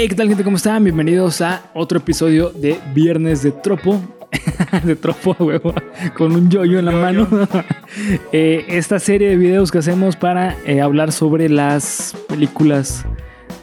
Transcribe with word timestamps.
Hey, 0.00 0.06
¿qué 0.06 0.14
tal 0.14 0.28
gente? 0.28 0.44
¿Cómo 0.44 0.58
están? 0.58 0.84
Bienvenidos 0.84 1.40
a 1.40 1.72
otro 1.74 1.98
episodio 1.98 2.50
de 2.50 2.78
Viernes 2.94 3.42
de 3.42 3.50
Tropo. 3.50 4.00
de 4.84 4.94
Tropo, 4.94 5.34
huevo, 5.40 5.74
con 6.16 6.30
un 6.30 6.48
yoyo 6.48 6.78
en 6.78 6.84
la 6.84 6.92
mano. 6.92 7.26
Eh, 8.30 8.64
esta 8.68 9.00
serie 9.00 9.30
de 9.30 9.36
videos 9.36 9.72
que 9.72 9.78
hacemos 9.78 10.14
para 10.14 10.56
eh, 10.66 10.80
hablar 10.80 11.10
sobre 11.10 11.48
las 11.48 12.14
películas 12.28 13.04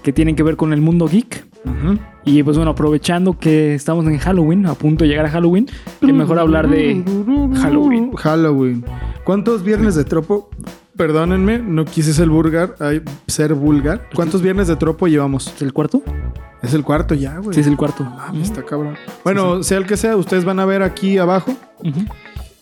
que 0.04 0.12
tienen 0.12 0.36
que 0.36 0.44
ver 0.44 0.58
con 0.58 0.74
el 0.74 0.82
mundo 0.82 1.08
geek. 1.08 1.46
Y 2.26 2.44
pues 2.44 2.58
bueno, 2.58 2.72
aprovechando 2.72 3.40
que 3.40 3.76
estamos 3.76 4.06
en 4.08 4.18
Halloween, 4.18 4.66
a 4.66 4.74
punto 4.74 5.06
de 5.06 5.12
llegar 5.12 5.28
a 5.28 5.30
Halloween, 5.30 5.68
que 6.02 6.12
mejor 6.12 6.40
hablar 6.40 6.68
de 6.68 7.02
Halloween. 7.62 8.12
Halloween. 8.14 8.84
¿Cuántos 9.24 9.64
viernes 9.64 9.96
de 9.96 10.04
tropo? 10.04 10.50
Perdónenme, 10.98 11.60
no 11.60 11.86
quise 11.86 12.14
ser 12.14 12.30
vulgar. 12.30 12.76
ay, 12.80 13.02
ser 13.28 13.54
vulgar. 13.54 14.08
¿Cuántos 14.14 14.42
viernes 14.42 14.68
de 14.68 14.76
tropo 14.76 15.08
llevamos? 15.08 15.48
¿Es 15.48 15.62
el 15.62 15.74
cuarto? 15.74 16.02
Es 16.62 16.74
el 16.74 16.84
cuarto 16.84 17.14
ya, 17.14 17.38
güey. 17.38 17.54
Sí, 17.54 17.62
es 17.62 17.68
el 17.68 17.78
cuarto. 17.78 18.04
Mames, 18.04 18.50
está 18.50 18.64
cabrón. 18.64 18.96
Bueno, 19.24 19.62
sea 19.64 19.78
el 19.78 19.86
que 19.86 19.98
sea, 19.98 20.16
ustedes 20.16 20.46
van 20.46 20.60
a 20.60 20.66
ver 20.66 20.82
aquí 20.84 21.18
abajo. 21.18 21.52
Ujú. 21.80 22.06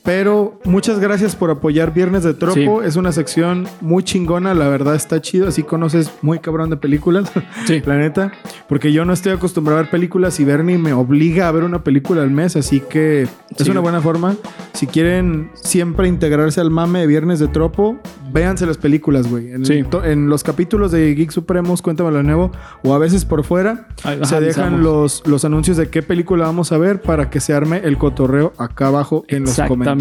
Pero 0.03 0.59
muchas 0.65 0.99
gracias 0.99 1.33
por 1.35 1.49
apoyar 1.49 1.93
Viernes 1.93 2.23
de 2.23 2.33
Tropo. 2.33 2.81
Sí. 2.81 2.87
Es 2.87 2.97
una 2.97 3.13
sección 3.13 3.67
muy 3.79 4.03
chingona, 4.03 4.53
la 4.53 4.67
verdad 4.67 4.95
está 4.95 5.21
chido. 5.21 5.47
Así 5.47 5.63
conoces 5.63 6.11
muy 6.21 6.39
cabrón 6.39 6.69
de 6.69 6.75
películas, 6.77 7.31
Sí. 7.65 7.81
la 7.85 7.97
neta. 7.97 8.33
Porque 8.67 8.91
yo 8.91 9.05
no 9.05 9.13
estoy 9.13 9.31
acostumbrado 9.31 9.79
a 9.79 9.83
ver 9.83 9.91
películas 9.91 10.39
y 10.41 10.43
Bernie 10.45 10.77
me 10.77 10.91
obliga 10.91 11.47
a 11.47 11.51
ver 11.53 11.63
una 11.63 11.85
película 11.85 12.21
al 12.21 12.31
mes. 12.31 12.57
Así 12.57 12.81
que 12.81 13.27
es 13.57 13.69
una 13.69 13.79
buena 13.79 14.01
forma. 14.01 14.35
Si 14.73 14.87
quieren 14.87 15.49
siempre 15.53 16.09
integrarse 16.09 16.59
al 16.59 16.69
mame 16.69 16.99
de 16.99 17.07
Viernes 17.07 17.39
de 17.39 17.47
Tropo, 17.47 17.97
véanse 18.33 18.65
las 18.65 18.77
películas, 18.77 19.29
güey. 19.29 19.51
En, 19.53 19.65
Sí. 19.65 19.83
to- 19.89 20.03
en 20.03 20.27
los 20.27 20.43
capítulos 20.43 20.91
de 20.91 21.13
Geek 21.15 21.31
Supremos, 21.31 21.81
Cuéntamelo 21.81 22.17
de 22.17 22.23
nuevo, 22.23 22.51
o 22.83 22.93
a 22.93 22.97
veces 22.97 23.23
por 23.23 23.43
fuera, 23.45 23.87
Ay, 24.03 24.19
se 24.23 24.41
dejan 24.41 24.83
los, 24.83 25.23
los 25.27 25.45
anuncios 25.45 25.77
de 25.77 25.87
qué 25.89 26.01
película 26.01 26.45
vamos 26.45 26.71
a 26.73 26.77
ver 26.77 27.01
para 27.01 27.29
que 27.29 27.39
se 27.39 27.53
arme 27.53 27.81
el 27.85 27.97
cotorreo 27.97 28.51
acá 28.57 28.87
abajo 28.87 29.23
en 29.29 29.43
los 29.43 29.55
comentarios. 29.55 29.92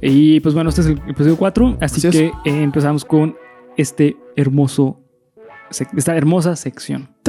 Y 0.00 0.40
pues 0.40 0.54
bueno, 0.54 0.68
este 0.70 0.82
es 0.82 0.86
el 0.88 0.98
episodio 1.08 1.36
4, 1.36 1.78
así, 1.80 2.06
Así 2.06 2.10
que 2.18 2.26
eh, 2.26 2.62
empezamos 2.62 3.04
con 3.04 3.36
este 3.76 4.16
hermoso, 4.36 5.00
esta 5.70 6.16
hermosa 6.16 6.54
sección. 6.56 7.08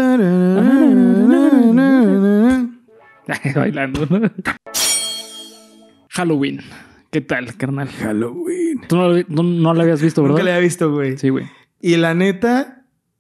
Bailando, 3.56 4.06
¿no? 4.10 4.22
Halloween. 6.10 6.62
¿Qué 7.12 7.22
tal, 7.22 7.56
carnal? 7.56 7.88
Halloween. 7.90 8.82
Tú 8.88 8.96
no, 8.98 9.10
lo- 9.10 9.24
no, 9.28 9.44
no 9.44 9.74
lo 9.74 9.82
habías 9.82 10.02
visto, 10.02 10.22
Nunca 10.22 10.34
¿verdad? 10.34 10.46
le 10.46 10.52
había 10.52 10.62
visto, 10.64 10.92
güey. 10.92 11.18
Sí, 11.18 11.30
güey. 11.30 11.46
Y 11.82 11.96
la 11.98 12.14
neta, 12.14 12.74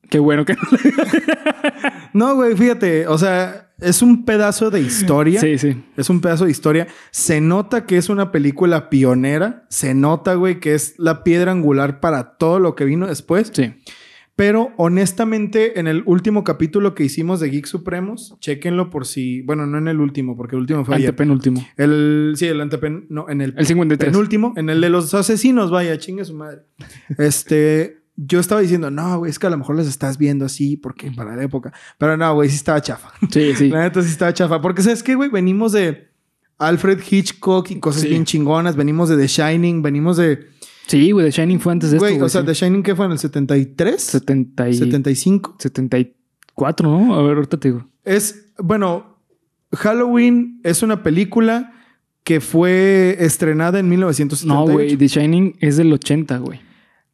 Qué 0.10 0.20
bueno 0.20 0.46
que 0.46 0.56
no, 2.14 2.36
güey, 2.36 2.56
fíjate, 2.56 3.08
o 3.08 3.18
sea, 3.18 3.67
es 3.80 4.02
un 4.02 4.26
pedazo 4.26 4.70
de 4.70 4.82
historia. 4.82 5.40
Sí, 5.40 5.58
sí. 5.58 5.84
Es 5.96 6.10
un 6.10 6.22
pedazo 6.22 6.46
de 6.46 6.52
historia. 6.52 6.88
Se 7.12 7.42
nota 7.42 7.86
que 7.86 7.98
es 7.98 8.10
una 8.10 8.32
película 8.32 8.90
pionera. 8.90 9.66
Se 9.70 9.94
nota, 9.94 10.34
güey, 10.34 10.60
que 10.60 10.74
es 10.74 10.96
la 10.98 11.24
piedra 11.24 11.52
angular 11.52 12.00
para 12.00 12.38
todo 12.38 12.60
lo 12.60 12.76
que 12.76 12.86
vino 12.86 13.08
después. 13.08 13.52
Sí. 13.54 13.74
Pero 14.36 14.72
honestamente, 14.78 15.80
en 15.80 15.88
el 15.88 16.04
último 16.06 16.44
capítulo 16.44 16.94
que 16.94 17.04
hicimos 17.04 17.40
de 17.40 17.50
Geek 17.50 17.66
Supremos, 17.66 18.38
chequenlo 18.40 18.92
por 18.92 19.08
si. 19.08 19.42
Bueno, 19.42 19.66
no 19.66 19.80
en 19.80 19.88
el 19.88 20.00
último, 20.00 20.38
porque 20.38 20.56
el 20.56 20.62
último 20.62 20.86
fue 20.86 20.96
ayer. 20.96 21.10
Antepenúltimo. 21.10 21.68
El. 21.76 22.34
Sí, 22.36 22.46
el 22.46 22.62
antepen. 22.62 23.08
No, 23.10 23.28
en 23.30 23.42
el. 23.42 23.56
El 23.58 23.66
53. 23.66 24.12
penúltimo. 24.12 24.54
En 24.56 24.70
el 24.70 24.80
de 24.80 24.90
los 24.90 25.12
asesinos, 25.16 25.72
vaya, 25.72 25.98
chingue 25.98 26.24
su 26.24 26.36
madre. 26.36 26.62
Este. 27.18 27.98
Yo 28.20 28.40
estaba 28.40 28.62
diciendo, 28.62 28.90
no, 28.90 29.20
güey, 29.20 29.30
es 29.30 29.38
que 29.38 29.46
a 29.46 29.50
lo 29.52 29.58
mejor 29.58 29.76
las 29.76 29.86
estás 29.88 30.18
viendo 30.18 30.44
así 30.46 30.76
porque 30.76 31.12
para 31.12 31.36
la 31.36 31.44
época. 31.44 31.72
Pero 32.00 32.18
no, 32.18 32.34
güey, 32.34 32.50
sí 32.50 32.56
estaba 32.56 32.82
chafa. 32.82 33.12
Sí, 33.32 33.54
sí. 33.56 33.70
La 33.70 33.82
neta 33.84 34.02
sí 34.02 34.10
estaba 34.10 34.34
chafa. 34.34 34.60
Porque, 34.60 34.82
¿sabes 34.82 35.04
qué, 35.04 35.14
güey? 35.16 35.30
Venimos 35.30 35.72
de 35.72 36.08
Alfred 36.58 37.00
Hitchcock 37.08 37.70
y 37.70 37.80
cosas 37.80 38.02
Sí. 38.02 38.10
bien 38.10 38.26
chingonas. 38.26 38.76
Venimos 38.76 39.08
de 39.10 39.18
The 39.18 39.28
Shining. 39.28 39.84
Venimos 39.84 40.18
de. 40.18 40.48
Sí, 40.88 41.12
güey, 41.12 41.30
The 41.30 41.42
Shining 41.42 41.60
fue 41.60 41.74
antes 41.74 41.92
de 41.92 42.00
Güey, 42.00 42.14
esto. 42.14 42.26
o 42.26 42.30
sea. 42.30 42.44
The 42.44 42.54
Shining, 42.56 42.82
¿qué 42.82 42.96
fue 42.96 43.06
en 43.06 43.12
el 43.12 43.20
73? 43.20 44.02
70 44.02 44.70
y... 44.70 44.74
75. 44.74 45.56
74, 45.60 46.90
¿no? 46.90 47.14
A 47.16 47.22
ver, 47.22 47.36
ahorita 47.36 47.58
te 47.60 47.68
digo. 47.72 47.88
Es, 48.04 48.52
bueno, 48.58 49.18
Halloween 49.74 50.60
es 50.64 50.82
una 50.82 51.04
película 51.04 51.74
que 52.24 52.40
fue 52.42 53.16
estrenada 53.20 53.80
en 53.80 53.90
1978. 53.90 54.48
No, 54.48 54.72
güey, 54.74 54.98
The 54.98 55.08
Shining 55.08 55.56
es 55.60 55.78
del 55.78 55.94
80, 55.94 56.38
güey. 56.40 56.62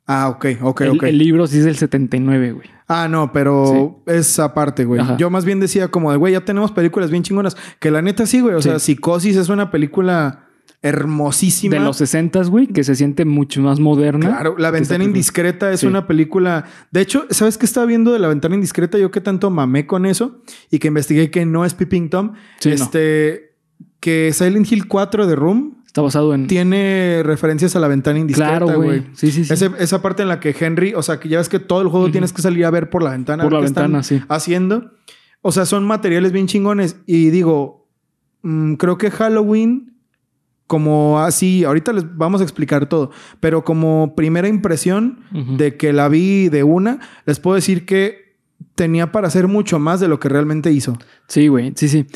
Ah, 0.06 0.30
ok, 0.30 0.46
ok, 0.62 0.82
el, 0.82 0.90
ok. 0.92 1.04
el 1.04 1.18
libro 1.18 1.48
sí 1.48 1.60
es 1.60 1.66
del 1.66 1.78
79, 1.78 2.52
güey. 2.52 2.68
Ah, 2.88 3.08
no, 3.10 3.32
pero 3.32 4.04
es 4.06 4.38
aparte, 4.40 4.84
güey. 4.86 5.00
Ajá. 5.02 5.16
Yo 5.18 5.30
más 5.30 5.46
bien 5.46 5.60
decía 5.62 5.88
como 5.90 6.12
de, 6.12 6.18
güey, 6.18 6.34
ya 6.34 6.44
tenemos 6.44 6.72
películas 6.72 7.10
bien 7.10 7.24
chingonas. 7.24 7.56
Que 7.80 7.90
la 7.90 8.02
neta 8.02 8.26
sí, 8.26 8.42
güey. 8.42 8.56
O 8.56 8.62
Sí. 8.62 8.70
sea, 8.70 8.80
Psicosis 8.80 9.38
es 9.38 9.48
una 9.50 9.72
película 9.72 10.48
hermosísima. 10.82 11.76
De 11.78 11.82
los 11.82 11.98
60, 11.98 12.44
güey, 12.44 12.68
que 12.68 12.84
se 12.84 12.96
siente 12.96 13.24
mucho 13.26 13.62
más 13.62 13.80
moderna. 13.80 14.28
Claro, 14.28 14.56
La 14.58 14.70
Ventana. 14.70 15.04
Indiscreta 15.06 15.72
es 15.72 15.80
Sí. 15.80 15.88
una 15.88 16.08
película. 16.08 16.66
De 16.92 17.02
hecho, 17.02 17.26
¿sabes 17.30 17.58
qué 17.58 17.66
estaba 17.66 17.86
viendo 17.86 18.12
de 18.12 18.20
La 18.20 18.28
Ventana 18.28 18.56
Indiscreta? 18.56 18.98
Yo 18.98 19.10
que 19.10 19.22
tanto 19.22 19.50
mamé 19.50 19.88
con 19.88 20.06
eso 20.06 20.42
y 20.70 20.80
que 20.80 20.90
investigué 20.90 21.32
que 21.32 21.46
no 21.46 21.64
es 21.66 21.74
Peeping 21.74 22.10
Tom. 22.10 22.34
Sí, 22.60 22.70
no. 22.70 22.76
este, 22.76 23.56
que 24.02 24.32
Silent 24.34 24.70
Hill 24.70 24.88
4 24.90 25.26
de 25.26 25.36
Room 25.38 25.83
Está 25.94 26.02
basado 26.02 26.34
en... 26.34 26.48
tiene 26.48 27.22
referencias 27.24 27.76
a 27.76 27.80
La 27.80 27.88
Ventana 27.88 28.18
Indiscreta, 28.18 28.58
Claro, 28.58 28.82
güey. 28.82 29.06
Sí, 29.14 29.32
sí, 29.32 29.46
sí. 29.46 29.54
Ese- 29.54 29.70
esa 29.78 30.02
parte 30.02 30.24
en 30.24 30.28
la 30.28 30.40
que 30.40 30.56
Henry, 30.60 30.96
o 30.96 31.04
sea, 31.04 31.20
que 31.20 31.30
ya 31.30 31.38
ves 31.38 31.50
que 31.50 31.60
todo 31.60 31.82
el 31.84 31.88
juego 31.88 32.06
Ujú. 32.06 32.12
tienes 32.14 32.34
que 32.34 32.42
salir 32.42 32.66
a 32.66 32.72
ver 32.72 32.90
por 32.90 33.04
la 33.04 33.12
ventana. 33.12 33.44
Por 33.44 33.54
la 33.54 33.60
qué 33.60 33.66
están 33.66 33.84
ventana, 33.92 34.02
sí. 34.04 34.20
Haciendo. 34.28 34.92
O 35.44 35.52
sea, 35.52 35.68
son 35.68 35.86
materiales 35.86 36.32
bien 36.32 36.48
chingones. 36.48 36.96
Y 37.06 37.30
digo, 37.30 37.88
mm, 38.42 38.74
creo 38.74 38.98
que 38.98 39.12
Halloween, 39.12 39.94
como 40.66 41.20
así, 41.20 41.64
ahorita 41.64 41.94
les 41.94 42.18
vamos 42.18 42.42
a 42.42 42.44
explicar 42.44 42.90
todo, 42.90 43.12
pero 43.40 43.64
como 43.64 44.16
primera 44.16 44.48
impresión 44.48 45.20
Ujú. 45.32 45.58
de 45.58 45.78
que 45.78 45.94
la 45.94 46.08
vi 46.10 46.50
de 46.50 46.64
una, 46.64 47.02
les 47.28 47.40
puedo 47.40 47.54
decir 47.54 47.86
que 47.86 48.36
tenía 48.74 49.12
para 49.12 49.28
hacer 49.28 49.48
mucho 49.48 49.78
más 49.78 50.00
de 50.00 50.08
lo 50.08 50.20
que 50.20 50.28
realmente 50.30 50.72
hizo. 50.72 50.98
Sí, 51.28 51.50
güey. 51.50 51.74
Sí, 51.76 51.88
sí. 51.88 52.08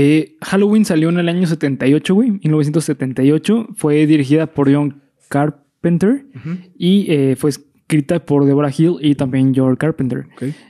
Eh, 0.00 0.36
Halloween 0.42 0.84
salió 0.84 1.08
en 1.08 1.18
el 1.18 1.28
año 1.28 1.44
78, 1.48 2.14
güey. 2.14 2.30
1978. 2.30 3.68
Fue 3.74 4.06
dirigida 4.06 4.46
por 4.46 4.72
John 4.72 5.02
Carpenter 5.28 6.24
y 6.76 7.06
eh, 7.10 7.34
fue 7.36 7.50
escrita 7.50 8.24
por 8.24 8.44
Deborah 8.44 8.70
Hill 8.76 8.98
y 9.00 9.16
también 9.16 9.52
George 9.52 9.76
Carpenter. 9.78 10.26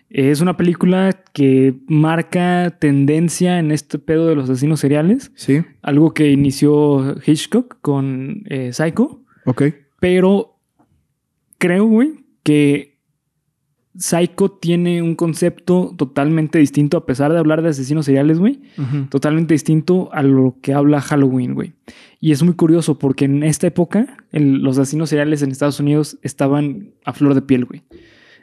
Es 0.08 0.40
una 0.40 0.56
película 0.56 1.24
que 1.34 1.74
marca 1.88 2.78
tendencia 2.80 3.58
en 3.58 3.70
este 3.70 3.98
pedo 3.98 4.28
de 4.28 4.34
los 4.34 4.48
asesinos 4.48 4.80
seriales. 4.80 5.30
Sí, 5.34 5.60
Algo 5.82 6.14
que 6.14 6.30
inició 6.30 7.16
Hitchcock 7.26 7.76
con 7.82 8.44
eh, 8.48 8.72
Psycho. 8.72 9.22
ok. 9.44 9.62
Pero 10.00 10.58
creo, 11.58 11.84
güey, 11.84 12.24
que 12.44 12.97
Psycho 13.98 14.50
tiene 14.50 15.02
un 15.02 15.16
concepto 15.16 15.92
totalmente 15.98 16.58
distinto, 16.58 16.96
a 16.96 17.04
pesar 17.04 17.32
de 17.32 17.38
hablar 17.38 17.62
de 17.62 17.70
asesinos 17.70 18.04
seriales, 18.06 18.38
güey. 18.38 18.60
Totalmente 19.10 19.54
distinto 19.54 20.08
a 20.12 20.22
lo 20.22 20.56
que 20.62 20.72
habla 20.72 21.00
Halloween, 21.00 21.54
güey. 21.54 21.72
Y 22.20 22.30
es 22.32 22.42
muy 22.42 22.54
curioso 22.54 22.98
porque 22.98 23.24
en 23.24 23.42
esta 23.42 23.66
época 23.66 24.16
el- 24.30 24.62
los 24.62 24.78
asesinos 24.78 25.08
seriales 25.10 25.42
en 25.42 25.50
Estados 25.50 25.80
Unidos 25.80 26.18
estaban 26.22 26.90
a 27.04 27.12
flor 27.12 27.34
de 27.34 27.42
piel, 27.42 27.64
güey. 27.64 27.82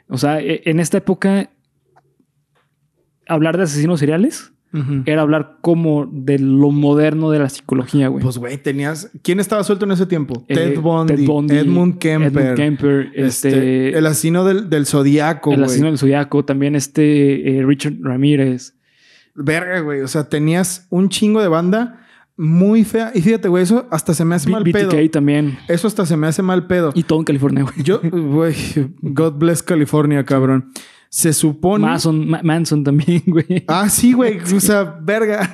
O 0.08 0.18
sea, 0.18 0.40
e- 0.40 0.60
en 0.66 0.78
esta 0.78 0.98
época 0.98 1.50
hablar 3.28 3.56
de 3.56 3.64
asesinos 3.64 3.98
seriales 4.00 4.52
Era 5.06 5.22
hablar 5.22 5.58
como 5.60 6.06
de 6.12 6.38
lo 6.38 6.70
moderno 6.70 7.30
de 7.30 7.38
la 7.38 7.48
psicología, 7.48 8.08
güey. 8.08 8.22
Pues, 8.22 8.38
güey, 8.38 8.58
tenías. 8.58 9.10
¿Quién 9.22 9.40
estaba 9.40 9.62
suelto 9.64 9.84
en 9.84 9.92
ese 9.92 10.06
tiempo? 10.06 10.44
Eh, 10.48 10.54
Ted, 10.54 10.80
Bundy, 10.80 11.14
Edmund 11.24 11.98
Kemper. 11.98 12.42
Edmund 12.42 12.56
Kemper, 12.56 13.12
este, 13.14 13.48
este, 13.48 13.98
el 13.98 14.06
asesino 14.06 14.44
del, 14.44 14.68
del 14.70 14.86
zodiaco, 14.86 15.52
el 15.52 15.64
asesino 15.64 15.86
del 15.88 15.98
zodiaco, 15.98 16.44
también 16.44 16.74
este 16.76 17.58
eh, 17.58 17.64
Richard 17.64 17.94
Ramírez. 18.00 18.74
Verga, 19.34 19.80
güey. 19.80 20.00
O 20.00 20.08
sea, 20.08 20.28
tenías 20.28 20.86
un 20.90 21.08
chingo 21.08 21.42
de 21.42 21.48
banda 21.48 22.02
muy 22.38 22.84
fea. 22.84 23.12
Y 23.14 23.20
fíjate, 23.22 23.48
güey, 23.48 23.62
eso 23.62 23.86
hasta 23.90 24.14
se 24.14 24.24
me 24.24 24.34
hace 24.34 24.50
mal 24.50 24.64
B- 24.64 24.72
pedo. 24.72 24.90
BTK 24.90 25.10
también. 25.10 25.58
Eso 25.68 25.86
hasta 25.88 26.06
se 26.06 26.16
me 26.16 26.26
hace 26.26 26.42
mal 26.42 26.66
pedo. 26.66 26.92
Y 26.94 27.02
todo 27.02 27.18
en 27.18 27.24
California, 27.24 27.62
güey. 27.62 27.74
Yo, 27.82 28.00
güey, 28.02 28.54
God 29.02 29.34
bless 29.34 29.62
California, 29.62 30.24
cabrón. 30.24 30.70
Se 31.08 31.32
supone. 31.32 31.84
Manson, 31.86 32.28
Ma- 32.28 32.40
Manson 32.42 32.84
también, 32.84 33.22
güey. 33.26 33.64
Ah, 33.68 33.88
sí, 33.88 34.12
güey. 34.12 34.38
O 34.56 34.60
sea, 34.60 34.98
verga. 35.02 35.50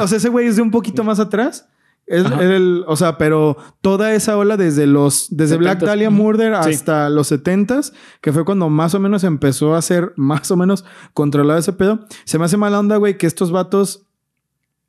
O 0.00 0.06
sea, 0.08 0.18
ese 0.18 0.28
güey 0.28 0.46
es 0.46 0.56
de 0.56 0.62
un 0.62 0.70
poquito 0.70 1.04
más 1.04 1.20
atrás. 1.20 1.68
Es- 2.06 2.26
el- 2.40 2.84
o 2.86 2.96
sea, 2.96 3.16
pero 3.16 3.56
toda 3.80 4.12
esa 4.14 4.36
ola 4.36 4.56
desde 4.58 4.86
los 4.86 5.28
desde 5.30 5.56
Black 5.56 5.78
70s. 5.80 5.86
Dahlia. 5.86 6.10
Murder 6.10 6.54
Sí. 6.64 6.70
hasta 6.70 7.08
los 7.08 7.30
70s, 7.32 7.92
que 8.20 8.32
fue 8.32 8.44
cuando 8.44 8.68
más 8.68 8.94
o 8.94 9.00
menos 9.00 9.24
empezó 9.24 9.74
a 9.74 9.80
ser 9.82 10.12
más 10.16 10.50
o 10.50 10.56
menos 10.56 10.84
controlado 11.14 11.58
ese 11.58 11.72
pedo. 11.72 12.06
Se 12.24 12.38
me 12.38 12.44
hace 12.44 12.56
mala 12.58 12.78
onda, 12.80 12.96
güey, 12.96 13.16
que 13.16 13.26
estos 13.26 13.52
vatos 13.52 14.06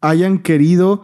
hayan 0.02 0.40
querido 0.40 1.04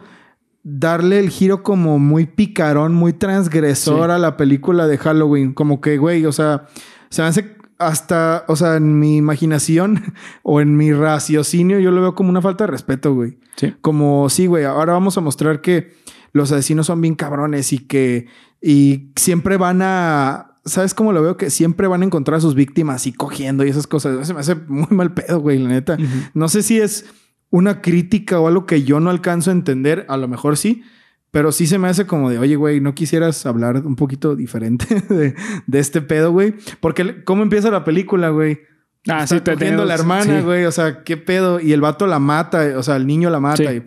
darle 0.64 1.18
el 1.18 1.30
giro 1.30 1.62
como 1.62 1.98
muy 1.98 2.26
picarón, 2.26 2.94
muy 2.94 3.12
transgresor 3.14 4.10
Sí. 4.10 4.12
a 4.14 4.18
la 4.18 4.36
película 4.36 4.86
de 4.86 4.98
Halloween. 4.98 5.54
Como 5.54 5.80
que, 5.80 5.96
güey, 5.98 6.24
o 6.26 6.32
sea, 6.32 6.66
se 7.08 7.22
me 7.22 7.28
hace 7.28 7.56
hasta, 7.86 8.44
o 8.48 8.56
sea, 8.56 8.76
en 8.76 8.98
mi 8.98 9.16
imaginación 9.16 10.14
o 10.42 10.60
en 10.60 10.76
mi 10.76 10.92
raciocinio, 10.92 11.78
yo 11.80 11.90
lo 11.90 12.00
veo 12.00 12.14
como 12.14 12.30
una 12.30 12.42
falta 12.42 12.64
de 12.64 12.70
respeto, 12.70 13.14
güey. 13.14 13.38
Sí. 13.56 13.74
Como, 13.80 14.28
sí, 14.30 14.46
güey, 14.46 14.64
ahora 14.64 14.92
vamos 14.92 15.16
a 15.18 15.20
mostrar 15.20 15.60
que 15.60 15.92
los 16.32 16.50
asesinos 16.52 16.86
son 16.86 17.00
bien 17.00 17.14
cabrones 17.14 17.72
y 17.72 17.78
que 17.78 18.26
y 18.62 19.10
siempre 19.16 19.56
van 19.56 19.82
a. 19.82 20.60
¿Sabes 20.64 20.94
cómo 20.94 21.12
lo 21.12 21.20
veo? 21.20 21.36
Que 21.36 21.50
siempre 21.50 21.88
van 21.88 22.02
a 22.02 22.04
encontrar 22.04 22.38
a 22.38 22.40
sus 22.40 22.54
víctimas 22.54 23.08
y 23.08 23.12
cogiendo 23.12 23.66
y 23.66 23.68
esas 23.68 23.88
cosas. 23.88 24.24
Se 24.24 24.32
me 24.32 24.40
hace 24.40 24.54
muy 24.54 24.86
mal 24.90 25.12
pedo, 25.12 25.40
güey, 25.40 25.58
la 25.58 25.68
neta. 25.68 25.98
No 26.34 26.48
sé 26.48 26.62
si 26.62 26.80
es 26.80 27.06
una 27.50 27.82
crítica 27.82 28.38
o 28.38 28.46
algo 28.46 28.64
que 28.64 28.84
yo 28.84 29.00
no 29.00 29.10
alcanzo 29.10 29.50
a 29.50 29.54
entender. 29.54 30.06
A 30.08 30.16
lo 30.16 30.28
mejor 30.28 30.56
sí. 30.56 30.84
Pero 31.32 31.50
sí 31.50 31.66
se 31.66 31.78
me 31.78 31.88
hace 31.88 32.06
como 32.06 32.30
de, 32.30 32.38
oye, 32.38 32.54
güey, 32.56 32.80
¿no 32.80 32.94
quisieras 32.94 33.44
hablar 33.46 33.84
un 33.84 33.96
poquito 33.96 34.36
diferente 34.36 34.86
de, 35.08 35.34
de 35.66 35.78
este 35.80 36.00
pedo, 36.02 36.30
güey? 36.30 36.54
Porque, 36.78 37.24
¿cómo 37.24 37.42
empieza 37.42 37.70
la 37.70 37.82
película, 37.84 38.28
güey? 38.28 38.60
Ah, 39.08 39.24
Está 39.24 39.36
sí, 39.38 39.40
te 39.40 39.50
a 39.68 39.84
la 39.84 39.94
hermana, 39.94 40.38
sí. 40.38 40.44
güey. 40.44 40.64
O 40.66 40.70
sea, 40.72 41.02
¿qué 41.02 41.16
pedo? 41.16 41.58
Y 41.58 41.72
el 41.72 41.80
vato 41.80 42.06
la 42.06 42.20
mata. 42.20 42.74
O 42.76 42.82
sea, 42.84 42.94
el 42.96 43.06
niño 43.06 43.30
la 43.30 43.40
mata. 43.40 43.56
Sí. 43.68 43.76
y- 43.78 43.82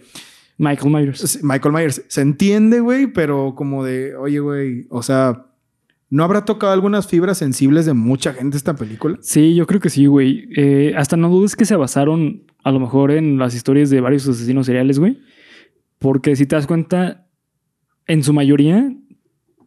Michael 0.58 0.92
Myers. 0.92 1.44
Michael 1.44 1.74
Myers. 1.74 2.04
Se 2.08 2.22
entiende, 2.22 2.80
güey, 2.80 3.08
pero 3.08 3.54
como 3.56 3.84
de, 3.84 4.16
oye, 4.16 4.40
güey, 4.40 4.88
o 4.90 5.04
sea, 5.04 5.46
¿no 6.10 6.24
habrá 6.24 6.46
tocado 6.46 6.72
algunas 6.74 7.08
fibras 7.08 7.38
sensibles 7.38 7.86
de 7.86 7.94
mucha 7.94 8.34
gente 8.34 8.58
esta 8.58 8.76
película? 8.76 9.18
Sí, 9.22 9.54
yo 9.54 9.68
creo 9.68 9.80
que 9.82 9.90
sí, 9.90 10.06
güey. 10.08 10.48
Eh, 10.56 10.94
hasta 10.98 11.16
no 11.18 11.30
dudes 11.30 11.56
que 11.56 11.66
se 11.66 11.76
basaron 11.76 12.44
a 12.64 12.72
lo 12.72 12.80
mejor 12.80 13.12
en 13.12 13.38
las 13.38 13.54
historias 13.54 13.90
de 13.90 14.02
varios 14.02 14.28
asesinos 14.28 14.66
seriales, 14.66 14.98
güey. 14.98 15.20
Porque 16.00 16.36
si 16.36 16.46
te 16.46 16.56
das 16.56 16.68
cuenta, 16.68 17.25
en 18.08 18.24
su 18.24 18.34
mayoría, 18.34 18.94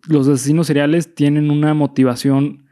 los 0.09 0.29
asesinos 0.29 0.67
seriales 0.67 1.15
tienen 1.15 1.51
una 1.51 1.75
motivación 1.75 2.65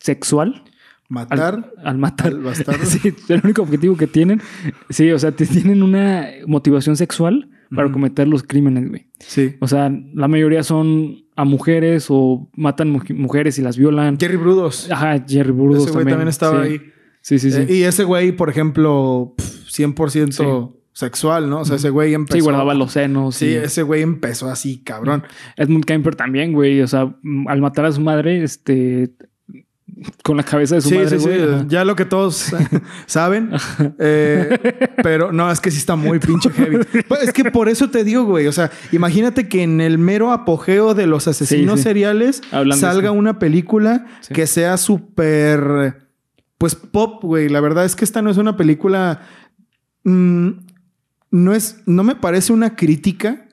sexual 0.00 0.64
Matar 1.08 1.72
al 1.84 1.98
matar. 1.98 2.28
al 2.28 2.40
bastardo. 2.40 2.84
Sí, 2.86 3.12
el 3.28 3.40
único 3.44 3.62
objetivo 3.62 3.96
que 3.96 4.06
tienen. 4.06 4.40
Sí, 4.88 5.10
o 5.10 5.18
sea, 5.18 5.32
tienen 5.32 5.82
una 5.82 6.26
motivación 6.46 6.96
sexual 6.96 7.50
para 7.74 7.90
cometer 7.92 8.26
los 8.28 8.42
crímenes, 8.42 8.88
güey. 8.88 9.06
Sí. 9.18 9.54
O 9.60 9.68
sea, 9.68 9.90
la 10.14 10.28
mayoría 10.28 10.62
son 10.62 11.24
a 11.36 11.44
mujeres 11.44 12.06
o 12.08 12.50
matan 12.54 12.90
mu- 12.90 13.00
mujeres 13.14 13.58
y 13.58 13.62
las 13.62 13.76
violan. 13.76 14.18
Jerry 14.18 14.36
Brudos. 14.36 14.90
Ajá, 14.90 15.22
Jerry 15.26 15.52
Burgos 15.52 15.84
ese 15.84 15.90
güey 15.92 16.06
también, 16.06 16.28
estaba 16.28 16.64
sí. 16.64 16.70
ahí. 16.72 16.80
Sí, 17.20 17.38
sí, 17.38 17.50
sí. 17.50 17.60
Eh, 17.68 17.76
y 17.76 17.82
ese 17.84 18.04
güey, 18.04 18.32
por 18.32 18.48
ejemplo, 18.50 19.34
pf, 19.36 19.68
100% 19.84 20.76
sexual, 20.92 21.48
¿no? 21.48 21.60
O 21.60 21.64
sea, 21.64 21.76
ese 21.76 21.90
güey 21.90 22.14
empezó... 22.14 22.34
sí, 22.36 22.40
guardaba 22.42 22.74
los 22.74 22.92
senos. 22.92 23.36
Sí, 23.36 23.46
y- 23.46 23.54
ese 23.54 23.82
güey 23.82 24.02
empezó 24.02 24.50
así, 24.50 24.78
cabrón. 24.82 25.24
Edmund 25.56 25.84
Kemper 25.84 26.14
también, 26.16 26.52
güey. 26.52 26.80
O 26.82 26.86
sea, 26.88 27.14
al 27.46 27.60
matar 27.60 27.86
a 27.86 27.92
su 27.92 28.00
madre, 28.00 28.42
este. 28.42 29.12
Con 30.24 30.36
la 30.36 30.42
cabeza 30.42 30.74
de 30.76 30.80
su 30.80 30.88
Sí, 30.88 30.94
madre, 30.96 31.18
sí, 31.20 31.26
sí. 31.28 31.38
Ya 31.68 31.84
lo 31.84 31.94
que 31.94 32.04
todos 32.04 32.52
saben. 33.06 33.50
Eh, 33.98 34.58
pero 35.02 35.32
no, 35.32 35.50
es 35.50 35.60
que 35.60 35.70
sí 35.70 35.78
está 35.78 35.96
muy 35.96 36.18
pinche 36.18 36.50
heavy. 36.56 36.78
Pues 37.06 37.22
es 37.22 37.32
que 37.32 37.50
por 37.50 37.68
eso 37.68 37.88
te 37.90 38.02
digo, 38.02 38.24
güey. 38.24 38.46
O 38.46 38.52
sea, 38.52 38.70
imagínate 38.90 39.48
que 39.48 39.62
en 39.62 39.80
el 39.80 39.98
mero 39.98 40.32
apogeo 40.32 40.94
de 40.94 41.06
los 41.06 41.28
asesinos 41.28 41.80
Sí, 41.80 41.84
seriales 41.84 42.40
salga 42.74 43.08
eso. 43.08 43.12
una 43.12 43.38
película 43.38 44.06
que 44.32 44.46
sea 44.46 44.76
súper. 44.78 45.98
Pues 46.58 46.74
pop, 46.74 47.22
güey. 47.22 47.48
La 47.48 47.60
verdad 47.60 47.84
es 47.84 47.94
que 47.94 48.04
esta 48.04 48.22
no 48.22 48.30
es 48.30 48.38
una 48.38 48.56
película. 48.56 49.20
mm, 50.04 50.48
no 51.32 51.52
es. 51.52 51.82
No 51.86 52.04
me 52.04 52.14
parece 52.14 52.52
una 52.52 52.76
crítica. 52.76 53.48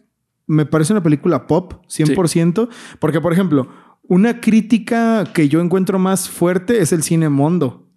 Me 0.45 0.65
parece 0.65 0.93
una 0.93 1.01
película 1.03 1.47
pop, 1.47 1.73
100%. 1.87 2.69
Porque, 2.99 3.21
por 3.21 3.33
ejemplo, 3.33 3.69
una 4.03 4.41
crítica 4.41 5.23
que 5.33 5.49
yo 5.49 5.61
encuentro 5.61 5.97
más 5.97 6.29
fuerte 6.29 6.81
es 6.81 6.91
el 6.91 7.01
cine 7.03 7.29
mondo. 7.29 7.87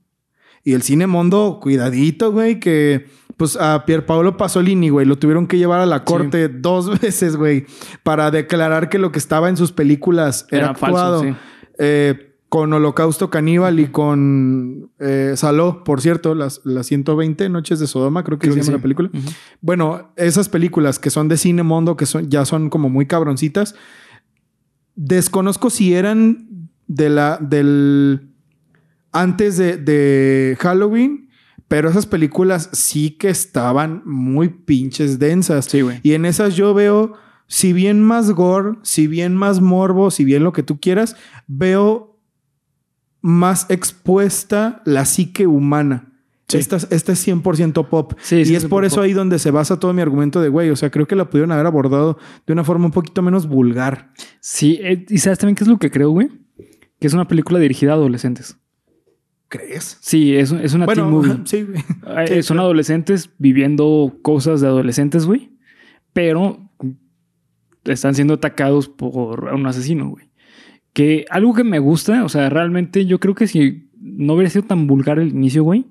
Y 0.65 0.75
el 0.75 0.83
cine 0.83 1.07
mondo, 1.07 1.59
cuidadito, 1.61 2.31
güey, 2.31 2.61
que 2.61 3.07
pues 3.37 3.57
a 3.57 3.85
Pierpaolo 3.87 4.37
Pasolini, 4.37 4.91
güey, 4.91 5.07
lo 5.07 5.19
tuvieron 5.19 5.47
que 5.49 5.59
llevar 5.59 5.81
a 5.81 5.87
la 5.87 6.05
corte 6.05 6.49
dos 6.49 7.01
veces, 7.01 7.37
güey, 7.37 7.67
para 8.05 8.31
declarar 8.31 8.89
que 8.89 8.99
lo 8.99 9.11
que 9.11 9.19
estaba 9.19 9.49
en 9.49 9.57
sus 9.57 9.73
películas 9.73 10.47
era, 10.51 10.67
Era 10.67 10.75
falso, 10.75 10.99
actuado. 10.99 11.23
sí. 11.25 11.35
Eh, 11.79 12.32
con 12.53 12.71
Holocausto 12.71 13.31
Caníbal 13.31 13.81
y 13.81 13.87
con 13.87 14.91
eh, 14.99 15.33
Saló, 15.37 15.85
por 15.85 16.03
cierto, 16.03 16.35
las, 16.35 16.61
las 16.65 16.87
120 16.87 17.49
Noches 17.49 17.81
de 17.81 17.87
Sodoma, 17.87 18.25
creo 18.25 18.39
que 18.39 18.49
Creo 18.49 18.53
se 18.53 18.61
llama 18.61 18.67
sí. 18.67 18.73
la 18.73 18.83
película. 18.83 19.11
Bueno, 19.63 20.13
esas 20.17 20.51
películas 20.51 20.99
que 20.99 21.09
son 21.09 21.29
de 21.29 21.39
cine 21.39 21.63
mondo, 21.63 21.97
que 21.97 22.05
son, 22.05 22.29
ya 22.29 22.45
son 22.45 22.69
como 22.69 22.91
muy 22.91 23.07
cabroncitas, 23.07 23.75
desconozco 24.97 25.71
si 25.71 25.95
eran 25.95 26.69
de 26.89 27.09
la, 27.09 27.39
del, 27.41 28.35
antes 29.13 29.57
de, 29.57 29.79
de 29.79 30.59
Halloween, 30.61 31.31
pero 31.69 31.89
esas 31.89 32.05
películas 32.05 32.69
sí 32.75 33.13
que 33.13 33.31
estaban 33.31 34.03
muy 34.05 34.51
pinches 34.51 35.19
densas. 35.19 35.65
Sí, 35.65 35.81
güey. 35.81 36.01
Y 36.03 36.13
en 36.13 36.27
esas 36.27 36.55
yo 36.55 36.75
veo, 36.75 37.15
si 37.47 37.73
bien 37.73 38.03
más 38.03 38.31
gore, 38.31 38.77
si 38.83 39.07
bien 39.07 39.37
más 39.37 39.63
morbo, 39.63 40.11
si 40.11 40.27
bien 40.27 40.45
lo 40.45 40.53
que 40.53 40.63
tú 40.63 40.79
quieras, 40.81 41.17
veo 41.47 42.12
más 43.23 43.71
expuesta 43.71 44.83
la 44.85 45.05
psique 45.05 45.47
humana. 45.47 46.09
Sí. 46.49 46.59
Esta, 46.59 46.77
esta 46.77 47.13
es 47.13 47.27
100% 47.27 47.89
pop. 47.89 48.13
Sí, 48.21 48.37
y 48.41 48.45
sí, 48.45 48.55
es 48.55 48.67
por 48.67 48.85
eso 48.85 48.97
pop. 48.97 49.05
ahí 49.05 49.15
donde 49.15 49.39
se 49.39 49.51
basa 49.51 49.79
todo 49.81 49.95
mi 49.95 50.03
argumento 50.03 50.43
de, 50.43 50.51
güey, 50.51 50.69
o 50.69 50.77
sea, 50.77 50.91
creo 50.91 51.07
que 51.07 51.17
la 51.17 51.31
pudieron 51.31 51.51
haber 51.53 51.65
abordado 51.65 52.19
de 52.47 52.53
una 52.53 52.63
forma 52.65 52.85
un 52.85 52.93
poquito 52.93 53.23
menos 53.23 53.47
vulgar. 53.47 54.13
Sí, 54.41 54.79
eh, 54.83 55.07
y 55.09 55.19
sabes 55.19 55.39
también 55.39 55.55
qué 55.55 55.65
es 55.65 55.69
lo 55.69 55.79
que 55.79 55.91
creo, 55.91 56.11
güey? 56.11 56.29
Que 57.01 57.07
es 57.07 57.15
una 57.15 57.27
película 57.27 57.59
dirigida 57.59 57.93
a 57.93 57.95
adolescentes. 57.95 58.59
¿Crees? 59.49 59.99
Sí, 60.01 60.37
es, 60.37 60.53
es 60.53 60.75
una 60.75 60.87
teen 60.87 61.11
Bueno, 61.11 61.11
movie. 61.11 61.41
sí, 61.45 61.63
güey. 61.63 61.83
Eh, 62.29 62.43
son 62.43 62.59
adolescentes 62.59 63.31
viviendo 63.39 64.19
cosas 64.23 64.61
de 64.61 64.67
adolescentes, 64.67 65.25
güey. 65.27 65.53
Pero 66.13 66.71
están 67.85 68.15
siendo 68.15 68.35
atacados 68.35 68.89
por 68.89 69.45
un 69.55 69.67
asesino, 69.67 70.11
güey. 70.11 70.31
Que 70.93 71.25
algo 71.31 71.55
que 71.55 71.65
me 71.65 71.79
gusta, 71.79 72.25
o 72.25 72.29
sea, 72.29 72.51
realmente 72.51 73.07
yo 73.07 73.19
creo 73.19 73.35
que 73.35 73.47
si 73.47 73.91
no 73.99 74.35
hubiera 74.35 74.51
sido 74.51 74.65
tan 74.65 74.87
vulgar 74.87 75.19
el 75.19 75.29
inicio, 75.29 75.65
güey, 75.65 75.87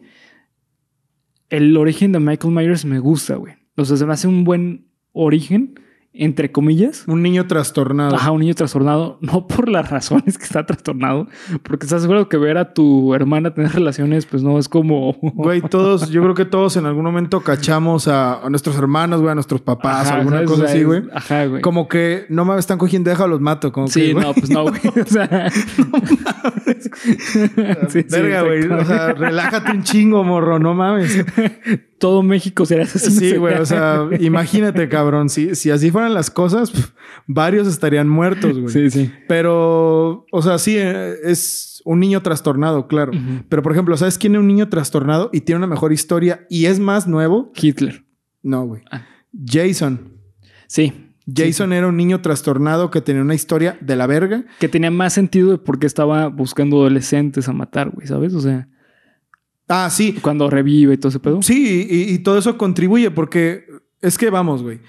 el 1.49 1.75
origen 1.75 2.11
de 2.11 2.19
Michael 2.19 2.53
Myers 2.53 2.85
me 2.85 2.99
gusta, 2.99 3.35
güey. 3.35 3.55
O 3.75 3.85
sea, 3.85 3.97
se 3.97 4.05
me 4.05 4.13
hace 4.13 4.27
un 4.27 4.43
buen 4.43 4.87
origen, 5.11 5.75
entre 6.13 6.51
comillas. 6.51 7.05
Un 7.07 7.21
niño 7.23 7.47
trastornado. 7.47 8.15
Ajá, 8.15 8.31
un 8.31 8.41
niño 8.41 8.53
trastornado, 8.53 9.17
no 9.21 9.47
por 9.47 9.69
las 9.69 9.89
razones 9.89 10.37
que 10.37 10.43
está 10.43 10.65
trastornado, 10.65 11.27
porque 11.63 11.85
estás 11.85 12.01
seguro 12.01 12.27
que 12.27 12.37
ver 12.37 12.57
a 12.57 12.73
tu 12.73 13.13
hermana 13.13 13.53
tener 13.53 13.71
relaciones, 13.71 14.25
pues 14.25 14.43
no 14.43 14.59
es 14.59 14.67
como. 14.69 15.15
Güey, 15.33 15.61
todos, 15.61 16.09
yo 16.09 16.21
creo 16.21 16.35
que 16.35 16.45
todos 16.45 16.75
en 16.77 16.85
algún 16.85 17.03
momento 17.05 17.41
cachamos 17.41 18.07
a, 18.07 18.41
a 18.45 18.49
nuestros 18.49 18.77
hermanos, 18.77 19.21
güey, 19.21 19.31
a 19.31 19.35
nuestros 19.35 19.61
papás, 19.61 20.07
Ajá, 20.07 20.17
alguna 20.17 20.37
¿sabes? 20.37 20.49
cosa 20.49 20.63
O 20.63 20.65
sea, 20.67 20.75
así, 20.75 20.83
güey. 20.83 21.03
Ajá, 21.13 21.45
güey. 21.45 21.61
Como 21.61 21.87
que 21.87 22.25
no 22.29 22.45
mames, 22.45 22.59
están 22.61 22.77
cogiendo, 22.77 23.09
déjalo, 23.09 23.29
los 23.29 23.41
mato. 23.41 23.71
Como 23.71 23.87
Sí, 23.87 24.07
que, 24.07 24.13
no, 24.13 24.33
pues 24.33 24.49
no, 24.49 24.63
güey. 24.63 24.81
O 25.01 25.05
sea. 25.05 25.49
Sí, 27.89 28.01
sí, 28.01 28.05
Verga, 28.09 28.41
güey. 28.43 28.63
O 28.67 28.85
sea, 28.85 29.13
relájate 29.13 29.71
un 29.71 29.83
chingo, 29.83 30.23
morro, 30.23 30.59
no 30.59 30.73
mames. 30.73 31.25
Todo 32.01 32.23
México 32.23 32.65
sería 32.65 32.85
asesino. 32.85 33.19
Sí, 33.19 33.37
güey. 33.37 33.59
O 33.59 33.65
sea, 33.65 34.09
imagínate, 34.19 34.89
cabrón. 34.89 35.29
Si, 35.29 35.53
si 35.53 35.69
así 35.69 35.91
fueran 35.91 36.15
las 36.15 36.31
cosas, 36.31 36.73
varios 37.27 37.67
estarían 37.67 38.09
muertos, 38.09 38.59
güey. 38.59 38.73
Sí, 38.73 38.89
sí. 38.89 39.11
Pero, 39.27 40.25
o 40.31 40.41
sea, 40.41 40.57
sí, 40.57 40.77
eh, 40.77 41.13
es 41.23 41.83
un 41.85 41.99
niño 41.99 42.23
trastornado, 42.23 42.87
claro. 42.87 43.11
Pero, 43.47 43.61
por 43.61 43.71
ejemplo, 43.71 43.95
¿sabes 43.97 44.17
quién 44.17 44.33
es 44.33 44.39
un 44.39 44.47
niño 44.47 44.67
trastornado 44.67 45.29
y 45.31 45.41
tiene 45.41 45.57
una 45.57 45.67
mejor 45.67 45.93
historia 45.93 46.47
y 46.49 46.65
es 46.65 46.79
más 46.79 47.07
nuevo? 47.07 47.51
Hitler. 47.55 48.03
No, 48.41 48.65
güey. 48.65 48.81
Ah. 48.91 49.05
Jason. 49.45 50.17
Sí. 50.65 50.93
Jason 51.31 51.71
era 51.71 51.87
un 51.87 51.97
niño 51.97 52.21
trastornado 52.21 52.89
que 52.89 53.01
tenía 53.01 53.21
una 53.21 53.35
historia 53.35 53.77
de 53.79 53.95
la 53.95 54.07
verga. 54.07 54.45
Que 54.59 54.67
tenía 54.67 54.89
más 54.89 55.13
sentido 55.13 55.51
de 55.51 55.59
por 55.59 55.77
qué 55.77 55.85
estaba 55.85 56.29
buscando 56.29 56.77
adolescentes 56.77 57.47
a 57.47 57.53
matar, 57.53 57.91
güey, 57.91 58.07
¿sabes? 58.07 58.33
O 58.33 58.41
sea, 58.41 58.67
Ah, 59.71 59.89
sí. 59.89 60.13
cuando 60.21 60.49
revive 60.49 60.93
y 60.93 60.97
todo 60.97 61.09
ese 61.09 61.19
pedo. 61.19 61.41
Sí, 61.41 61.87
y, 61.89 62.13
y 62.13 62.19
todo 62.19 62.37
eso 62.37 62.57
contribuye 62.57 63.09
porque 63.11 63.65
es 64.01 64.17
que 64.17 64.29
vamos, 64.29 64.61
güey. 64.63 64.79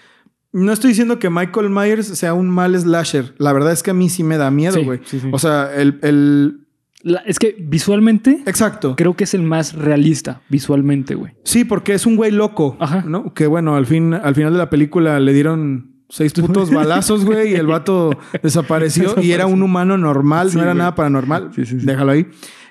No 0.52 0.70
estoy 0.72 0.88
diciendo 0.90 1.18
que 1.18 1.30
Michael 1.30 1.70
Myers 1.70 2.06
sea 2.06 2.34
un 2.34 2.50
mal 2.50 2.78
slasher. 2.78 3.34
La 3.38 3.52
verdad 3.54 3.72
es 3.72 3.82
que 3.82 3.90
a 3.90 3.94
mí 3.94 4.08
sí 4.10 4.22
me 4.22 4.36
da 4.36 4.50
miedo, 4.50 4.82
güey. 4.84 5.00
sí, 5.04 5.18
sí. 5.20 5.28
O 5.32 5.38
sea, 5.38 5.70
el, 5.74 5.98
el... 6.02 6.58
La- 7.04 7.20
es 7.26 7.38
que 7.38 7.56
visualmente 7.58 8.42
Exacto. 8.46 8.94
creo 8.96 9.16
que 9.16 9.24
es 9.24 9.32
el 9.34 9.42
más 9.42 9.72
realista, 9.74 10.42
visualmente, 10.50 11.14
güey. 11.14 11.32
Sí, 11.44 11.64
porque 11.64 11.94
es 11.94 12.04
un 12.06 12.16
güey 12.16 12.30
loco. 12.30 12.76
Ajá. 12.80 13.02
¿No? 13.06 13.32
Que 13.34 13.46
bueno, 13.46 13.76
al 13.76 13.86
fin, 13.86 14.12
al 14.14 14.34
final 14.34 14.52
de 14.52 14.58
la 14.58 14.68
película 14.70 15.18
le 15.20 15.32
dieron 15.32 16.04
seis 16.10 16.32
putos 16.34 16.70
balazos, 16.70 17.24
güey, 17.24 17.52
y 17.52 17.54
el 17.54 17.66
vato 17.66 18.10
desapareció 18.42 19.14
y 19.22 19.32
era 19.32 19.46
un 19.46 19.62
humano 19.62 19.96
normal, 19.96 20.50
Sí, 20.50 20.56
no 20.56 20.62
era 20.62 20.72
güey. 20.72 20.78
nada 20.78 20.94
paranormal. 20.94 21.50
Sí, 21.56 21.64
sí, 21.64 21.80
sí. 21.80 21.86
Déjalo 21.86 22.12
ahí. 22.12 22.26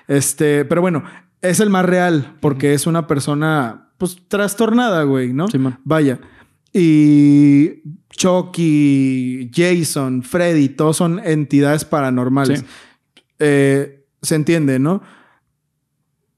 Este, 0.08 0.64
pero 0.64 0.80
bueno, 0.80 1.02
es 1.42 1.60
el 1.60 1.70
más 1.70 1.84
real 1.84 2.36
porque 2.40 2.72
es 2.74 2.86
una 2.86 3.06
persona, 3.06 3.90
pues, 3.98 4.16
trastornada, 4.28 5.02
güey, 5.02 5.32
¿no? 5.32 5.48
Simón. 5.48 5.78
Vaya. 5.84 6.18
Y 6.72 7.82
Chucky, 8.10 9.50
Jason, 9.54 10.22
Freddy, 10.22 10.68
todos 10.70 10.96
son 10.96 11.20
entidades 11.24 11.84
paranormales. 11.84 12.60
Sí. 12.60 12.66
Eh, 13.40 14.06
se 14.22 14.34
entiende, 14.36 14.78
¿no? 14.78 15.02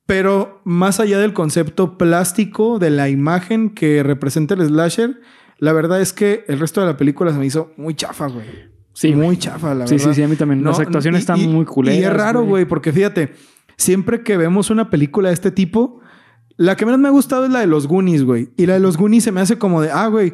Pero 0.06 0.60
más 0.64 1.00
allá 1.00 1.18
del 1.18 1.32
concepto 1.32 1.96
plástico 1.96 2.78
de 2.78 2.90
la 2.90 3.08
imagen 3.08 3.70
que 3.70 4.02
representa 4.02 4.54
el 4.54 4.66
slasher, 4.66 5.20
la 5.58 5.72
verdad 5.72 6.00
es 6.00 6.12
que 6.12 6.44
el 6.48 6.58
resto 6.60 6.80
de 6.80 6.86
la 6.88 6.96
película 6.96 7.32
se 7.32 7.38
me 7.38 7.46
hizo 7.46 7.72
muy 7.76 7.94
chafa, 7.94 8.26
güey. 8.26 8.46
Sí, 8.92 9.14
muy 9.14 9.36
chafa, 9.38 9.74
la 9.74 9.86
Sí, 9.86 9.94
verdad. 9.96 10.10
sí, 10.10 10.14
sí, 10.14 10.22
a 10.22 10.28
mí 10.28 10.36
también. 10.36 10.62
Las 10.62 10.78
actuaciones 10.78 11.20
están 11.20 11.40
muy 11.50 11.64
culeras. 11.64 12.00
Y 12.00 12.04
es 12.04 12.12
raro, 12.12 12.44
güey, 12.44 12.64
porque 12.64 12.92
fíjate, 12.92 13.32
siempre 13.76 14.22
que 14.22 14.36
vemos 14.36 14.70
una 14.70 14.90
película 14.90 15.28
de 15.28 15.34
este 15.34 15.50
tipo, 15.50 16.00
la 16.56 16.76
que 16.76 16.84
menos 16.86 17.00
me 17.00 17.08
ha 17.08 17.12
gustado 17.12 17.44
es 17.44 17.50
la 17.50 17.60
de 17.60 17.66
los 17.66 17.86
Goonies, 17.88 18.24
güey. 18.24 18.50
Y 18.56 18.66
la 18.66 18.74
de 18.74 18.80
los 18.80 18.96
Goonies 18.96 19.24
se 19.24 19.32
me 19.32 19.40
hace 19.40 19.58
como 19.58 19.82
de, 19.82 19.90
ah, 19.90 20.06
güey, 20.08 20.32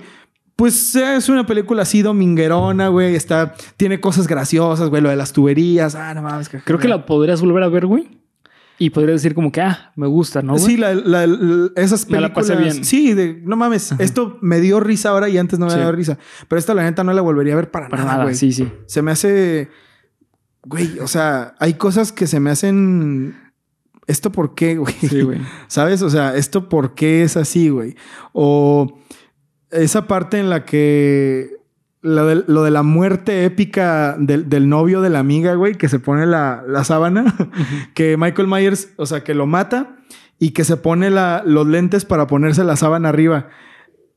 pues 0.56 0.94
es 0.94 1.28
una 1.30 1.46
película 1.46 1.82
así 1.82 2.02
dominguerona, 2.02 2.88
güey. 2.88 3.14
Está, 3.14 3.54
tiene 3.78 4.00
cosas 4.00 4.26
graciosas, 4.26 4.90
güey, 4.90 5.00
lo 5.02 5.08
de 5.08 5.16
las 5.16 5.32
tuberías. 5.32 5.94
Ah, 5.94 6.12
no 6.14 6.20
mames. 6.22 6.50
Creo 6.64 6.78
que 6.78 6.88
la 6.88 7.06
podrías 7.06 7.40
volver 7.40 7.62
a 7.62 7.68
ver, 7.68 7.86
güey. 7.86 8.08
Y 8.78 8.88
podrías 8.90 9.22
decir 9.22 9.34
como 9.34 9.52
que, 9.52 9.60
ah, 9.60 9.92
me 9.96 10.06
gusta, 10.06 10.40
¿no? 10.40 10.54
güey? 10.54 10.64
Sí, 10.64 10.76
la, 10.78 10.94
la- 10.94 11.26
la- 11.26 11.70
esas 11.76 12.08
Me 12.08 12.18
la 12.20 12.28
películas. 12.28 12.48
pasé 12.50 12.56
bien. 12.62 12.84
Sí, 12.84 13.12
de, 13.12 13.40
no 13.44 13.54
mames, 13.56 13.92
esto 13.98 14.38
me 14.40 14.58
dio 14.60 14.80
risa 14.80 15.10
ahora 15.10 15.28
y 15.28 15.36
antes 15.36 15.58
no 15.58 15.66
me 15.66 15.72
Sí. 15.72 15.78
dado 15.78 15.92
risa. 15.92 16.16
Pero 16.48 16.58
esta 16.58 16.72
la 16.74 16.82
neta 16.84 17.04
no 17.04 17.12
la 17.12 17.20
volvería 17.20 17.52
a 17.52 17.56
ver 17.56 17.70
para, 17.70 17.88
Para 17.88 18.02
nada, 18.04 18.12
nada, 18.14 18.24
güey. 18.24 18.34
sí, 18.36 18.52
sí. 18.52 18.70
Se 18.86 19.02
me 19.02 19.10
hace. 19.10 19.68
Güey, 20.64 20.98
o 21.00 21.08
sea, 21.08 21.54
hay 21.58 21.74
cosas 21.74 22.12
que 22.12 22.26
se 22.26 22.40
me 22.40 22.50
hacen. 22.50 23.36
¿Esto 24.06 24.32
por 24.32 24.54
qué, 24.54 24.76
güey? 24.76 24.94
Sí, 24.94 25.22
güey. 25.22 25.40
¿Sabes? 25.68 26.02
O 26.02 26.10
sea, 26.10 26.36
¿esto 26.36 26.68
por 26.68 26.94
qué 26.94 27.22
es 27.22 27.36
así, 27.36 27.68
güey? 27.68 27.94
O 28.32 28.98
esa 29.70 30.06
parte 30.06 30.38
en 30.38 30.50
la 30.50 30.64
que. 30.64 31.58
Lo 32.02 32.26
de, 32.26 32.44
lo 32.46 32.62
de 32.62 32.70
la 32.70 32.82
muerte 32.82 33.44
épica 33.44 34.16
del, 34.18 34.48
del 34.48 34.70
novio 34.70 35.02
de 35.02 35.10
la 35.10 35.18
amiga, 35.18 35.52
güey, 35.52 35.74
que 35.74 35.86
se 35.90 35.98
pone 35.98 36.24
la, 36.24 36.64
la 36.66 36.82
sábana, 36.82 37.34
que 37.94 38.16
Michael 38.16 38.48
Myers, 38.48 38.88
o 38.96 39.04
sea, 39.04 39.22
que 39.22 39.34
lo 39.34 39.46
mata 39.46 39.96
y 40.38 40.52
que 40.52 40.64
se 40.64 40.78
pone 40.78 41.10
la- 41.10 41.42
los 41.44 41.66
lentes 41.66 42.06
para 42.06 42.26
ponerse 42.26 42.64
la 42.64 42.76
sábana 42.76 43.10
arriba. 43.10 43.48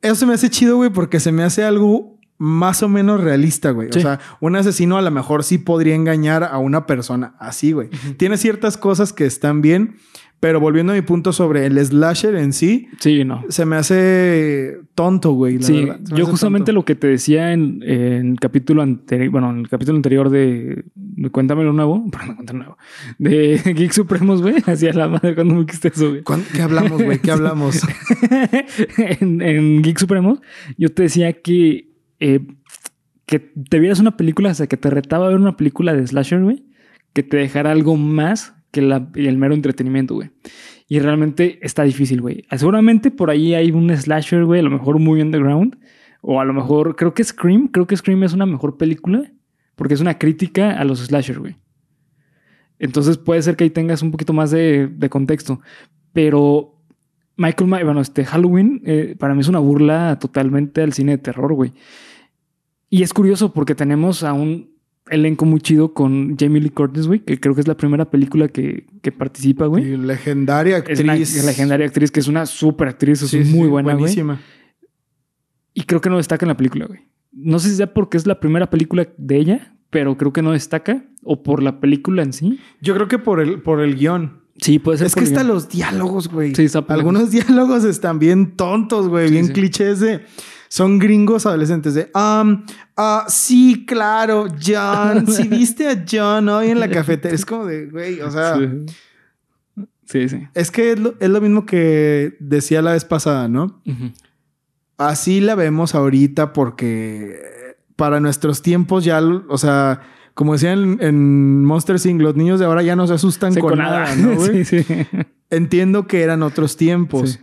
Eso 0.01 0.15
se 0.15 0.25
me 0.25 0.33
hace 0.33 0.49
chido, 0.49 0.77
güey, 0.77 0.91
porque 0.91 1.19
se 1.19 1.33
me 1.33 1.43
hace 1.43 1.65
algo 1.65 2.12
más 2.45 2.83
o 2.83 2.89
menos 2.89 3.21
realista, 3.21 3.71
güey. 3.71 3.87
Sí. 3.91 3.99
O 3.99 4.01
sea, 4.01 4.19
un 4.41 4.57
asesino 4.57 4.97
a 4.97 5.01
lo 5.01 5.11
mejor 5.11 5.45
sí 5.45 5.57
podría 5.59 5.95
engañar 5.95 6.43
a 6.43 6.57
una 6.57 6.85
persona 6.85 7.35
así, 7.39 7.71
güey. 7.71 7.87
Tiene 8.17 8.35
ciertas 8.35 8.77
cosas 8.77 9.13
que 9.13 9.25
están 9.25 9.61
bien, 9.61 9.95
pero 10.41 10.59
volviendo 10.59 10.91
a 10.91 10.95
mi 10.95 11.01
punto 11.03 11.31
sobre 11.31 11.65
el 11.65 11.79
slasher 11.85 12.35
en 12.35 12.51
sí, 12.51 12.89
Sí, 12.99 13.23
no. 13.23 13.45
se 13.47 13.65
me 13.65 13.77
hace 13.77 14.77
tonto, 14.93 15.31
güey. 15.31 15.57
la 15.57 15.65
Sí, 15.65 15.85
verdad. 15.85 15.99
Yo 16.13 16.25
justamente 16.25 16.65
tonto. 16.73 16.79
lo 16.81 16.83
que 16.85 16.95
te 16.95 17.07
decía 17.07 17.53
en, 17.53 17.81
en 17.81 18.31
el 18.31 18.39
capítulo 18.41 18.81
anterior, 18.81 19.29
bueno, 19.31 19.49
en 19.51 19.59
el 19.59 19.69
capítulo 19.69 19.95
anterior 19.95 20.29
de, 20.29 20.83
de 20.95 21.29
Cuéntamelo 21.29 21.71
Nuevo, 21.71 22.03
perdón, 22.11 22.35
Cuéntame 22.35 22.59
Nuevo, 22.59 22.77
de 23.19 23.61
Geek 23.73 23.93
Supremos, 23.93 24.41
güey, 24.41 24.55
hacía 24.65 24.91
la 24.91 25.07
madre 25.07 25.33
cuando 25.33 25.53
me 25.55 25.61
dijiste 25.61 25.87
eso, 25.87 26.09
güey. 26.09 26.23
¿Cuán- 26.23 26.43
¿Qué 26.53 26.61
hablamos, 26.61 27.01
güey? 27.01 27.19
¿Qué 27.19 27.31
hablamos? 27.31 27.79
en, 28.97 29.41
en 29.41 29.81
Geek 29.81 29.97
Supremos, 29.97 30.39
yo 30.77 30.89
te 30.89 31.03
decía 31.03 31.31
que, 31.41 31.92
eh, 32.19 32.39
que 33.25 33.39
te 33.39 33.79
vieras 33.79 33.99
una 33.99 34.17
película, 34.17 34.51
o 34.51 34.53
sea, 34.53 34.67
que 34.67 34.77
te 34.77 34.89
retaba 34.89 35.27
ver 35.27 35.37
una 35.37 35.57
película 35.57 35.93
de 35.93 36.05
slasher, 36.05 36.41
güey, 36.41 36.63
que 37.13 37.23
te 37.23 37.37
dejara 37.37 37.71
algo 37.71 37.95
más 37.95 38.55
que 38.71 38.79
el 38.79 39.37
mero 39.37 39.53
entretenimiento, 39.53 40.15
güey. 40.15 40.31
Y 40.87 40.99
realmente 40.99 41.59
está 41.61 41.83
difícil, 41.83 42.21
güey. 42.21 42.45
Seguramente 42.55 43.11
por 43.11 43.29
ahí 43.29 43.53
hay 43.53 43.71
un 43.71 43.95
slasher, 43.95 44.45
güey, 44.45 44.59
a 44.59 44.63
lo 44.63 44.71
mejor 44.71 44.99
muy 44.99 45.21
underground. 45.21 45.77
O 46.21 46.39
a 46.39 46.45
lo 46.45 46.53
mejor, 46.53 46.95
creo 46.95 47.13
que 47.13 47.23
Scream, 47.23 47.67
creo 47.67 47.85
que 47.85 47.97
Scream 47.97 48.23
es 48.23 48.33
una 48.33 48.45
mejor 48.45 48.77
película 48.77 49.31
porque 49.75 49.93
es 49.93 49.99
una 49.99 50.17
crítica 50.17 50.71
a 50.71 50.83
los 50.85 50.99
slashers, 50.99 51.39
güey. 51.39 51.57
Entonces 52.79 53.17
puede 53.17 53.41
ser 53.41 53.55
que 53.55 53.65
ahí 53.65 53.69
tengas 53.69 54.01
un 54.01 54.11
poquito 54.11 54.33
más 54.33 54.51
de 54.51 55.07
contexto. 55.09 55.61
Pero 56.13 56.72
Michael 57.37 57.69
Myers, 57.69 57.85
bueno, 57.85 58.01
este 58.01 58.25
Halloween 58.25 58.81
eh, 58.85 59.15
para 59.17 59.33
mí 59.33 59.41
es 59.41 59.47
una 59.47 59.59
burla 59.59 60.17
totalmente 60.19 60.81
al 60.81 60.93
cine 60.93 61.13
de 61.13 61.17
terror, 61.17 61.53
güey. 61.53 61.73
Y 62.89 63.01
es 63.03 63.13
curioso 63.13 63.53
porque 63.53 63.73
tenemos 63.75 64.23
a 64.23 64.33
un 64.33 64.71
elenco 65.09 65.45
muy 65.45 65.59
chido 65.59 65.93
con 65.93 66.37
Jamie 66.37 66.61
Lee 66.61 66.69
Curtis, 66.69 67.07
güey, 67.07 67.19
que 67.21 67.39
creo 67.39 67.55
que 67.55 67.61
es 67.61 67.67
la 67.67 67.75
primera 67.75 68.09
película 68.09 68.47
que, 68.47 68.85
que 69.01 69.11
participa, 69.11 69.65
güey. 69.65 69.97
Legendaria 69.97 70.77
actriz. 70.77 70.99
Es 70.99 71.03
una 71.03 71.15
legendaria 71.47 71.85
actriz 71.87 72.11
que 72.11 72.19
es 72.19 72.27
una 72.27 72.45
súper 72.45 72.87
actriz, 72.89 73.21
es 73.23 73.29
Sí, 73.31 73.39
muy 73.39 73.63
sí, 73.63 73.67
buena, 73.67 73.93
güey. 73.93 73.99
buenísima. 74.01 74.39
Y 75.73 75.83
creo 75.83 76.01
que 76.01 76.09
no 76.09 76.17
destaca 76.17 76.45
en 76.45 76.49
la 76.49 76.57
película, 76.57 76.85
güey. 76.85 76.99
No 77.31 77.57
sé 77.57 77.69
si 77.69 77.75
sea 77.77 77.93
porque 77.93 78.15
es 78.17 78.27
la 78.27 78.39
primera 78.39 78.69
película 78.69 79.07
de 79.17 79.37
ella, 79.37 79.75
pero 79.89 80.17
creo 80.17 80.31
que 80.31 80.43
no 80.43 80.51
destaca. 80.51 81.03
O 81.23 81.41
por 81.41 81.63
la 81.63 81.79
película 81.79 82.21
en 82.21 82.31
sí. 82.33 82.59
Yo 82.81 82.93
creo 82.93 83.07
que 83.07 83.17
por 83.17 83.39
el, 83.39 83.61
por 83.61 83.81
el 83.81 83.95
guion. 83.95 84.42
Sí, 84.63 84.79
puede 84.79 84.97
ser. 84.99 85.07
Es 85.07 85.15
que 85.15 85.25
guion. 85.25 85.47
los 85.47 85.67
diálogos, 85.67 86.29
güey. 86.29 86.55
Sí, 86.55 86.67
Algunos 86.87 87.31
diálogos 87.31 87.83
están 87.83 88.17
bien 88.17 88.55
tontos, 88.55 89.09
güey. 89.09 89.27
Sí, 89.27 89.33
bien 89.33 89.47
sí. 89.47 89.53
clichés 89.53 89.99
de... 89.99 90.25
Son 90.69 90.99
gringos 90.99 91.45
adolescentes 91.45 91.93
de... 91.95 92.09
Um, 92.15 92.63
ah, 92.95 93.25
sí, 93.27 93.85
claro, 93.85 94.47
John. 94.65 95.27
Si 95.31 95.49
viste 95.49 95.89
a 95.89 96.05
John 96.09 96.47
hoy 96.47 96.69
en 96.69 96.79
la 96.79 96.89
cafetería. 96.89 97.35
Es 97.35 97.45
como 97.45 97.65
de, 97.65 97.87
güey, 97.87 98.21
o 98.21 98.31
sea... 98.31 98.57
Sí, 100.05 100.29
sí. 100.29 100.47
Es 100.53 100.71
que 100.71 100.93
es 100.93 100.99
lo, 100.99 101.15
es 101.19 101.29
lo 101.29 101.41
mismo 101.41 101.65
que 101.65 102.37
decía 102.39 102.81
la 102.81 102.93
vez 102.93 103.03
pasada, 103.03 103.49
¿no? 103.49 103.81
Así 104.97 105.41
la 105.41 105.55
vemos 105.55 105.93
ahorita 105.93 106.53
porque 106.53 107.37
para 107.97 108.21
nuestros 108.21 108.61
tiempos 108.61 109.03
ya, 109.03 109.21
o 109.21 109.57
sea, 109.57 110.01
como 110.33 110.53
decían 110.53 110.79
en, 110.79 110.97
en 111.01 111.65
Monster 111.65 111.97
Inc., 112.03 112.21
los 112.21 112.35
niños 112.35 112.59
de 112.59 112.65
ahora 112.65 112.81
ya 112.81 112.95
no 112.95 113.05
se 113.07 113.13
asustan 113.13 113.53
con, 113.55 113.77
nada, 113.77 114.15
¿no, 114.15 114.39
sí, 114.45 114.65
sí. 114.65 114.83
Entiendo 115.49 116.07
que 116.07 116.21
eran 116.23 116.41
otros 116.43 116.77
tiempos, 116.77 117.31
Sí. 117.31 117.39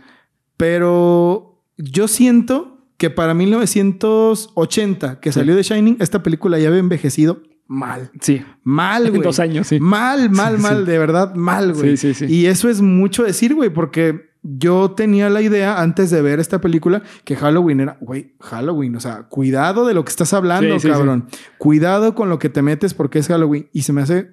pero 0.57 1.63
yo 1.77 2.07
siento 2.07 2.85
que 2.97 3.09
para 3.09 3.33
1980, 3.33 5.19
que 5.19 5.31
salió 5.31 5.55
de 5.55 5.63
Shining, 5.63 5.97
esta 5.99 6.21
película 6.23 6.59
ya 6.59 6.67
había 6.67 6.79
envejecido 6.79 7.41
mal. 7.67 8.11
Sí. 8.21 8.43
Mal, 8.63 9.09
güey. 9.09 9.21
Dos 9.21 9.39
años, 9.39 9.67
sí. 9.67 9.79
Mal, 9.79 10.29
mal, 10.29 10.59
mal, 10.59 10.85
de 10.85 10.97
verdad, 10.99 11.33
mal, 11.35 11.73
güey. 11.73 11.97
Sí, 11.97 12.13
sí, 12.13 12.27
sí. 12.27 12.33
Y 12.33 12.45
eso 12.47 12.69
es 12.69 12.81
mucho 12.81 13.23
decir, 13.23 13.55
güey, 13.55 13.69
porque 13.69 14.30
yo 14.43 14.91
tenía 14.91 15.29
la 15.29 15.41
idea 15.41 15.81
antes 15.81 16.09
de 16.09 16.21
ver 16.21 16.39
esta 16.39 16.59
película 16.61 17.03
que 17.23 17.35
Halloween 17.35 17.79
era, 17.81 17.97
güey, 18.01 18.33
Halloween, 18.39 18.95
o 18.95 18.99
sea, 18.99 19.23
cuidado 19.29 19.85
de 19.85 19.93
lo 19.93 20.03
que 20.03 20.09
estás 20.09 20.33
hablando, 20.33 20.75
Sí, 20.79 20.87
sí, 20.87 20.89
cabrón. 20.89 21.27
Cuidado 21.57 22.15
con 22.15 22.29
lo 22.29 22.39
que 22.39 22.49
te 22.49 22.61
metes 22.61 22.93
porque 22.93 23.19
es 23.19 23.27
Halloween. 23.27 23.67
Y 23.71 23.83
se 23.83 23.93
me 23.93 24.01
hace 24.01 24.31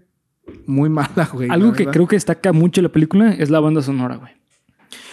muy 0.67 0.88
mala, 0.88 1.29
güey. 1.33 1.50
Algo 1.50 1.73
que 1.73 1.87
creo 1.87 2.07
que 2.07 2.17
destaca 2.17 2.53
mucho 2.53 2.81
la 2.81 2.88
película 2.88 3.33
es 3.35 3.50
la 3.50 3.61
banda 3.61 3.83
sonora, 3.83 4.17
güey. 4.17 4.33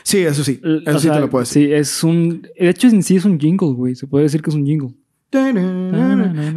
Sí, 0.03 0.19
eso 0.19 0.43
sí. 0.43 0.61
Eso 0.63 0.97
o 0.97 0.99
sí 0.99 1.07
sea, 1.07 1.15
te 1.15 1.19
lo 1.19 1.29
puedo 1.29 1.41
decir. 1.43 1.67
Sí, 1.67 1.73
es 1.73 2.03
un. 2.03 2.43
De 2.57 2.69
hecho, 2.69 2.87
en 2.87 3.03
sí 3.03 3.15
es 3.17 3.25
un 3.25 3.39
jingle, 3.39 3.73
güey. 3.73 3.95
Se 3.95 4.07
puede 4.07 4.23
decir 4.23 4.41
que 4.41 4.49
es 4.51 4.55
un 4.55 4.65
jingle. 4.65 4.93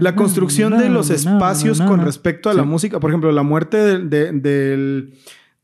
La 0.00 0.14
construcción 0.14 0.78
de 0.78 0.88
los 0.88 1.10
espacios 1.10 1.80
con 1.80 2.04
respecto 2.04 2.50
a 2.50 2.54
la 2.54 2.62
música, 2.64 3.00
por 3.00 3.10
ejemplo, 3.10 3.32
la 3.32 3.42
muerte 3.42 3.76
del, 3.78 4.10
de- 4.10 4.32
del- 4.32 5.14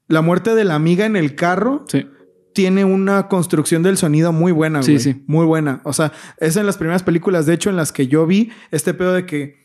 la 0.08 0.20
muerte 0.20 0.54
de 0.54 0.64
la 0.64 0.74
amiga 0.74 1.06
en 1.06 1.16
el 1.16 1.34
carro 1.34 1.84
Sí. 1.88 2.06
Tiene 2.54 2.84
una 2.84 3.28
construcción 3.28 3.82
del 3.82 3.96
sonido 3.98 4.32
muy 4.32 4.52
buena, 4.52 4.82
Sí, 4.82 4.92
güey. 4.92 5.02
sí. 5.02 5.22
Muy 5.26 5.44
buena. 5.44 5.80
O 5.84 5.92
sea, 5.92 6.12
es 6.38 6.56
en 6.56 6.64
las 6.66 6.78
primeras 6.78 7.02
películas, 7.02 7.44
de 7.46 7.54
hecho, 7.54 7.68
en 7.68 7.76
las 7.76 7.92
que 7.92 8.06
yo 8.06 8.26
vi 8.26 8.50
este 8.70 8.94
pedo 8.94 9.12
de 9.12 9.26
que 9.26 9.62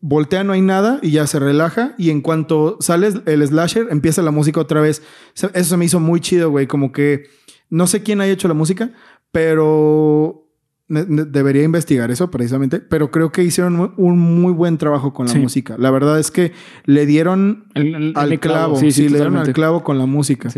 voltea, 0.00 0.42
no 0.42 0.52
hay 0.54 0.62
nada 0.62 0.98
y 1.02 1.10
ya 1.12 1.26
se 1.26 1.38
relaja. 1.38 1.94
Y 1.98 2.10
en 2.10 2.20
cuanto 2.22 2.78
sale 2.80 3.08
el 3.26 3.46
slasher, 3.46 3.86
empieza 3.90 4.22
la 4.22 4.30
música 4.32 4.60
otra 4.60 4.80
vez. 4.80 5.02
Eso 5.34 5.50
se 5.52 5.76
me 5.76 5.84
hizo 5.84 6.00
muy 6.00 6.20
chido, 6.20 6.50
güey. 6.50 6.66
Como 6.66 6.90
que 6.90 7.24
no 7.68 7.86
sé 7.86 8.02
quién 8.02 8.20
haya 8.20 8.32
hecho 8.32 8.48
la 8.48 8.54
música, 8.54 8.90
pero 9.30 10.46
debería 10.90 11.62
investigar 11.62 12.10
eso 12.10 12.30
precisamente. 12.30 12.80
Pero 12.80 13.10
creo 13.10 13.30
que 13.32 13.44
hicieron 13.44 13.94
un 13.96 14.18
muy 14.18 14.52
buen 14.52 14.76
trabajo 14.76 15.12
con 15.12 15.26
la 15.26 15.32
Sí. 15.32 15.38
música. 15.38 15.76
La 15.78 15.90
verdad 15.90 16.18
es 16.18 16.30
que 16.30 16.52
le 16.84 17.06
dieron 17.06 17.64
El- 17.74 17.94
el- 17.94 18.12
al 18.16 18.32
el 18.32 18.40
clavo. 18.40 18.76
Sí, 18.76 18.90
sí, 18.92 19.08
le 19.08 19.16
dieron 19.18 19.36
al 19.36 19.52
clavo 19.52 19.82
con 19.84 19.98
la 19.98 20.06
música. 20.06 20.50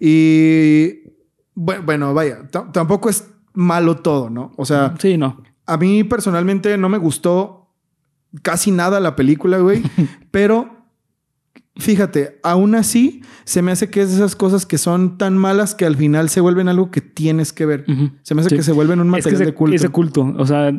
Y 0.00 1.02
bu- 1.54 1.84
bueno, 1.84 2.12
vaya, 2.14 2.48
tampoco 2.72 3.08
es 3.08 3.28
malo 3.54 3.96
todo, 3.96 4.28
¿no? 4.30 4.52
O 4.56 4.64
sea, 4.64 4.94
Sí, 4.98 5.16
no. 5.16 5.42
a 5.66 5.76
mí 5.76 6.04
personalmente 6.04 6.76
no 6.78 6.88
me 6.88 6.98
gustó 6.98 7.72
casi 8.42 8.70
nada 8.70 9.00
la 9.00 9.16
película, 9.16 9.58
güey, 9.58 9.82
pero 10.30 10.75
fíjate, 11.76 12.38
aún 12.42 12.74
así 12.74 13.22
se 13.44 13.62
me 13.62 13.70
hace 13.72 13.90
que 13.90 14.00
es 14.02 14.08
de 14.10 14.16
esas 14.16 14.34
cosas 14.36 14.66
que 14.66 14.78
son 14.78 15.18
tan 15.18 15.36
malas 15.36 15.74
que 15.74 15.84
al 15.84 15.96
final 15.96 16.28
se 16.28 16.40
vuelven 16.40 16.68
algo 16.68 16.90
que 16.90 17.00
tienes 17.00 17.52
que 17.52 17.66
ver. 17.66 17.84
Se 18.22 18.34
me 18.34 18.40
hace 18.40 18.50
Sí. 18.50 18.56
que 18.56 18.62
se 18.62 18.72
vuelven 18.72 19.00
un 19.00 19.08
Es 19.08 19.24
que 19.24 19.30
material 19.30 19.34
ese, 19.42 19.44
de 19.46 19.90
culto. 19.90 20.22
culto. 20.22 20.42
O 20.42 20.46
sea, 20.46 20.72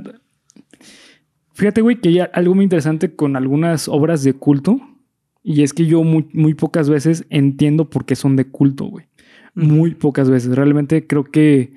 fíjate, 1.54 1.82
güey, 1.82 2.00
que 2.00 2.10
hay 2.10 2.20
algo 2.34 2.56
muy 2.56 2.64
interesante 2.64 3.16
con 3.16 3.36
algunas 3.36 3.88
obras 3.88 4.24
de 4.24 4.34
culto. 4.34 4.80
Y 5.44 5.64
es 5.64 5.74
que 5.74 5.86
yo 5.86 6.04
muy, 6.04 6.28
muy 6.34 6.54
pocas 6.56 6.90
veces 6.90 7.26
entiendo 7.30 7.90
por 7.90 8.06
qué 8.06 8.16
son 8.16 8.36
de 8.36 8.46
culto, 8.46 8.86
güey. 8.86 9.06
Muy 9.56 9.96
pocas 9.96 10.30
veces. 10.30 10.54
Realmente 10.56 11.08
creo 11.08 11.24
que 11.24 11.74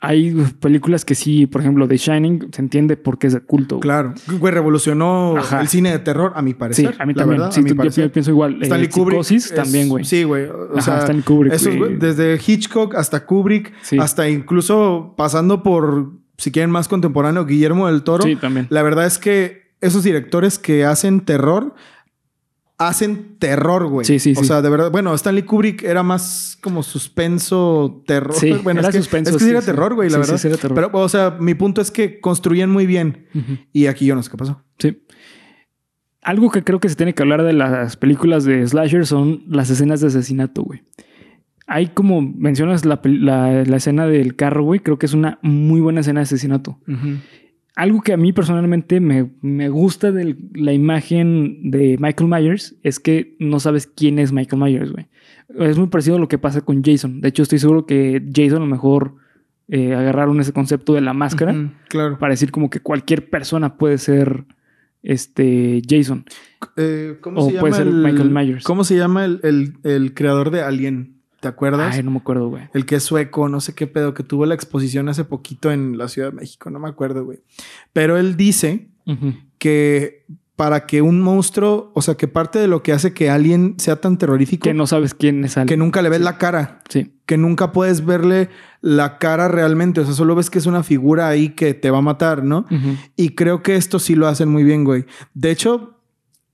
hay 0.00 0.32
películas 0.60 1.04
que 1.04 1.14
sí, 1.14 1.46
por 1.46 1.60
ejemplo, 1.60 1.88
The 1.88 1.96
Shining, 1.96 2.48
se 2.52 2.62
entiende 2.62 2.96
por 2.96 3.18
qué 3.18 3.26
es 3.26 3.32
de 3.32 3.40
culto. 3.40 3.80
Claro. 3.80 4.14
Güey, 4.38 4.52
revolucionó 4.54 5.36
Ajá. 5.36 5.60
el 5.60 5.68
cine 5.68 5.90
de 5.90 5.98
terror, 5.98 6.32
a 6.36 6.42
mi 6.42 6.52
Sí, 6.52 6.54
parecer. 6.54 6.94
a 6.98 7.04
mí 7.06 7.14
la 7.14 7.18
también. 7.18 7.40
verdad, 7.40 7.52
Sí, 7.52 7.60
a 7.60 7.64
tú- 7.64 7.90
yo 8.02 8.12
pienso 8.12 8.30
igual. 8.30 8.62
Stanley 8.62 8.86
Eh, 8.86 8.90
Kubrick. 8.90 9.20
Es- 9.32 9.54
también, 9.54 9.88
güey. 9.88 10.04
Sí, 10.04 10.22
güey. 10.22 10.44
O 10.46 10.68
Ajá, 10.74 10.82
sea, 10.82 10.98
Stanley 11.00 11.22
Kubrick, 11.24 11.52
esos, 11.52 11.66
güey. 11.76 11.78
güey, 11.78 11.96
desde 11.98 12.38
Hitchcock 12.46 12.94
hasta 12.94 13.26
Kubrick, 13.26 13.72
Sí. 13.82 13.98
hasta 13.98 14.28
incluso 14.28 15.14
pasando 15.16 15.62
por, 15.62 16.12
si 16.36 16.52
quieren 16.52 16.70
más 16.70 16.86
contemporáneo, 16.86 17.44
Guillermo 17.44 17.88
del 17.88 18.02
Toro. 18.04 18.22
Sí, 18.22 18.36
también. 18.36 18.66
La 18.70 18.82
verdad 18.82 19.06
es 19.06 19.18
que 19.18 19.62
esos 19.80 20.04
directores 20.04 20.58
que 20.58 20.84
hacen 20.84 21.20
terror, 21.20 21.74
hacen 22.78 23.36
terror, 23.38 23.86
güey. 23.88 24.04
Sí, 24.06 24.18
sí, 24.20 24.34
O 24.36 24.40
sí. 24.40 24.46
sea, 24.46 24.62
de 24.62 24.70
verdad, 24.70 24.90
bueno, 24.90 25.12
Stanley 25.14 25.42
Kubrick 25.42 25.82
era 25.82 26.02
más 26.04 26.56
como 26.62 26.82
suspenso, 26.84 28.02
terror. 28.06 28.34
Sí, 28.36 28.52
bueno, 28.62 28.80
era 28.80 28.88
es 28.90 28.94
que, 28.94 28.98
suspenso, 29.02 29.30
Es 29.30 29.36
que 29.36 29.40
sí 29.40 29.44
sí, 29.46 29.50
era 29.50 29.62
terror, 29.62 29.94
güey, 29.94 30.08
la 30.08 30.14
Sí, 30.14 30.20
verdad. 30.20 30.36
sí, 30.36 30.42
sí 30.42 30.48
era 30.48 30.56
terror. 30.56 30.74
Pero, 30.76 30.90
o 30.92 31.08
sea, 31.08 31.36
mi 31.40 31.54
punto 31.54 31.80
es 31.80 31.90
que 31.90 32.20
construían 32.20 32.70
muy 32.70 32.86
bien. 32.86 33.26
Y 33.72 33.86
aquí 33.86 34.06
yo 34.06 34.14
no 34.14 34.22
sé 34.22 34.30
qué 34.30 34.36
pasó. 34.36 34.62
Sí. 34.78 35.02
Algo 36.22 36.50
que 36.50 36.62
creo 36.62 36.78
que 36.80 36.88
se 36.88 36.94
tiene 36.96 37.14
que 37.14 37.22
hablar 37.22 37.42
de 37.42 37.52
las 37.52 37.96
películas 37.96 38.44
de 38.44 38.66
slasher 38.66 39.06
son 39.06 39.42
las 39.48 39.70
escenas 39.70 40.00
de 40.00 40.08
asesinato, 40.08 40.62
güey. 40.62 40.82
Hay 41.66 41.88
como 41.88 42.20
mencionas 42.22 42.84
la, 42.84 43.00
la- 43.04 43.64
la 43.64 43.76
escena 43.76 44.06
del 44.06 44.36
carro, 44.36 44.62
güey. 44.64 44.80
Creo 44.80 44.98
que 44.98 45.06
es 45.06 45.14
una 45.14 45.38
muy 45.42 45.80
buena 45.80 46.00
escena 46.00 46.20
de 46.20 46.24
asesinato. 46.24 46.78
Algo 47.78 48.00
que 48.02 48.12
a 48.12 48.16
mí 48.16 48.32
personalmente 48.32 48.98
me, 49.00 49.30
me 49.40 49.68
gusta 49.68 50.10
de 50.10 50.36
la 50.54 50.72
imagen 50.72 51.70
de 51.70 51.96
Michael 52.00 52.28
Myers 52.28 52.74
es 52.82 52.98
que 52.98 53.36
no 53.38 53.60
sabes 53.60 53.86
quién 53.86 54.18
es 54.18 54.32
Michael 54.32 54.60
Myers, 54.60 54.90
güey. 54.92 55.06
Es 55.60 55.78
muy 55.78 55.86
parecido 55.86 56.16
a 56.16 56.18
lo 56.18 56.26
que 56.28 56.38
pasa 56.38 56.60
con 56.60 56.82
Jason. 56.82 57.20
De 57.20 57.28
hecho, 57.28 57.42
estoy 57.44 57.58
seguro 57.60 57.86
que 57.86 58.20
Jason 58.34 58.56
a 58.56 58.64
lo 58.64 58.66
mejor 58.66 59.14
eh, 59.68 59.94
agarraron 59.94 60.40
ese 60.40 60.52
concepto 60.52 60.94
de 60.94 61.02
la 61.02 61.12
máscara 61.12 61.72
Claro. 61.88 62.18
para 62.18 62.32
decir 62.32 62.50
como 62.50 62.68
que 62.68 62.80
cualquier 62.80 63.30
persona 63.30 63.76
puede 63.76 63.98
ser 63.98 64.44
este 65.02 65.80
Jason. 65.88 66.24
Eh, 66.76 67.16
¿Cómo 67.20 67.40
O 67.40 67.44
se 67.46 67.50
llama 67.52 67.60
puede 67.60 67.74
ser 67.74 67.86
el, 67.86 67.94
Michael 67.94 68.30
Myers. 68.30 68.64
¿Cómo 68.64 68.82
se 68.84 68.96
llama 68.96 69.24
el, 69.24 69.40
el- 69.44 69.74
el 69.84 70.14
creador 70.14 70.50
de 70.50 70.62
Alien? 70.62 71.17
¿Te 71.40 71.48
acuerdas? 71.48 71.94
Ay, 71.96 72.02
no 72.02 72.10
me 72.10 72.18
acuerdo, 72.18 72.48
güey. 72.48 72.64
El 72.74 72.84
que 72.84 72.96
es 72.96 73.04
sueco, 73.04 73.48
no 73.48 73.60
sé 73.60 73.74
qué 73.74 73.86
pedo, 73.86 74.12
que 74.14 74.24
tuvo 74.24 74.44
la 74.46 74.54
exposición 74.54 75.08
hace 75.08 75.24
poquito 75.24 75.70
en 75.70 75.96
la 75.96 76.08
Ciudad 76.08 76.30
de 76.30 76.36
México, 76.36 76.68
no 76.70 76.78
me 76.80 76.88
acuerdo, 76.88 77.24
güey. 77.24 77.40
Pero 77.92 78.16
él 78.16 78.36
dice 78.36 78.88
que 79.58 80.24
para 80.56 80.86
que 80.86 81.02
un 81.02 81.20
monstruo, 81.20 81.92
o 81.94 82.02
sea, 82.02 82.16
que 82.16 82.26
parte 82.26 82.58
de 82.58 82.66
lo 82.66 82.82
que 82.82 82.92
hace 82.92 83.12
que 83.14 83.30
Alien 83.30 83.76
sea 83.78 84.00
tan 84.00 84.18
terrorífico, 84.18 84.64
Que 84.64 84.74
no 84.74 84.88
sabes 84.88 85.14
quién 85.14 85.44
es 85.44 85.54
que 85.54 85.60
alguien. 85.60 85.78
nunca 85.78 86.02
le 86.02 86.08
ves 86.08 86.20
la 86.20 86.36
cara, 86.36 86.80
Sí. 86.88 87.12
que 87.26 87.38
nunca 87.38 87.70
puedes 87.70 88.04
verle 88.04 88.48
la 88.80 89.18
cara 89.18 89.46
realmente, 89.46 90.00
o 90.00 90.04
sea, 90.04 90.14
solo 90.14 90.34
ves 90.34 90.50
que 90.50 90.58
es 90.58 90.66
una 90.66 90.82
figura 90.82 91.28
ahí 91.28 91.50
que 91.50 91.74
te 91.74 91.90
va 91.92 91.98
a 91.98 92.02
matar, 92.02 92.42
¿no? 92.42 92.66
Y 93.14 93.30
creo 93.36 93.62
que 93.62 93.76
esto 93.76 94.00
sí 94.00 94.16
lo 94.16 94.26
hacen 94.26 94.48
muy 94.48 94.64
bien, 94.64 94.82
güey. 94.82 95.04
De 95.34 95.52
hecho, 95.52 95.94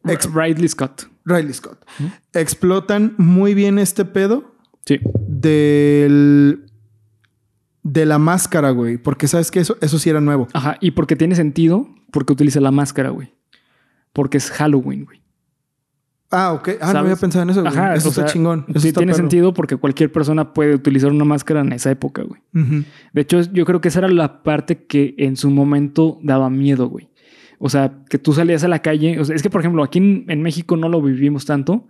Ridley 0.05 0.69
Scott. 0.69 1.09
Riley 1.25 1.55
Scott, 1.55 1.83
explotan 2.35 3.14
muy 3.17 3.55
bien 3.55 3.79
este 3.79 4.05
pedo 4.05 4.54
Sí. 4.87 5.00
del 5.26 6.64
de 7.83 8.07
la 8.07 8.19
máscara, 8.19 8.71
güey, 8.71 8.97
porque 8.97 9.29
sabes 9.29 9.50
que 9.50 9.61
eso 9.61 9.76
eso 9.81 9.99
sí 9.99 10.11
era 10.11 10.21
nuevo. 10.21 10.49
Ajá. 10.53 10.76
Y 10.81 10.93
porque 10.93 11.17
tiene 11.17 11.35
sentido, 11.35 11.88
porque 12.11 12.33
utiliza 12.33 12.61
la 12.61 12.71
máscara, 12.71 13.11
güey. 13.11 13.35
Porque 14.12 14.38
es 14.38 14.50
Halloween, 14.50 15.05
güey. 15.05 15.23
Ah, 16.31 16.53
ok. 16.53 16.71
Ah, 16.81 16.93
no 16.93 17.00
había 17.00 17.17
pensado 17.17 17.43
en 17.45 17.50
eso, 17.50 17.61
güey. 17.61 17.73
Ajá. 17.73 17.95
eso 17.95 18.09
o 18.09 18.11
está 18.11 18.25
chingón. 18.25 18.64
Eso 18.69 18.81
sí, 18.81 18.88
está 18.88 19.00
tiene 19.00 19.12
perro. 19.12 19.23
sentido 19.23 19.55
porque 19.55 19.76
cualquier 19.76 20.11
persona 20.11 20.53
puede 20.53 20.75
utilizar 20.75 21.12
una 21.12 21.25
máscara 21.25 21.61
en 21.61 21.73
esa 21.73 21.91
época, 21.91 22.23
güey. 22.23 22.41
De 23.12 23.21
hecho, 23.21 23.41
yo 23.53 23.64
creo 23.64 23.81
que 23.81 23.88
esa 23.88 24.00
era 24.00 24.09
la 24.09 24.43
parte 24.43 24.87
que 24.87 25.14
en 25.19 25.37
su 25.37 25.50
momento 25.50 26.19
daba 26.23 26.50
miedo, 26.50 26.88
güey. 26.88 27.09
O 27.59 27.69
sea, 27.69 27.93
que 28.11 28.19
tú 28.19 28.33
salías 28.33 28.65
a 28.65 28.69
la 28.69 28.81
calle. 28.81 29.19
O 29.21 29.25
sea, 29.25 29.35
es 29.37 29.43
que, 29.43 29.51
por 29.51 29.61
ejemplo, 29.61 29.83
aquí 29.83 29.99
en, 29.99 30.25
en 30.29 30.43
México 30.43 30.77
no 30.77 30.89
lo 30.89 31.01
vivimos 31.01 31.47
tanto, 31.47 31.87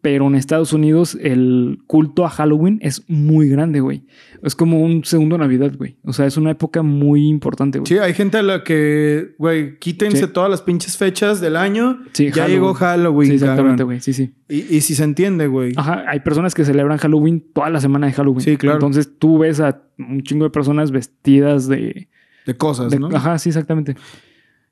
pero 0.00 0.26
en 0.26 0.34
Estados 0.34 0.74
Unidos 0.74 1.16
el 1.18 1.78
culto 1.86 2.26
a 2.26 2.28
Halloween 2.28 2.78
es 2.82 3.04
muy 3.08 3.48
grande, 3.48 3.80
güey. 3.80 4.04
Es 4.42 4.54
como 4.54 4.80
un 4.82 5.02
segundo 5.04 5.38
Navidad, 5.38 5.72
güey. 5.78 5.96
O 6.04 6.12
sea, 6.12 6.26
es 6.26 6.36
una 6.36 6.50
época 6.50 6.82
muy 6.82 7.26
importante, 7.26 7.78
güey. 7.78 7.86
Sí, 7.88 7.96
hay 7.96 8.12
gente 8.12 8.36
a 8.36 8.42
la 8.42 8.62
que, 8.64 9.34
güey, 9.38 9.78
quítense 9.78 10.18
Sí. 10.26 10.26
todas 10.26 10.50
las 10.50 10.60
pinches 10.60 10.98
fechas 10.98 11.40
del 11.40 11.56
año. 11.56 12.00
Sí, 12.12 12.26
ya 12.26 12.32
Halloween. 12.42 12.52
llegó 12.52 12.74
Halloween, 12.74 13.28
Sí, 13.30 13.34
exactamente, 13.36 13.82
güey. 13.84 14.00
Sí, 14.00 14.12
sí. 14.12 14.34
Y, 14.50 14.76
y 14.76 14.80
si 14.82 14.94
se 14.94 15.04
entiende, 15.04 15.46
güey. 15.46 15.72
Ajá, 15.76 16.04
hay 16.06 16.20
personas 16.20 16.54
que 16.54 16.66
celebran 16.66 16.98
Halloween 16.98 17.42
toda 17.54 17.70
la 17.70 17.80
semana 17.80 18.06
de 18.06 18.12
Halloween. 18.12 18.42
Sí, 18.42 18.56
claro. 18.58 18.76
Entonces 18.76 19.10
tú 19.18 19.38
ves 19.38 19.60
a 19.60 19.80
un 19.98 20.22
chingo 20.22 20.44
de 20.44 20.50
personas 20.50 20.90
vestidas 20.90 21.66
de... 21.66 22.08
De 22.44 22.54
cosas, 22.54 22.90
de- 22.90 22.98
¿no? 22.98 23.06
Ajá, 23.08 23.38
sí, 23.38 23.48
exactamente. 23.48 23.96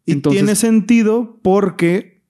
Y 0.05 0.13
Entonces- 0.13 0.41
tiene 0.41 0.55
sentido 0.57 1.39
porque, 1.43 2.23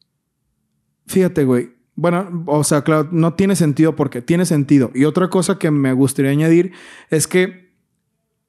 fíjate, 1.07 1.45
güey. 1.45 1.71
Bueno, 1.95 2.45
o 2.47 2.65
sea, 2.65 2.83
claro, 2.83 3.09
no 3.13 3.35
tiene 3.35 3.55
sentido 3.55 3.95
porque 3.97 4.23
tiene 4.23 4.47
sentido. 4.47 4.91
Y 4.95 5.05
otra 5.05 5.29
cosa 5.29 5.59
que 5.59 5.71
me 5.71 5.93
gustaría 5.93 6.31
añadir 6.31 6.73
es 7.11 7.27
que 7.27 7.73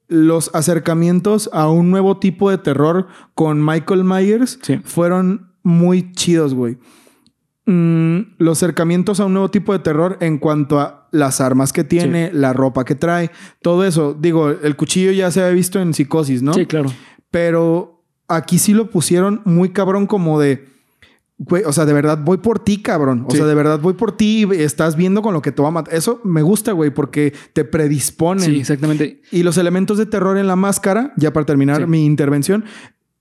los 0.07 0.49
acercamientos 0.53 1.49
a 1.53 1.69
un 1.69 1.91
nuevo 1.91 2.19
tipo 2.19 2.49
de 2.49 2.57
terror 2.57 3.07
con 3.35 3.63
Michael 3.65 4.03
Myers 4.03 4.59
Sí. 4.61 4.79
fueron 4.83 5.53
muy 5.63 6.11
chidos, 6.13 6.53
güey. 6.53 6.77
Mm, 7.65 8.35
los 8.39 8.57
acercamientos 8.61 9.19
a 9.21 9.25
un 9.25 9.33
nuevo 9.33 9.49
tipo 9.49 9.71
de 9.71 9.79
terror 9.79 10.17
en 10.19 10.37
cuanto 10.37 10.79
a 10.79 11.07
las 11.11 11.39
armas 11.39 11.71
que 11.71 11.83
tiene, 11.85 12.31
la 12.33 12.51
ropa 12.51 12.83
que 12.83 12.95
trae, 12.95 13.31
todo 13.61 13.85
eso. 13.85 14.13
Digo, 14.19 14.49
el 14.49 14.75
cuchillo 14.75 15.11
ya 15.11 15.31
se 15.31 15.41
había 15.41 15.53
visto 15.53 15.79
en 15.79 15.93
psicosis, 15.93 16.41
¿no? 16.43 16.53
Sí, 16.53 16.65
claro. 16.65 16.89
Pero 17.31 17.92
aquí 18.27 18.57
sí 18.59 18.73
lo 18.73 18.89
pusieron 18.89 19.41
muy 19.45 19.69
cabrón 19.69 20.07
como 20.07 20.39
de... 20.39 20.71
Güey, 21.39 21.63
o 21.65 21.73
sea, 21.73 21.85
de 21.85 21.93
verdad 21.93 22.19
voy 22.23 22.37
por 22.37 22.59
ti, 22.59 22.81
cabrón. 22.81 23.25
O 23.27 23.31
Sí. 23.31 23.37
sea, 23.37 23.45
de 23.47 23.55
verdad 23.55 23.79
voy 23.79 23.93
por 23.93 24.15
ti 24.15 24.45
y 24.45 24.61
estás 24.61 24.95
viendo 24.95 25.21
con 25.21 25.33
lo 25.33 25.41
que 25.41 25.51
te 25.51 25.61
va 25.61 25.69
a 25.69 25.71
matar. 25.71 25.93
Eso 25.93 26.21
me 26.23 26.41
gusta, 26.41 26.71
güey, 26.71 26.91
porque 26.91 27.33
te 27.53 27.65
predisponen. 27.65 28.45
Sí, 28.45 28.59
exactamente. 28.59 29.21
Y 29.31 29.43
los 29.43 29.57
elementos 29.57 29.97
de 29.97 30.05
terror 30.05 30.37
en 30.37 30.47
la 30.47 30.55
máscara, 30.55 31.11
ya 31.17 31.33
para 31.33 31.45
terminar 31.45 31.81
Sí. 31.81 31.85
mi 31.87 32.05
intervención, 32.05 32.63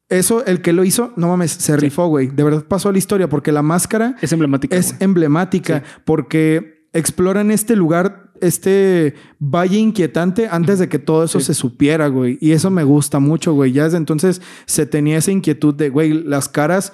eso, 0.09 0.45
el 0.45 0.61
que 0.61 0.75
lo 0.75 0.85
hizo, 0.85 1.13
no 1.17 1.29
mames, 1.29 1.53
se 1.53 1.75
rifó, 1.77 2.07
güey. 2.07 2.29
De 2.29 2.45
verdad 2.45 2.65
pasó 2.69 2.91
a 2.91 2.93
la 2.93 2.99
historia 2.99 3.29
porque 3.31 3.51
la 3.51 3.63
máscara 3.63 4.15
Es 4.21 4.33
emblemática. 4.33 4.77
es 4.77 4.91
güey. 4.93 4.99
emblemática 5.05 5.83
porque 6.05 6.87
exploran 6.93 7.51
este 7.51 7.75
lugar, 7.77 8.31
este 8.43 9.15
valle 9.39 9.79
inquietante 9.79 10.49
antes 10.51 10.79
de 10.79 10.89
que 10.89 10.99
todo 10.99 11.25
eso 11.25 11.41
Sí. 11.41 11.47
se 11.47 11.55
supiera, 11.55 12.09
güey. 12.09 12.37
Y 12.41 12.53
eso 12.53 12.71
me 12.71 12.85
gusta 12.85 13.19
mucho, 13.19 13.55
güey. 13.55 13.73
Ya 13.73 13.85
desde 13.85 13.97
entonces 13.97 14.43
se 14.67 14.85
tenía 14.87 15.17
esa 15.17 15.31
inquietud 15.33 15.75
de, 15.75 15.89
güey, 15.89 16.13
las 16.13 16.49
caras, 16.49 16.93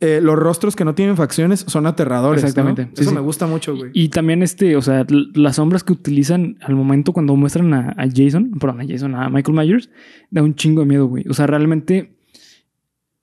eh, 0.00 0.20
los 0.22 0.36
rostros 0.36 0.76
que 0.76 0.84
no 0.84 0.94
tienen 0.94 1.16
facciones 1.16 1.64
son 1.66 1.86
aterradores. 1.86 2.42
¿no? 2.42 2.48
Exactamente. 2.48 2.84
Sí, 2.94 3.00
eso 3.02 3.10
sí. 3.10 3.16
me 3.16 3.20
gusta 3.22 3.46
mucho, 3.46 3.74
güey. 3.74 3.90
Y 3.94 4.10
también 4.10 4.42
este, 4.42 4.76
o 4.76 4.82
sea, 4.82 5.04
las 5.34 5.56
sombras 5.56 5.82
que 5.82 5.92
utilizan 5.92 6.56
al 6.60 6.74
momento 6.76 7.12
cuando 7.12 7.34
muestran 7.34 7.72
a, 7.74 7.94
a 7.96 8.06
Jason, 8.14 8.52
perdón, 8.60 8.82
a 8.82 8.86
Jason, 8.86 9.14
a 9.14 9.28
Michael 9.28 9.56
Myers, 9.56 9.90
da 10.30 10.42
un 10.42 10.54
chingo 10.54 10.82
de 10.82 10.86
miedo, 10.86 11.06
güey. 11.06 11.24
O 11.28 11.34
sea, 11.34 11.46
realmente 11.48 12.17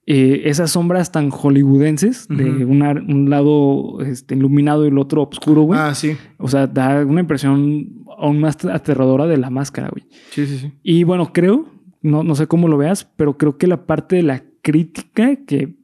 eh, 0.08 0.44
esas 0.46 0.72
sombras 0.72 1.12
tan 1.12 1.30
hollywoodenses, 1.32 2.28
de 2.30 2.64
una- 2.66 2.92
un 2.92 3.30
lado 3.30 4.02
este, 4.02 4.36
iluminado 4.36 4.86
y 4.86 4.90
el 4.90 4.98
otro 5.00 5.24
oscuro, 5.24 5.64
güey. 5.64 5.80
Ah, 5.80 5.96
sí. 5.96 6.16
O 6.38 6.48
sea, 6.48 6.68
da 6.68 7.04
una 7.06 7.22
impresión 7.22 8.04
aún 8.18 8.40
más 8.40 8.64
aterradora 8.66 9.26
de 9.26 9.38
la 9.38 9.50
máscara, 9.50 9.90
güey. 9.90 10.06
Sí, 10.32 10.46
sí, 10.46 10.58
sí. 10.60 10.72
Y 10.84 11.04
bueno, 11.06 11.34
creo, 11.34 11.68
no, 12.02 12.24
no 12.24 12.36
sé 12.36 12.46
cómo 12.48 12.68
lo 12.68 12.78
veas, 12.78 13.06
pero 13.16 13.38
creo 13.38 13.58
que 13.58 13.66
la 13.68 13.86
parte 13.88 14.16
de 14.16 14.24
la 14.24 14.44
crítica 14.62 15.36
que 15.48 15.76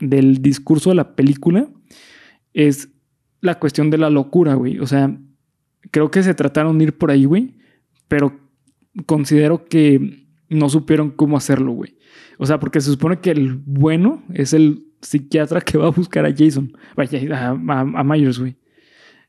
del 0.00 0.40
discurso 0.42 0.90
de 0.90 0.96
la 0.96 1.14
película 1.14 1.68
es 2.54 2.88
la 3.40 3.58
cuestión 3.58 3.90
de 3.90 3.98
la 3.98 4.08
locura, 4.10 4.54
güey. 4.54 4.78
O 4.78 4.86
sea, 4.86 5.14
creo 5.90 6.10
que 6.10 6.22
se 6.22 6.34
trataron 6.34 6.78
de 6.78 6.84
ir 6.84 6.96
por 6.96 7.10
ahí, 7.10 7.26
güey, 7.26 7.56
pero 8.08 8.38
considero 9.04 9.64
que 9.66 10.26
no 10.48 10.68
supieron 10.68 11.10
cómo 11.10 11.36
hacerlo, 11.36 11.72
güey. 11.72 11.96
O 12.38 12.46
sea, 12.46 12.58
porque 12.60 12.80
se 12.80 12.90
supone 12.90 13.18
que 13.20 13.30
el 13.30 13.54
bueno 13.64 14.22
es 14.32 14.52
el 14.52 14.84
psiquiatra 15.02 15.60
que 15.60 15.78
va 15.78 15.86
a 15.86 15.90
buscar 15.90 16.26
a 16.26 16.34
Jason, 16.36 16.76
vaya, 16.96 17.18
a, 17.36 17.48
a, 17.50 17.80
a 17.80 18.04
Myers, 18.04 18.38
güey. 18.38 18.56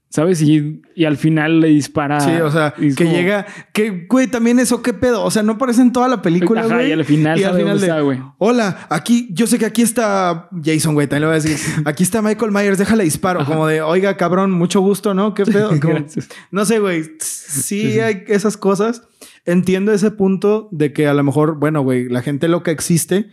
¿Sabes? 0.10 0.42
Y, 0.42 0.82
y 0.96 1.04
al 1.04 1.18
final 1.18 1.60
le 1.60 1.68
dispara. 1.68 2.22
Sí, 2.22 2.32
o 2.42 2.50
sea, 2.50 2.74
que 2.74 2.96
como- 2.96 3.12
llega, 3.12 3.46
que, 3.74 4.06
güey, 4.10 4.28
también 4.28 4.58
eso, 4.58 4.82
¿qué 4.82 4.94
pedo? 4.94 5.22
O 5.22 5.30
sea, 5.30 5.44
no 5.44 5.54
aparece 5.54 5.82
en 5.82 5.92
toda 5.92 6.08
la 6.08 6.22
película, 6.22 6.62
Ajá, 6.62 6.76
güey. 6.76 6.90
y 6.90 6.92
al 6.94 7.04
final 7.04 7.38
sabe 7.38 7.64
dónde 7.64 7.88
está, 7.88 8.00
güey. 8.00 8.18
hola, 8.38 8.88
aquí, 8.90 9.28
yo 9.32 9.48
sé 9.48 9.60
que 9.60 9.66
aquí 9.66 9.82
está 9.82 10.48
Jason, 10.64 10.94
güey, 10.94 11.08
también 11.08 11.24
le 11.24 11.28
voy 11.28 11.38
a 11.38 11.42
decir, 11.44 11.58
aquí 11.86 12.04
está 12.04 12.22
Michael 12.22 12.54
Myers, 12.54 12.78
déjale 12.78 13.04
disparo, 13.04 13.44
como 13.46 13.68
de, 13.68 13.82
oiga, 13.82 14.16
cabrón, 14.16 14.52
mucho 14.52 14.80
gusto, 14.80 15.14
¿no? 15.14 15.34
¿Qué 15.34 15.44
pedo? 15.46 15.78
Como- 15.82 16.06
no 16.52 16.64
sé, 16.64 16.80
güey, 16.80 17.04
sí, 17.04 17.82
Sí, 17.82 17.92
sí. 17.92 18.00
hay 18.00 18.24
esas 18.28 18.56
cosas. 18.56 19.04
Entiendo 19.48 19.92
ese 19.94 20.12
punto 20.12 20.68
de 20.72 20.94
que 20.94 21.08
a 21.08 21.14
lo 21.16 21.24
mejor, 21.24 21.58
bueno, 21.58 21.82
güey, 21.82 22.08
la 22.10 22.22
gente 22.22 22.48
loca 22.48 22.70
existe. 22.70 23.32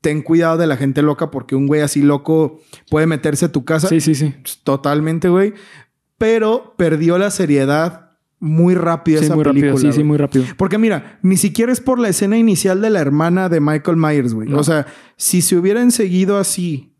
Ten 0.00 0.22
cuidado 0.22 0.56
de 0.56 0.66
la 0.66 0.76
gente 0.76 1.02
loca 1.02 1.30
porque 1.30 1.56
un 1.56 1.66
güey 1.66 1.80
así 1.82 2.00
loco 2.00 2.60
puede 2.90 3.06
meterse 3.06 3.46
a 3.46 3.52
tu 3.52 3.64
casa. 3.66 3.88
Sí, 3.88 4.00
sí, 4.00 4.14
sí. 4.14 4.34
Totalmente, 4.64 5.28
güey. 5.28 5.52
Pero 6.16 6.74
perdió 6.78 7.18
la 7.18 7.30
seriedad 7.30 8.12
muy 8.40 8.76
rápido 8.76 9.18
Sí, 9.18 9.24
esa 9.26 9.34
muy 9.34 9.42
película. 9.44 9.72
rápido. 9.72 9.92
Sí, 9.92 9.98
sí, 9.98 10.04
muy 10.04 10.16
rápido. 10.16 10.44
Porque 10.56 10.78
mira, 10.78 11.18
ni 11.22 11.36
siquiera 11.36 11.72
es 11.72 11.80
por 11.80 11.98
la 11.98 12.08
escena 12.08 12.38
inicial 12.38 12.80
de 12.80 12.90
la 12.90 13.00
hermana 13.00 13.48
de 13.48 13.60
Michael 13.60 13.96
Myers, 13.96 14.34
güey. 14.34 14.48
No. 14.48 14.58
O 14.58 14.64
sea, 14.64 14.86
si 15.16 15.42
se 15.42 15.56
hubieran 15.56 15.90
seguido 15.90 16.38
así, 16.38 16.94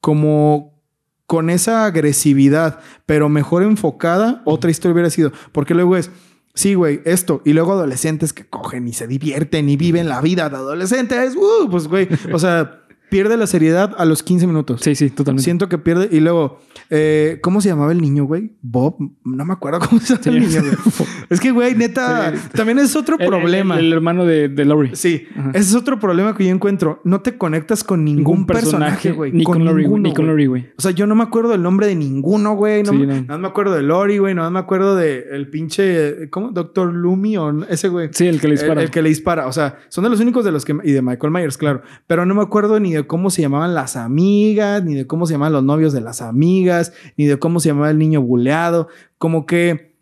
como 0.00 0.82
con 1.26 1.48
esa 1.48 1.86
agresividad, 1.86 2.80
pero 3.06 3.30
mejor 3.30 3.62
enfocada, 3.62 4.42
otra 4.44 4.70
historia 4.70 4.92
hubiera 4.92 5.08
sido. 5.08 5.32
Porque 5.52 5.72
luego 5.72 5.96
es, 5.96 6.10
sí, 6.54 6.74
güey, 6.74 7.00
esto. 7.04 7.42
Y 7.44 7.52
luego 7.52 7.72
adolescentes 7.72 8.32
que 8.32 8.46
cogen 8.46 8.88
y 8.88 8.92
se 8.92 9.06
divierten 9.06 9.68
y 9.68 9.76
viven 9.76 10.08
la 10.08 10.20
vida 10.20 10.48
de 10.48 10.56
adolescentes. 10.56 11.36
Uh, 11.36 11.68
pues, 11.70 11.88
güey, 11.88 12.08
o 12.32 12.38
sea, 12.38 12.83
pierde 13.10 13.36
la 13.36 13.46
seriedad 13.46 13.94
a 13.96 14.04
los 14.04 14.22
15 14.22 14.46
minutos. 14.46 14.80
Sí, 14.82 14.94
sí, 14.94 15.10
totalmente. 15.10 15.44
Siento 15.44 15.68
que 15.68 15.78
pierde. 15.78 16.08
Y 16.10 16.20
luego, 16.20 16.58
eh, 16.90 17.38
¿cómo 17.42 17.60
se 17.60 17.68
llamaba 17.68 17.92
el 17.92 18.00
niño, 18.00 18.24
güey? 18.24 18.52
Bob. 18.62 18.96
No 19.24 19.44
me 19.44 19.52
acuerdo 19.52 19.80
cómo 19.88 20.00
se 20.00 20.14
llama 20.14 20.22
Sí. 20.22 20.28
el 20.30 20.40
niño, 20.40 20.60
güey. 20.62 20.74
Es 21.30 21.40
que, 21.40 21.50
güey, 21.52 21.74
neta, 21.74 22.32
Sí. 22.34 22.48
también 22.54 22.78
es 22.78 22.94
otro 22.96 23.16
El- 23.18 23.26
problema. 23.28 23.78
El, 23.78 23.86
el 23.86 23.92
hermano 23.92 24.26
de, 24.26 24.48
de 24.48 24.64
Laurie. 24.64 24.94
Sí, 24.94 25.26
Ajá. 25.36 25.50
ese 25.50 25.60
es 25.70 25.74
otro 25.74 25.98
problema 25.98 26.36
que 26.36 26.44
yo 26.44 26.50
encuentro. 26.50 27.00
No 27.04 27.20
te 27.22 27.38
conectas 27.38 27.82
con 27.84 28.04
ningún, 28.04 28.46
personaje, 28.46 29.12
güey. 29.12 29.32
Ni 29.32 29.44
con, 29.44 29.64
Laurie, 29.64 29.84
ninguno, 29.84 30.02
ni 30.02 30.10
con 30.14 30.24
güey. 30.24 30.28
Laurie, 30.28 30.46
güey. 30.48 30.66
O 30.76 30.82
sea, 30.82 30.90
yo 30.90 31.06
no 31.06 31.14
me 31.14 31.22
acuerdo 31.22 31.50
del 31.50 31.62
nombre 31.62 31.86
de 31.86 31.94
ninguno, 31.94 32.54
güey. 32.56 32.82
No, 32.82 32.90
Sí, 32.92 32.98
me- 32.98 33.06
no. 33.06 33.12
Nada 33.14 33.24
más 33.28 33.40
me 33.40 33.48
acuerdo 33.48 33.74
de 33.74 33.82
Lori, 33.82 34.18
güey. 34.18 34.34
Nada 34.34 34.50
me 34.50 34.58
acuerdo 34.58 34.96
de 34.96 35.24
el 35.32 35.48
pinche... 35.48 36.28
¿Cómo? 36.30 36.50
Doctor 36.50 36.92
Lumi 36.92 37.36
o 37.36 37.64
ese, 37.68 37.88
güey. 37.88 38.08
Sí, 38.12 38.26
el 38.26 38.40
que 38.40 38.48
le 38.48 38.54
dispara. 38.54 38.80
El, 38.80 38.86
el 38.86 38.90
que 38.90 39.02
le 39.02 39.08
dispara. 39.08 39.46
O 39.46 39.52
sea, 39.52 39.78
son 39.88 40.04
de 40.04 40.10
los 40.10 40.20
únicos 40.20 40.44
de 40.44 40.52
los 40.52 40.64
que... 40.64 40.76
Y 40.84 40.92
de 40.92 41.00
Michael 41.02 41.32
Myers, 41.32 41.56
claro. 41.56 41.82
Pero 42.06 42.26
no 42.26 42.34
me 42.34 42.42
acuerdo 42.42 42.78
ni 42.80 42.93
de 42.94 43.06
cómo 43.06 43.30
se 43.30 43.42
llamaban 43.42 43.74
las 43.74 43.96
amigas, 43.96 44.82
ni 44.84 44.94
de 44.94 45.06
cómo 45.06 45.26
se 45.26 45.34
llamaban 45.34 45.52
los 45.52 45.64
novios 45.64 45.92
de 45.92 46.00
las 46.00 46.22
amigas, 46.22 46.92
ni 47.16 47.26
de 47.26 47.38
cómo 47.38 47.60
se 47.60 47.68
llamaba 47.68 47.90
el 47.90 47.98
niño 47.98 48.22
buleado. 48.22 48.88
Como 49.18 49.46
que 49.46 49.94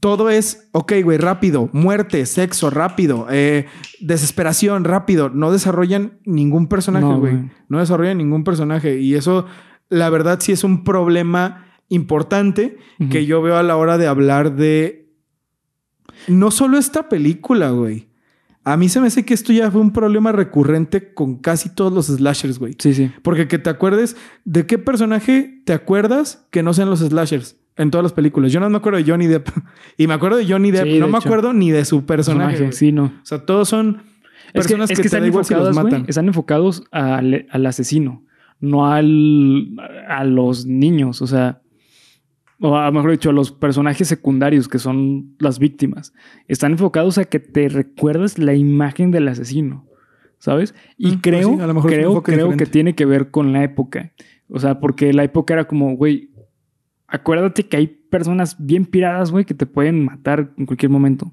todo 0.00 0.30
es, 0.30 0.68
ok, 0.72 0.92
güey, 1.04 1.18
rápido. 1.18 1.68
Muerte, 1.72 2.24
sexo, 2.26 2.70
rápido. 2.70 3.26
eh, 3.30 3.66
desesperación, 4.00 4.84
rápido. 4.84 5.28
No 5.30 5.52
desarrollan 5.52 6.18
ningún 6.24 6.66
personaje, 6.66 7.04
No, 7.06 7.18
güey. 7.20 7.50
No 7.68 7.78
desarrollan 7.78 8.18
ningún 8.18 8.44
personaje. 8.44 8.98
Y 8.98 9.14
eso, 9.14 9.46
la 9.88 10.10
verdad, 10.10 10.40
sí 10.40 10.52
es 10.52 10.64
un 10.64 10.84
problema 10.84 11.66
importante 11.88 12.78
que 13.10 13.26
yo 13.26 13.42
veo 13.42 13.56
a 13.56 13.62
la 13.62 13.76
hora 13.76 13.98
de 13.98 14.06
hablar 14.06 14.56
de 14.56 15.10
no 16.28 16.50
solo 16.50 16.78
esta 16.78 17.08
película, 17.08 17.70
güey. 17.70 18.08
A 18.64 18.76
mí 18.76 18.88
se 18.88 19.00
me 19.00 19.08
hace 19.08 19.24
que 19.24 19.34
esto 19.34 19.52
ya 19.52 19.70
fue 19.70 19.80
un 19.80 19.92
problema 19.92 20.30
recurrente 20.30 21.12
con 21.14 21.36
casi 21.36 21.68
todos 21.68 21.92
los 21.92 22.06
slashers, 22.06 22.58
güey. 22.58 22.74
Sí, 22.78 22.94
sí. 22.94 23.10
Porque 23.22 23.48
que 23.48 23.58
te 23.58 23.70
acuerdes 23.70 24.16
de 24.44 24.66
qué 24.66 24.78
personaje 24.78 25.62
te 25.64 25.72
acuerdas 25.72 26.46
que 26.50 26.62
no 26.62 26.72
sean 26.72 26.88
los 26.88 27.00
slashers 27.00 27.56
en 27.76 27.90
todas 27.90 28.04
las 28.04 28.12
películas. 28.12 28.52
Yo 28.52 28.60
no 28.60 28.70
me 28.70 28.76
acuerdo 28.76 28.98
de 28.98 29.04
Johnny 29.10 29.26
Depp. 29.26 29.48
Y 29.96 30.06
me 30.06 30.14
acuerdo 30.14 30.36
de 30.36 30.46
Johnny 30.46 30.70
Depp. 30.70 30.84
Sí, 30.84 30.98
no 31.00 31.06
de 31.06 31.12
me 31.12 31.18
hecho. 31.18 31.28
acuerdo 31.28 31.52
ni 31.52 31.70
de 31.70 31.84
su 31.84 32.04
personaje. 32.06 32.52
Personaje, 32.52 32.76
sí, 32.76 32.92
no. 32.92 33.04
O 33.04 33.24
sea, 33.26 33.44
todos 33.44 33.68
son 33.68 33.96
Es 33.98 34.52
que, 34.52 34.52
personas 34.52 34.90
es 34.90 34.96
que, 34.96 35.02
que 35.02 35.02
te 35.02 35.06
están 35.08 35.22
da 35.22 35.26
igual 35.26 35.44
si 35.44 35.54
los 35.54 35.68
enfocados, 35.68 36.08
están 36.08 36.26
enfocados 36.28 36.84
al, 36.92 37.46
al 37.50 37.66
asesino, 37.66 38.22
no 38.60 38.92
al, 38.92 39.70
a 40.08 40.24
los 40.24 40.66
niños, 40.66 41.20
o 41.20 41.26
sea, 41.26 41.61
o 42.62 42.76
a 42.76 42.90
mejor 42.92 43.10
dicho, 43.10 43.30
a 43.30 43.32
los 43.32 43.50
personajes 43.50 44.06
secundarios 44.08 44.68
que 44.68 44.78
son 44.78 45.34
las 45.38 45.58
víctimas. 45.58 46.14
Están 46.46 46.72
enfocados 46.72 47.18
a 47.18 47.24
que 47.24 47.40
te 47.40 47.68
recuerdes 47.68 48.38
la 48.38 48.54
imagen 48.54 49.10
del 49.10 49.26
asesino, 49.28 49.86
¿sabes? 50.38 50.74
Y 50.96 51.06
Mm, 51.06 51.10
pues 51.10 51.20
creo, 51.22 51.54
sí, 51.56 51.60
a 51.60 51.66
lo 51.66 51.74
mejor 51.74 51.92
es 51.92 52.06
un 52.06 52.22
creo, 52.22 52.22
creo 52.22 52.56
que 52.56 52.66
tiene 52.66 52.94
que 52.94 53.04
ver 53.04 53.30
con 53.30 53.52
la 53.52 53.64
época. 53.64 54.12
O 54.48 54.60
sea, 54.60 54.78
porque 54.78 55.12
la 55.12 55.24
época 55.24 55.54
era 55.54 55.66
como, 55.66 55.96
güey, 55.96 56.30
acuérdate 57.08 57.64
que 57.64 57.76
hay 57.76 57.86
personas 57.88 58.56
bien 58.64 58.86
piradas, 58.86 59.32
güey, 59.32 59.44
que 59.44 59.54
te 59.54 59.66
pueden 59.66 60.04
matar 60.04 60.52
en 60.56 60.66
cualquier 60.66 60.90
momento. 60.90 61.32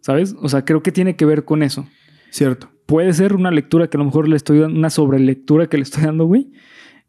¿Sabes? 0.00 0.34
O 0.40 0.48
sea, 0.48 0.64
creo 0.64 0.82
que 0.82 0.92
tiene 0.92 1.14
que 1.16 1.26
ver 1.26 1.44
con 1.44 1.62
eso 1.62 1.86
Cierto. 2.30 2.70
puede 2.86 3.12
ser 3.12 3.34
una 3.34 3.50
lectura 3.50 3.88
que 3.88 3.96
a 3.96 4.00
lo 4.00 4.04
mejor 4.06 4.28
le 4.28 4.36
estoy 4.36 4.58
dando, 4.58 4.78
una 4.78 4.90
sobrelectura 4.90 5.68
que 5.68 5.76
le 5.76 5.82
estoy 5.84 6.04
dando, 6.04 6.24
güey. 6.26 6.50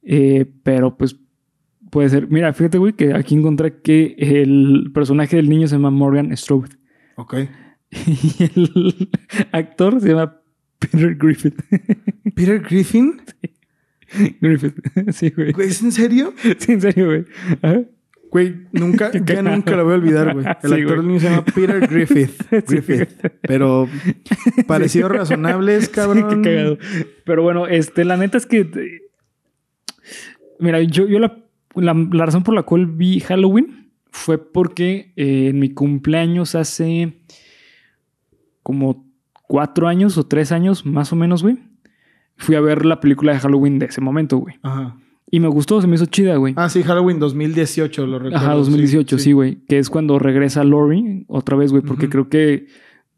Eh, 0.03 0.45
pero 0.63 0.97
pues 0.97 1.15
puede 1.91 2.09
ser. 2.09 2.27
Mira, 2.29 2.51
fíjate, 2.53 2.79
güey, 2.79 2.93
que 2.93 3.13
aquí 3.13 3.35
encontré 3.35 3.81
que 3.81 4.15
el 4.17 4.89
personaje 4.93 5.35
del 5.35 5.49
niño 5.49 5.67
se 5.67 5.75
llama 5.75 5.91
Morgan 5.91 6.35
Strode. 6.35 6.75
Ok. 7.17 7.35
Y 7.91 8.43
el 8.55 9.09
actor 9.51 9.99
se 9.99 10.09
llama 10.09 10.41
Peter 10.79 11.13
Griffith. 11.15 11.61
Peter 12.35 12.59
Griffin. 12.61 13.21
Griffith. 14.39 14.75
Sí, 15.11 15.29
güey. 15.35 15.53
¿es 15.59 15.81
en 15.81 15.91
serio? 15.91 16.33
Sí, 16.57 16.71
en 16.71 16.81
serio, 16.81 17.05
güey. 17.07 17.25
Ajá. 17.61 17.81
Güey, 18.31 18.55
nunca, 18.71 19.11
ya 19.11 19.41
nunca 19.41 19.75
lo 19.75 19.83
voy 19.83 19.91
a 19.91 19.95
olvidar, 19.97 20.33
güey. 20.33 20.45
El 20.63 20.69
Sí, 20.69 20.81
actor 20.81 20.97
del 20.99 21.07
niño 21.07 21.19
se 21.19 21.29
llama 21.29 21.43
Peter 21.43 21.85
Griffith. 21.85 22.41
Griffith. 22.65 23.09
Pero 23.41 23.89
parecidos 24.67 25.11
razonables, 25.11 25.89
cabrón. 25.89 26.29
Sí, 26.29 26.37
qué 26.37 26.41
cagado. 26.41 26.77
Pero 27.25 27.43
bueno, 27.43 27.67
este, 27.67 28.05
la 28.05 28.15
neta 28.15 28.37
es 28.37 28.45
que. 28.45 29.01
Mira, 30.59 30.81
yo, 30.81 31.07
yo 31.07 31.19
la, 31.19 31.43
la, 31.75 31.93
la 32.11 32.25
razón 32.25 32.43
por 32.43 32.55
la 32.55 32.63
cual 32.63 32.85
vi 32.87 33.19
Halloween 33.19 33.91
fue 34.11 34.37
porque 34.37 35.13
eh, 35.15 35.47
en 35.49 35.59
mi 35.59 35.69
cumpleaños 35.69 36.55
hace 36.55 37.21
como 38.61 39.05
cuatro 39.47 39.87
años 39.87 40.17
o 40.17 40.25
tres 40.25 40.51
años, 40.51 40.85
más 40.85 41.11
o 41.11 41.15
menos, 41.15 41.43
güey. 41.43 41.57
Fui 42.37 42.55
a 42.55 42.61
ver 42.61 42.85
la 42.85 42.99
película 42.99 43.33
de 43.33 43.39
Halloween 43.39 43.79
de 43.79 43.87
ese 43.87 44.01
momento, 44.01 44.37
güey. 44.37 44.55
Ajá. 44.63 44.97
Y 45.33 45.39
me 45.39 45.47
gustó, 45.47 45.79
se 45.79 45.87
me 45.87 45.95
hizo 45.95 46.05
chida, 46.07 46.35
güey. 46.35 46.53
Ah, 46.57 46.67
sí, 46.67 46.83
Halloween 46.83 47.19
2018, 47.19 48.05
lo 48.05 48.19
recuerdo. 48.19 48.45
Ajá, 48.45 48.53
2018, 48.53 49.17
sí, 49.17 49.31
güey. 49.31 49.63
Que 49.67 49.79
es 49.79 49.89
cuando 49.89 50.19
regresa 50.19 50.65
Lori 50.65 51.23
otra 51.27 51.55
vez, 51.55 51.71
güey. 51.71 51.83
Porque 51.83 52.09
creo 52.09 52.27
que 52.27 52.67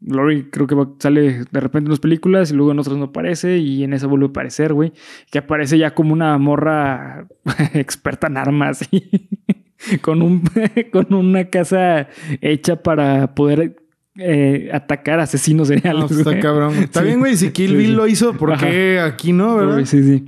Lori 0.06 0.44
creo 0.50 0.66
que 0.66 0.76
sale 0.98 1.44
de 1.50 1.60
repente 1.60 1.86
en 1.86 1.90
las 1.90 2.00
películas 2.00 2.50
y 2.50 2.54
luego 2.54 2.72
en 2.72 2.78
otras 2.78 2.96
no 2.96 3.04
aparece. 3.06 3.58
Y 3.58 3.84
en 3.84 3.92
esa 3.94 4.06
vuelve 4.06 4.26
a 4.26 4.28
aparecer, 4.28 4.72
güey. 4.74 4.92
Que 5.30 5.38
aparece 5.38 5.78
ya 5.78 5.94
como 5.94 6.12
una 6.12 6.36
morra 6.38 7.26
experta 7.74 8.26
en 8.26 8.36
armas. 8.36 8.86
y 8.90 9.28
con, 10.02 10.22
un, 10.22 10.42
con 10.92 11.12
una 11.14 11.44
casa 11.44 12.08
hecha 12.40 12.82
para 12.82 13.34
poder 13.34 13.76
eh, 14.16 14.70
atacar 14.72 15.20
asesinos 15.20 15.68
seriales. 15.68 16.02
No, 16.02 16.06
pues 16.08 16.20
está 16.20 16.38
cabrón. 16.40 16.74
Está 16.74 17.00
Sí. 17.00 17.06
bien, 17.06 17.18
güey. 17.20 17.36
Si 17.36 17.50
Kill 17.50 17.76
Bill 17.76 17.86
sí. 17.88 17.92
lo 17.92 18.06
hizo, 18.06 18.34
¿por 18.34 18.56
qué 18.58 19.00
aquí 19.00 19.32
no, 19.32 19.56
verdad? 19.56 19.84
Sí, 19.84 20.02
sí. 20.02 20.24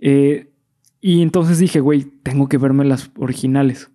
Eh, 0.00 0.50
y 1.00 1.22
entonces 1.22 1.58
dije, 1.58 1.80
güey, 1.80 2.04
tengo 2.22 2.48
que 2.48 2.58
verme 2.58 2.84
las 2.84 3.10
originales. 3.16 3.90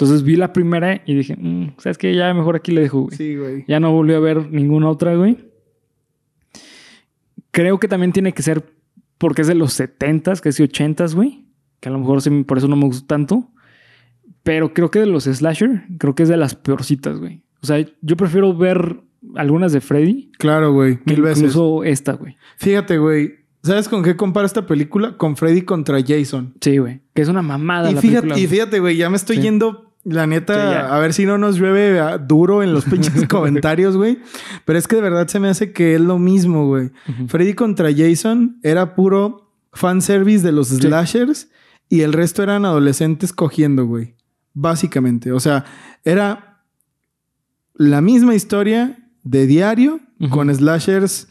Entonces 0.00 0.22
vi 0.22 0.36
la 0.36 0.52
primera 0.54 1.02
y 1.04 1.14
dije, 1.14 1.36
"Mm, 1.36 1.74
¿sabes 1.78 1.98
qué? 1.98 2.14
Ya 2.14 2.32
mejor 2.32 2.56
aquí 2.56 2.72
le 2.72 2.80
dejo, 2.80 3.02
güey. 3.02 3.16
Sí, 3.18 3.36
güey. 3.36 3.64
Ya 3.68 3.80
no 3.80 3.92
volví 3.92 4.14
a 4.14 4.18
ver 4.18 4.50
ninguna 4.50 4.88
otra, 4.88 5.14
güey. 5.14 5.36
Creo 7.50 7.78
que 7.78 7.88
también 7.88 8.12
tiene 8.12 8.32
que 8.32 8.42
ser 8.42 8.64
porque 9.18 9.42
es 9.42 9.48
de 9.48 9.54
los 9.54 9.78
70s, 9.78 10.40
casi 10.40 10.62
80s, 10.62 11.14
güey. 11.14 11.44
Que 11.80 11.88
a 11.88 11.92
lo 11.92 11.98
mejor 11.98 12.22
sí, 12.22 12.30
por 12.44 12.58
eso 12.58 12.68
no 12.68 12.76
me 12.76 12.84
gusta 12.86 13.06
tanto. 13.06 13.50
Pero 14.42 14.72
creo 14.72 14.90
que 14.90 15.00
de 15.00 15.06
los 15.06 15.24
slasher, 15.24 15.82
creo 15.98 16.14
que 16.14 16.22
es 16.22 16.28
de 16.28 16.36
las 16.36 16.54
peorcitas, 16.54 17.18
güey. 17.18 17.42
O 17.62 17.66
sea, 17.66 17.84
yo 18.00 18.16
prefiero 18.16 18.56
ver 18.56 19.00
algunas 19.34 19.72
de 19.72 19.80
Freddy 19.82 20.30
Claro, 20.38 20.72
güey. 20.72 20.98
Mil 21.04 21.20
veces. 21.20 21.38
incluso 21.38 21.84
esta, 21.84 22.12
güey. 22.14 22.36
Fíjate, 22.56 22.96
güey. 22.98 23.34
¿Sabes 23.62 23.90
con 23.90 24.02
qué 24.02 24.16
compara 24.16 24.46
esta 24.46 24.64
película? 24.66 25.18
Con 25.18 25.36
Freddy 25.36 25.60
contra 25.62 25.98
Jason. 26.06 26.54
Sí, 26.62 26.78
güey. 26.78 27.00
Que 27.12 27.20
es 27.20 27.28
una 27.28 27.42
mamada 27.42 27.90
Y 27.90 27.94
la 27.96 28.00
fíjate, 28.00 28.20
película. 28.28 28.38
y 28.42 28.46
fíjate, 28.46 28.80
güey, 28.80 28.96
ya 28.96 29.10
me 29.10 29.16
estoy 29.16 29.36
Sí. 29.36 29.42
yendo, 29.42 29.89
la 30.04 30.26
neta, 30.26 30.54
Sí, 30.54 30.76
a 30.90 30.98
ver 30.98 31.12
si 31.12 31.26
no 31.26 31.38
nos 31.38 31.58
llueve 31.58 32.00
duro 32.26 32.62
en 32.62 32.72
los 32.72 32.84
pinches 32.84 33.26
comentarios, 33.28 33.96
güey. 33.96 34.18
Pero 34.64 34.78
es 34.78 34.88
que 34.88 34.96
de 34.96 35.02
verdad 35.02 35.28
se 35.28 35.40
me 35.40 35.48
hace 35.48 35.72
que 35.72 35.94
es 35.94 36.00
lo 36.00 36.18
mismo, 36.18 36.66
güey. 36.66 36.90
Freddy 37.28 37.54
contra 37.54 37.90
Jason 37.94 38.58
era 38.62 38.94
puro 38.94 39.52
fanservice 39.72 40.44
de 40.44 40.52
los 40.52 40.68
slashers 40.68 41.48
y 41.88 42.00
el 42.00 42.12
resto 42.12 42.42
eran 42.42 42.64
adolescentes 42.64 43.32
cogiendo, 43.32 43.86
güey. 43.86 44.14
Básicamente. 44.52 45.32
O 45.32 45.40
sea, 45.40 45.64
era 46.04 46.62
la 47.74 48.00
misma 48.00 48.34
historia 48.34 48.98
de 49.22 49.46
diario 49.46 50.00
con 50.30 50.54
slashers 50.54 51.28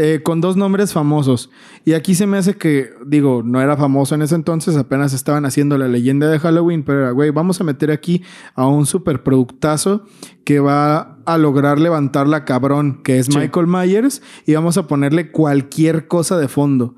eh, 0.00 0.20
con 0.22 0.40
dos 0.40 0.56
nombres 0.56 0.92
famosos. 0.92 1.50
Y 1.84 1.94
aquí 1.94 2.14
se 2.14 2.26
me 2.28 2.38
hace 2.38 2.54
que, 2.56 2.90
digo, 3.04 3.42
no 3.44 3.60
era 3.60 3.76
famoso 3.76 4.14
en 4.14 4.22
ese 4.22 4.36
entonces, 4.36 4.76
apenas 4.76 5.12
estaban 5.12 5.44
haciendo 5.44 5.76
la 5.76 5.88
leyenda 5.88 6.30
de 6.30 6.38
Halloween, 6.38 6.84
pero 6.84 7.00
era, 7.00 7.10
güey, 7.10 7.30
vamos 7.30 7.60
a 7.60 7.64
meter 7.64 7.90
aquí 7.90 8.22
a 8.54 8.66
un 8.68 8.86
superproductazo 8.86 10.04
que 10.44 10.60
va 10.60 11.18
a 11.26 11.36
lograr 11.38 11.78
levantarla 11.80 12.44
cabrón, 12.44 13.02
que 13.02 13.18
es 13.18 13.26
Sí. 13.26 13.36
Michael 13.38 13.66
Myers, 13.66 14.22
y 14.46 14.54
vamos 14.54 14.78
a 14.78 14.86
ponerle 14.86 15.30
cualquier 15.32 16.06
cosa 16.06 16.38
de 16.38 16.48
fondo. 16.48 16.94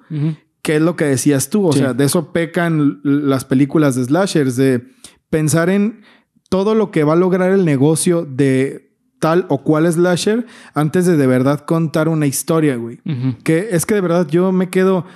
¿Qué 0.62 0.76
es 0.76 0.82
lo 0.82 0.94
que 0.94 1.06
decías 1.06 1.48
tú? 1.50 1.66
O 1.68 1.72
Sí. 1.72 1.78
sea, 1.78 1.94
de 1.94 2.04
eso 2.04 2.32
pecan 2.32 3.00
las 3.02 3.44
películas 3.46 3.94
de 3.96 4.04
slashers, 4.04 4.56
de 4.56 4.84
pensar 5.30 5.70
en 5.70 6.02
todo 6.50 6.74
lo 6.74 6.90
que 6.90 7.02
va 7.04 7.14
a 7.14 7.16
lograr 7.16 7.50
el 7.50 7.64
negocio 7.64 8.26
de 8.28 8.89
tal 9.20 9.46
o 9.48 9.62
cual 9.62 9.90
slasher 9.92 10.46
antes 10.74 11.06
de 11.06 11.16
de 11.16 11.26
verdad 11.28 11.60
contar 11.60 12.08
una 12.08 12.26
historia, 12.26 12.74
güey. 12.76 12.98
Que 13.44 13.68
es 13.70 13.86
que 13.86 13.94
de 13.94 14.00
verdad 14.00 14.26
yo 14.28 14.50
me 14.50 14.68
quedo. 14.70 15.06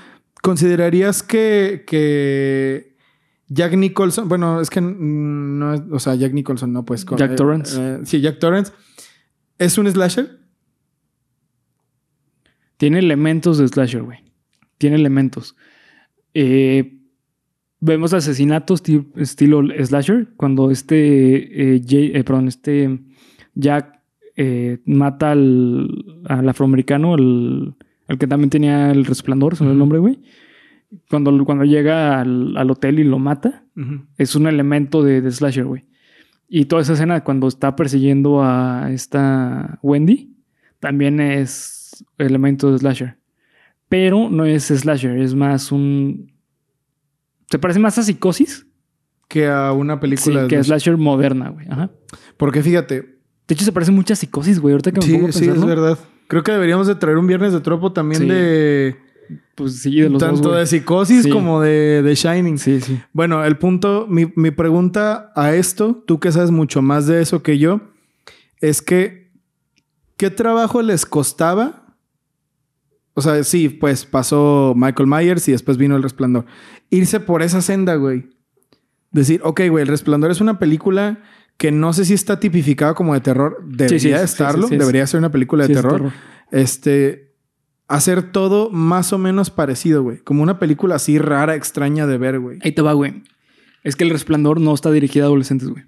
¿Considerarías 0.43 1.23
que, 1.23 1.85
que 1.87 2.95
Jack 3.49 3.75
Nicholson, 3.77 4.29
bueno, 4.29 4.61
es 4.61 4.69
que 4.71 4.81
no 4.83 5.73
es, 5.75 5.83
o 5.91 5.99
sea, 5.99 6.15
Jack 6.15 6.33
Nicholson, 6.35 6.73
no, 6.73 6.85
pues. 6.85 7.05
con- 7.07 7.17
Jack 7.19 7.33
eh, 7.33 7.35
Torrance. 7.35 7.77
eh, 7.81 7.99
sí, 8.05 8.21
Jack 8.21 8.39
Torrance. 8.39 8.71
¿Es 9.59 9.79
un 9.79 9.91
slasher? 9.91 10.39
Tiene 12.77 12.99
elementos 12.99 13.59
de 13.59 13.69
slasher, 13.69 14.03
güey. 14.03 14.19
Tiene 14.79 14.97
elementos. 14.97 15.57
Eh, 16.35 16.99
vemos 17.81 18.13
asesinatos 18.13 18.83
ti- 18.83 19.07
estilo 19.17 19.63
slasher. 19.85 20.29
Cuando 20.37 20.71
este, 20.71 21.81
Jay- 21.87 22.13
eh, 22.15 22.25
perdón, 22.25 22.49
este 22.49 23.01
Jack 23.55 24.01
eh, 24.37 24.79
mata 24.85 25.33
al, 25.33 25.89
al 26.27 26.49
afroamericano, 26.49 27.15
al, 27.15 27.75
al 28.09 28.19
que 28.19 28.27
también 28.27 28.51
tenía 28.51 28.91
el 28.91 29.05
resplandor, 29.05 29.55
me 29.55 29.59
olvidó 29.61 29.73
el 29.73 29.79
nombre, 29.79 29.99
güey. 29.99 30.21
Cuando, 31.11 31.45
cuando 31.45 31.65
llega 31.65 32.21
al, 32.21 32.57
al 32.57 32.71
hotel 32.71 33.01
y 33.01 33.05
lo 33.05 33.19
mata, 33.19 33.65
es 34.17 34.37
un 34.37 34.47
elemento 34.47 35.03
de, 35.03 35.21
de 35.21 35.31
slasher, 35.31 35.65
güey. 35.65 35.85
Y 36.49 36.67
toda 36.67 36.83
esa 36.83 36.93
escena 36.93 37.25
cuando 37.25 37.49
está 37.49 37.75
persiguiendo 37.75 38.43
a 38.45 38.91
esta 38.93 39.79
Wendy, 39.83 40.37
también 40.79 41.19
es 41.19 42.05
elemento 42.19 42.71
de 42.71 42.79
slasher. 42.79 43.17
Pero 43.89 44.31
no 44.31 44.45
es 44.45 44.65
slasher, 44.65 45.19
es 45.19 45.35
más 45.35 45.73
un... 45.73 46.33
Se 47.51 47.59
parece 47.59 47.79
más 47.79 47.99
a 47.99 48.03
psicosis 48.03 48.67
Que 49.29 49.47
a 49.47 49.73
una 49.73 49.95
sí, 49.95 50.01
película 50.01 50.43
de 50.43 50.49
que 50.49 50.57
a 50.57 50.63
slasher. 50.65 50.93
slasher 50.95 50.97
moderna, 50.97 51.49
güey. 51.51 51.67
Ajá. 51.69 51.91
Porque 52.37 52.63
fíjate, 52.63 53.14
De 53.49 53.55
hecho, 53.55 53.65
se 53.65 53.73
parece 53.73 53.93
mucho 53.93 54.13
a 54.13 54.17
psicosis, 54.17 54.59
güey. 54.59 54.73
Ahorita 54.73 54.91
que 54.93 55.01
me 55.01 55.07
sí, 55.07 55.13
pongo 55.15 55.29
a 55.29 55.33
sí, 55.33 55.39
pensarlo, 55.41 55.63
es 55.63 55.69
verdad. 55.69 55.99
Creo 56.29 56.43
que 56.43 56.53
deberíamos 56.53 56.87
de 56.87 56.95
traer 56.95 57.19
un 57.19 57.27
viernes 57.27 57.53
de 57.53 57.61
tropo 57.61 57.93
también 57.93 58.23
Sí. 58.23 58.29
de... 58.29 58.97
Pues 59.55 59.81
sí, 59.81 60.01
de 60.01 60.11
los 60.11 60.21
tanto 60.21 60.53
de 60.53 60.67
psicosis 60.67 61.23
Sí. 61.25 61.31
como 61.31 61.61
de, 61.61 62.03
de 62.03 62.15
Shining. 62.15 62.59
Sí, 62.59 62.81
sí. 62.81 63.01
Bueno, 63.13 63.45
el 63.45 63.57
punto, 63.57 64.07
mi, 64.09 64.31
mi 64.37 64.51
pregunta 64.51 65.33
a 65.35 65.55
esto, 65.55 66.03
tú 66.07 66.19
que 66.21 66.33
sabes 66.33 66.51
mucho 66.51 66.83
más 66.83 67.07
de 67.07 67.23
eso 67.23 67.43
que 67.43 67.59
yo, 67.59 67.81
es 68.61 68.83
que, 68.83 69.31
¿qué 70.17 70.31
trabajo 70.31 70.83
les 70.83 71.07
costaba? 71.07 71.97
O 73.15 73.23
sea, 73.23 73.45
sí, 73.45 73.69
pues 73.69 74.05
pasó 74.07 74.75
Michael 74.77 75.09
Myers 75.09 75.47
y 75.49 75.53
después 75.53 75.77
vino 75.79 75.95
El 75.97 76.03
Resplandor. 76.03 76.47
Irse 76.91 77.21
por 77.21 77.43
esa 77.43 77.61
senda, 77.63 77.95
güey. 77.95 78.27
Decir, 79.13 79.41
ok, 79.45 79.61
güey, 79.71 79.83
El 79.83 79.89
Resplandor 79.89 80.33
es 80.33 80.41
una 80.41 80.59
película 80.59 81.23
que 81.57 81.71
no 81.71 81.93
sé 81.93 82.05
si 82.05 82.15
está 82.15 82.41
tipificada 82.41 82.95
como 82.95 83.15
de 83.15 83.21
terror. 83.21 83.63
Debería 83.65 83.99
sí, 83.99 84.09
sí, 84.09 84.13
estarlo. 84.13 84.69
sí, 84.69 84.77
Debería 84.77 85.07
ser 85.07 85.19
una 85.19 85.31
película 85.31 85.67
de 85.67 85.73
es 85.73 85.81
terror. 85.81 86.13
Este, 86.51 87.35
hacer 87.89 88.33
todo 88.33 88.71
más 88.71 89.13
o 89.13 89.19
menos 89.19 89.51
parecido, 89.51 90.03
güey. 90.03 90.19
Como 90.19 90.43
una 90.43 90.59
película 90.59 90.97
así 90.97 91.19
rara, 91.19 91.55
extraña 91.55 92.07
de 92.07 92.19
ver, 92.19 92.41
güey. 92.41 92.59
Ahí 92.63 92.73
te 92.73 92.83
va, 92.83 92.93
güey. 92.93 93.23
Es 93.83 93.97
que 93.97 94.05
el 94.05 94.11
resplandor 94.11 94.61
no 94.61 94.75
está 94.75 94.91
dirigida 94.91 95.25
a 95.25 95.27
adolescentes, 95.27 95.69
güey. 95.69 95.85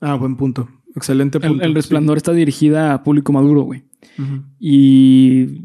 Ah, 0.00 0.14
buen 0.14 0.36
punto. 0.36 0.68
Excelente 0.94 1.38
El, 1.38 1.48
punto. 1.48 1.64
el 1.64 1.74
resplandor 1.74 2.16
está 2.16 2.32
dirigida 2.32 2.94
a 2.94 3.02
público 3.02 3.32
maduro, 3.32 3.62
güey. 3.62 3.84
Y 4.58 5.64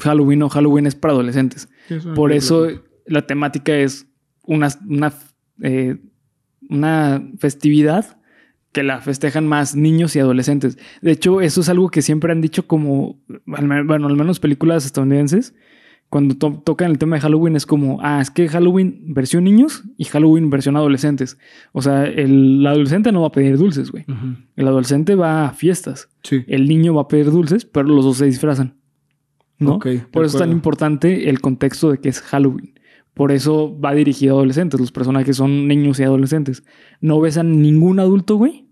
Halloween 0.00 0.40
no, 0.40 0.48
Halloween 0.48 0.86
es 0.86 0.94
para 0.94 1.14
adolescentes. 1.14 1.68
Es 1.88 2.04
Por 2.04 2.32
eso 2.32 2.68
la 3.06 3.26
temática 3.26 3.74
es 3.74 4.06
una, 4.42 4.68
una, 4.86 5.12
eh, 5.62 5.96
una 6.68 7.22
festividad 7.38 8.18
que 8.72 8.82
la 8.82 9.00
festejan 9.00 9.46
más 9.46 9.74
niños 9.74 10.14
y 10.16 10.18
adolescentes. 10.20 10.76
De 11.00 11.10
hecho, 11.12 11.40
eso 11.40 11.60
es 11.62 11.68
algo 11.68 11.88
que 11.88 12.02
siempre 12.02 12.30
han 12.32 12.40
dicho 12.42 12.66
como, 12.66 13.18
bueno, 13.46 13.74
al 14.06 14.16
menos 14.16 14.38
películas 14.40 14.84
estadounidenses, 14.84 15.54
cuando 16.08 16.36
to- 16.36 16.62
tocan 16.64 16.90
el 16.92 16.98
tema 16.98 17.16
de 17.16 17.22
Halloween 17.22 17.56
es 17.56 17.66
como, 17.66 17.98
ah, 18.02 18.20
es 18.20 18.30
que 18.30 18.48
Halloween 18.48 19.14
versión 19.14 19.42
niños 19.44 19.82
y 19.96 20.04
Halloween 20.04 20.50
versión 20.50 20.76
adolescentes. 20.76 21.36
O 21.72 21.82
sea, 21.82 22.04
el 22.04 22.64
adolescente 22.66 23.10
no 23.12 23.22
va 23.22 23.28
a 23.28 23.32
pedir 23.32 23.56
dulces, 23.56 23.90
güey. 23.90 24.04
El 24.56 24.68
adolescente 24.68 25.14
va 25.16 25.48
a 25.48 25.52
fiestas. 25.52 26.08
Sí. 26.22 26.44
El 26.46 26.68
niño 26.68 26.94
va 26.94 27.02
a 27.02 27.08
pedir 27.08 27.30
dulces, 27.32 27.64
pero 27.64 27.88
los 27.88 28.04
dos 28.04 28.18
se 28.18 28.26
disfrazan. 28.26 28.74
¿no? 29.58 29.74
Por 30.12 30.24
eso 30.26 30.36
es 30.36 30.42
tan 30.42 30.52
importante 30.52 31.28
el 31.30 31.40
contexto 31.40 31.90
de 31.90 31.98
que 31.98 32.10
es 32.10 32.20
Halloween. 32.20 32.75
Por 33.16 33.32
eso 33.32 33.74
va 33.80 33.94
dirigido 33.94 34.34
a 34.34 34.36
adolescentes. 34.36 34.78
Los 34.78 34.92
personajes 34.92 35.38
son 35.38 35.66
niños 35.66 35.98
y 35.98 36.02
adolescentes. 36.02 36.64
No 37.00 37.18
ves 37.18 37.38
a 37.38 37.42
ningún 37.42 37.98
adulto, 37.98 38.36
güey, 38.36 38.68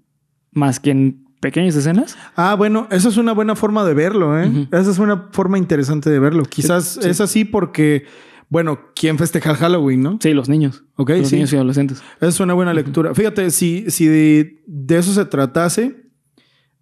más 0.53 0.81
que 0.81 0.91
en 0.91 1.25
pequeñas 1.41 1.75
escenas. 1.77 2.15
Ah, 2.37 2.55
bueno, 2.55 2.87
esa 2.91 3.09
es 3.09 3.17
una 3.17 3.33
buena 3.33 3.57
forma 3.57 3.87
de 3.87 3.95
verlo, 3.95 4.39
¿eh? 4.39 4.69
Esa 4.71 4.91
es 4.91 4.99
una 4.99 5.31
forma 5.33 5.57
interesante 5.57 6.11
de 6.11 6.19
verlo. 6.19 6.43
Quizás 6.43 6.99
sí. 7.01 7.09
es 7.09 7.23
así 7.23 7.47
porque, 7.47 8.05
bueno, 8.51 8.81
¿quién 8.95 9.17
festeja 9.17 9.51
el 9.51 9.57
Halloween, 9.57 10.03
no? 10.03 10.19
Sí, 10.21 10.35
los 10.35 10.51
niños. 10.51 10.85
Ok, 10.97 11.09
los 11.17 11.29
sí. 11.29 11.37
niños 11.37 11.51
y 11.55 11.57
adolescentes. 11.57 12.03
Esa 12.19 12.29
es 12.29 12.39
una 12.39 12.53
buena 12.53 12.75
lectura. 12.75 13.15
Fíjate, 13.15 13.51
si, 13.51 13.91
si 13.91 14.07
de, 14.07 14.63
de 14.67 14.99
eso 14.99 15.15
se 15.15 15.25
tratase, 15.25 16.11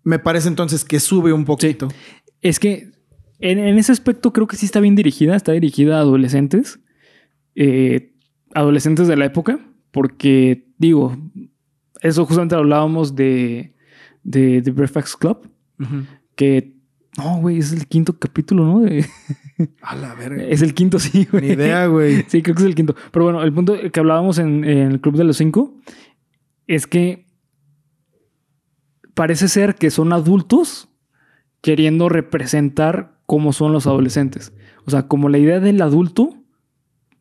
me 0.02 0.18
parece 0.18 0.48
entonces 0.48 0.84
que 0.84 0.98
sube 0.98 1.32
un 1.32 1.44
poquito. 1.44 1.86
Es 2.40 2.58
que 2.58 2.90
en, 3.38 3.60
en 3.60 3.78
ese 3.78 3.92
aspecto 3.92 4.32
creo 4.32 4.48
que 4.48 4.56
sí 4.56 4.66
está 4.66 4.80
bien 4.80 4.96
dirigida. 4.96 5.36
Está 5.36 5.52
dirigida 5.52 5.98
a 5.98 6.00
adolescentes. 6.00 6.80
Eh, 7.54 8.14
adolescentes 8.54 9.08
de 9.08 9.16
la 9.16 9.24
época. 9.26 9.58
Porque, 9.90 10.68
digo, 10.78 11.16
eso 12.00 12.24
justamente 12.24 12.54
hablábamos 12.54 13.14
de, 13.14 13.74
de, 14.22 14.62
de 14.62 14.70
Breakfast 14.70 15.16
Club. 15.18 15.50
Que, 16.34 16.74
no, 17.18 17.38
güey, 17.40 17.58
es 17.58 17.72
el 17.72 17.86
quinto 17.86 18.18
capítulo, 18.18 18.64
¿no? 18.64 18.80
De- 18.80 19.04
A 19.82 19.94
la 19.94 20.14
verga. 20.14 20.42
es 20.44 20.62
el 20.62 20.72
quinto, 20.74 20.98
sí, 20.98 21.28
güey. 21.30 21.44
Ni 21.46 21.52
idea, 21.52 21.86
güey. 21.86 22.24
Sí, 22.28 22.42
creo 22.42 22.56
que 22.56 22.62
es 22.62 22.66
el 22.68 22.74
quinto. 22.74 22.96
Pero 23.12 23.24
bueno, 23.26 23.42
el 23.42 23.52
punto 23.52 23.76
que 23.92 24.00
hablábamos 24.00 24.38
en, 24.38 24.64
en 24.64 24.92
el 24.92 25.00
Club 25.00 25.16
de 25.16 25.24
los 25.24 25.36
Cinco 25.36 25.76
es 26.66 26.86
que 26.86 27.26
parece 29.14 29.48
ser 29.48 29.74
que 29.74 29.90
son 29.90 30.12
adultos 30.12 30.88
queriendo 31.60 32.08
representar 32.08 33.18
cómo 33.26 33.52
son 33.52 33.72
los 33.72 33.86
adolescentes. 33.86 34.52
O 34.86 34.90
sea, 34.90 35.06
como 35.06 35.28
la 35.28 35.38
idea 35.38 35.60
del 35.60 35.80
adulto, 35.82 36.34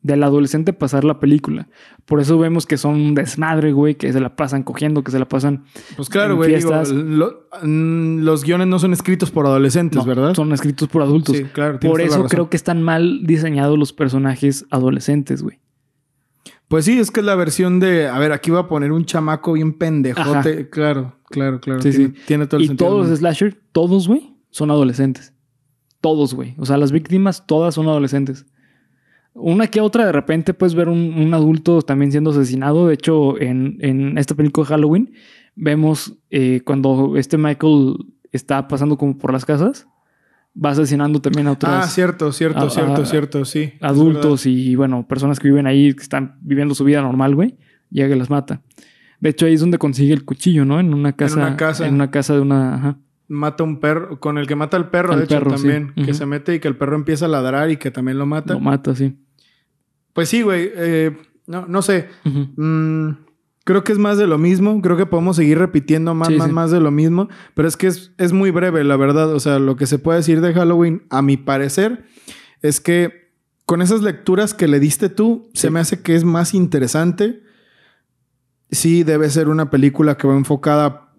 del 0.02 0.22
adolescente 0.24 0.72
pasar 0.72 1.04
la 1.04 1.20
película. 1.20 1.68
Por 2.06 2.20
eso 2.20 2.36
vemos 2.38 2.66
que 2.66 2.76
son 2.76 2.94
un 2.94 3.14
desmadre, 3.14 3.72
güey, 3.72 3.94
que 3.94 4.12
se 4.12 4.20
la 4.20 4.34
pasan 4.34 4.64
cogiendo, 4.64 5.04
que 5.04 5.12
se 5.12 5.18
la 5.18 5.28
pasan... 5.28 5.64
Pues 5.96 6.08
claro, 6.08 6.36
güey. 6.36 6.54
digo, 6.56 6.70
fiestas. 6.70 6.90
lo- 6.90 7.46
mm, 7.62 8.18
los 8.24 8.42
guiones 8.44 8.66
no 8.66 8.78
son 8.80 8.92
escritos 8.92 9.30
por 9.30 9.46
adolescentes, 9.46 9.98
no, 9.98 10.04
¿verdad? 10.04 10.34
Son 10.34 10.52
escritos 10.52 10.88
por 10.88 11.02
adultos. 11.02 11.36
Sí, 11.36 11.44
claro. 11.44 11.78
por 11.78 12.00
eso 12.00 12.24
creo 12.24 12.50
que 12.50 12.56
están 12.56 12.82
mal 12.82 13.24
diseñados 13.26 13.78
los 13.78 13.92
personajes 13.92 14.66
adolescentes, 14.70 15.42
güey. 15.42 15.60
Pues 16.68 16.86
sí, 16.86 16.98
es 16.98 17.10
que 17.10 17.20
es 17.20 17.26
la 17.26 17.34
versión 17.34 17.80
de, 17.80 18.08
a 18.08 18.18
ver, 18.18 18.32
aquí 18.32 18.50
voy 18.50 18.60
a 18.60 18.66
poner 18.66 18.92
un 18.92 19.04
chamaco 19.04 19.52
bien 19.52 19.74
pendejote. 19.74 20.28
Ajá. 20.30 20.70
Claro, 20.70 21.16
claro, 21.30 21.60
claro. 21.60 21.82
Sí, 21.82 21.90
tiene, 21.90 22.06
sí. 22.08 22.14
tiene 22.26 22.46
todo 22.46 22.56
el 22.58 22.64
Y 22.64 22.66
sentido. 22.68 22.88
todos 22.88 23.02
del 23.02 23.10
los 23.10 23.18
slasher, 23.20 23.60
todos, 23.72 24.08
güey, 24.08 24.34
son 24.50 24.70
adolescentes. 24.70 25.34
Todos, 26.00 26.34
güey. 26.34 26.54
O 26.58 26.64
sea, 26.66 26.78
las 26.78 26.90
víctimas 26.90 27.46
todas 27.46 27.74
son 27.74 27.86
adolescentes. 27.88 28.46
Una 29.34 29.66
que 29.68 29.80
otra, 29.80 30.04
de 30.06 30.12
repente 30.12 30.52
puedes 30.54 30.74
ver 30.74 30.88
un, 30.88 31.14
un 31.14 31.32
adulto 31.34 31.80
también 31.82 32.10
siendo 32.10 32.30
asesinado. 32.30 32.88
De 32.88 32.94
hecho, 32.94 33.40
en, 33.40 33.78
en 33.80 34.18
esta 34.18 34.34
película 34.34 34.64
de 34.66 34.74
Halloween, 34.74 35.12
vemos 35.56 36.14
eh, 36.30 36.60
cuando 36.64 37.16
este 37.16 37.38
Michael 37.38 37.94
está 38.30 38.68
pasando 38.68 38.96
como 38.98 39.16
por 39.16 39.32
las 39.32 39.44
casas, 39.44 39.86
va 40.54 40.70
asesinando 40.70 41.20
también 41.20 41.46
a 41.46 41.52
otros 41.52 41.72
Ah, 41.72 41.86
cierto, 41.86 42.30
cierto, 42.32 42.58
a- 42.60 42.70
cierto, 42.70 43.02
a- 43.02 43.06
cierto, 43.06 43.44
sí. 43.46 43.72
adultos 43.80 44.44
y, 44.46 44.74
bueno, 44.76 45.06
personas 45.08 45.38
que 45.40 45.48
viven 45.48 45.66
ahí, 45.66 45.94
que 45.94 46.02
están 46.02 46.36
viviendo 46.42 46.74
su 46.74 46.84
vida 46.84 47.00
normal, 47.00 47.34
güey. 47.34 47.56
Llega 47.90 48.14
y 48.14 48.18
las 48.18 48.28
mata. 48.30 48.60
De 49.20 49.30
hecho, 49.30 49.46
ahí 49.46 49.54
es 49.54 49.60
donde 49.60 49.78
consigue 49.78 50.12
el 50.12 50.24
cuchillo, 50.24 50.64
¿no? 50.64 50.80
En 50.80 50.92
una 50.92 51.12
casa. 51.14 51.36
una 51.36 51.56
casa. 51.56 51.86
En 51.86 51.94
una 51.94 52.10
casa 52.10 52.34
de 52.34 52.40
una. 52.40 52.74
Ajá. 52.74 52.98
Mata 53.32 53.64
un 53.64 53.80
perro, 53.80 54.20
con 54.20 54.36
el 54.36 54.46
que 54.46 54.56
mata 54.56 54.76
al 54.76 54.90
perro, 54.90 55.14
Al 55.14 55.20
de 55.20 55.24
hecho, 55.24 55.36
perro, 55.38 55.56
sí. 55.56 55.66
también. 55.68 55.94
Que 56.04 56.12
se 56.12 56.26
mete 56.26 56.54
y 56.54 56.60
que 56.60 56.68
el 56.68 56.76
perro 56.76 56.96
empieza 56.96 57.24
a 57.24 57.28
ladrar 57.28 57.70
y 57.70 57.78
que 57.78 57.90
también 57.90 58.18
lo 58.18 58.26
mata. 58.26 58.54
Lo 58.54 58.60
mata, 58.60 58.94
sí. 58.94 59.16
Pues 60.12 60.28
sí, 60.28 60.42
güey. 60.42 60.70
eh, 60.74 61.16
no, 61.46 61.66
no 61.66 61.80
sé. 61.82 62.08
Mm, 62.24 63.10
creo 63.64 63.84
que 63.84 63.92
es 63.92 63.98
más 63.98 64.18
de 64.18 64.26
lo 64.26 64.36
mismo. 64.38 64.80
Creo 64.82 64.96
que 64.96 65.06
podemos 65.06 65.36
seguir 65.36 65.58
repitiendo 65.58 66.14
más, 66.14 66.28
Sí, 66.28 66.36
más, 66.36 66.48
sí. 66.48 66.52
más 66.52 66.70
de 66.70 66.80
lo 66.80 66.90
mismo. 66.90 67.28
Pero 67.54 67.66
es 67.68 67.76
que 67.76 67.86
es, 67.86 68.12
es 68.18 68.32
muy 68.32 68.50
breve, 68.50 68.84
la 68.84 68.96
verdad. 68.96 69.32
O 69.32 69.40
sea, 69.40 69.58
lo 69.58 69.76
que 69.76 69.86
se 69.86 69.98
puede 69.98 70.18
decir 70.18 70.40
de 70.40 70.52
Halloween, 70.52 71.04
a 71.08 71.22
mi 71.22 71.36
parecer, 71.38 72.04
es 72.60 72.80
que 72.80 73.32
con 73.64 73.80
esas 73.80 74.02
lecturas 74.02 74.52
que 74.52 74.68
le 74.68 74.78
diste 74.80 75.08
tú, 75.08 75.48
se 75.54 75.70
me 75.70 75.80
hace 75.80 76.02
que 76.02 76.14
es 76.14 76.24
más 76.24 76.52
interesante. 76.52 77.42
Sí, 78.70 79.02
debe 79.04 79.28
ser 79.30 79.48
una 79.48 79.70
película 79.70 80.16
que 80.16 80.26
va 80.26 80.34
enfocada 80.36 81.11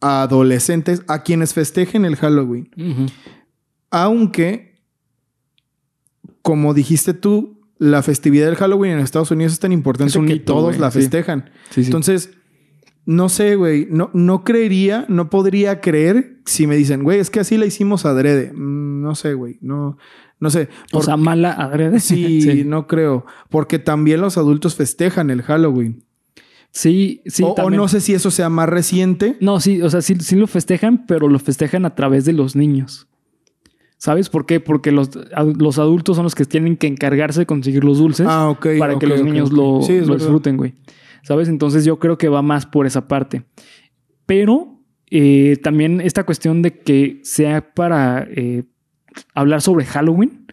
a 0.00 0.22
adolescentes, 0.22 1.02
a 1.08 1.22
quienes 1.22 1.54
festejen 1.54 2.04
el 2.04 2.16
Halloween. 2.16 2.70
Aunque, 3.90 4.80
como 6.42 6.74
dijiste 6.74 7.14
tú, 7.14 7.60
la 7.78 8.02
festividad 8.02 8.46
del 8.46 8.56
Halloween 8.56 8.92
en 8.92 8.98
Estados 9.00 9.30
Unidos 9.30 9.52
es 9.52 9.60
tan 9.60 9.72
importante 9.72 10.18
Es 10.18 10.24
que 10.24 10.34
hito, 10.34 10.52
todos 10.52 10.78
la 10.78 10.90
sí. 10.90 11.00
festejan. 11.00 11.50
Sí, 11.70 11.82
sí. 11.82 11.86
Entonces, 11.86 12.30
no 13.06 13.28
sé, 13.28 13.56
güey, 13.56 13.86
no, 13.90 14.10
no 14.12 14.44
creería, 14.44 15.06
no 15.08 15.30
podría 15.30 15.80
creer 15.80 16.40
si 16.44 16.66
me 16.66 16.76
dicen, 16.76 17.02
güey, 17.04 17.20
es 17.20 17.30
que 17.30 17.40
así 17.40 17.56
la 17.56 17.66
hicimos 17.66 18.04
adrede. 18.04 18.52
Mm, 18.52 19.00
no 19.02 19.14
sé, 19.14 19.34
güey, 19.34 19.58
no, 19.62 19.96
no 20.40 20.50
sé. 20.50 20.68
O 20.92 21.02
sea, 21.02 21.16
mala 21.16 21.52
adrede. 21.52 22.00
Sí, 22.00 22.64
no 22.66 22.86
creo. 22.86 23.24
Porque 23.48 23.78
también 23.78 24.20
los 24.20 24.36
adultos 24.36 24.74
festejan 24.74 25.30
el 25.30 25.42
Halloween. 25.42 26.04
Sí, 26.70 27.22
sí. 27.26 27.42
O, 27.42 27.48
o 27.54 27.70
no 27.70 27.88
sé 27.88 28.00
si 28.00 28.14
eso 28.14 28.30
sea 28.30 28.48
más 28.48 28.68
reciente. 28.68 29.36
No, 29.40 29.60
sí, 29.60 29.82
o 29.82 29.90
sea, 29.90 30.02
sí, 30.02 30.16
sí 30.20 30.36
lo 30.36 30.46
festejan, 30.46 31.06
pero 31.06 31.28
lo 31.28 31.38
festejan 31.38 31.84
a 31.84 31.94
través 31.94 32.24
de 32.24 32.32
los 32.32 32.56
niños. 32.56 33.08
¿Sabes 33.98 34.28
por 34.28 34.46
qué? 34.46 34.60
Porque 34.60 34.92
los, 34.92 35.10
los 35.58 35.78
adultos 35.80 36.16
son 36.16 36.22
los 36.22 36.36
que 36.36 36.44
tienen 36.44 36.76
que 36.76 36.86
encargarse 36.86 37.40
de 37.40 37.46
conseguir 37.46 37.82
los 37.82 37.98
dulces 37.98 38.28
Ah, 38.30 38.56
para 38.78 38.96
que 38.96 39.08
los 39.08 39.24
niños 39.24 39.52
lo, 39.52 39.82
Sí, 39.82 39.98
disfruten, 39.98 40.56
güey. 40.56 40.74
¿Sabes? 41.24 41.48
Entonces 41.48 41.84
yo 41.84 41.98
creo 41.98 42.16
que 42.16 42.28
va 42.28 42.40
más 42.40 42.64
por 42.64 42.86
esa 42.86 43.08
parte. 43.08 43.42
Pero 44.24 44.78
eh, 45.10 45.56
también 45.64 46.00
esta 46.00 46.24
cuestión 46.24 46.62
de 46.62 46.78
que 46.78 47.20
sea 47.24 47.74
para 47.74 48.28
eh, 48.30 48.62
hablar 49.34 49.62
sobre 49.62 49.84
Halloween, 49.84 50.46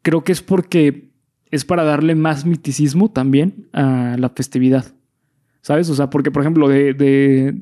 creo 0.00 0.24
que 0.24 0.32
es 0.32 0.40
porque 0.40 1.07
es 1.50 1.64
para 1.64 1.84
darle 1.84 2.14
más 2.14 2.44
miticismo 2.44 3.10
también 3.10 3.68
a 3.72 4.16
la 4.18 4.28
festividad. 4.30 4.84
¿Sabes? 5.62 5.90
O 5.90 5.94
sea, 5.94 6.08
porque, 6.10 6.30
por 6.30 6.42
ejemplo, 6.42 6.68
de, 6.68 6.94
de 6.94 7.54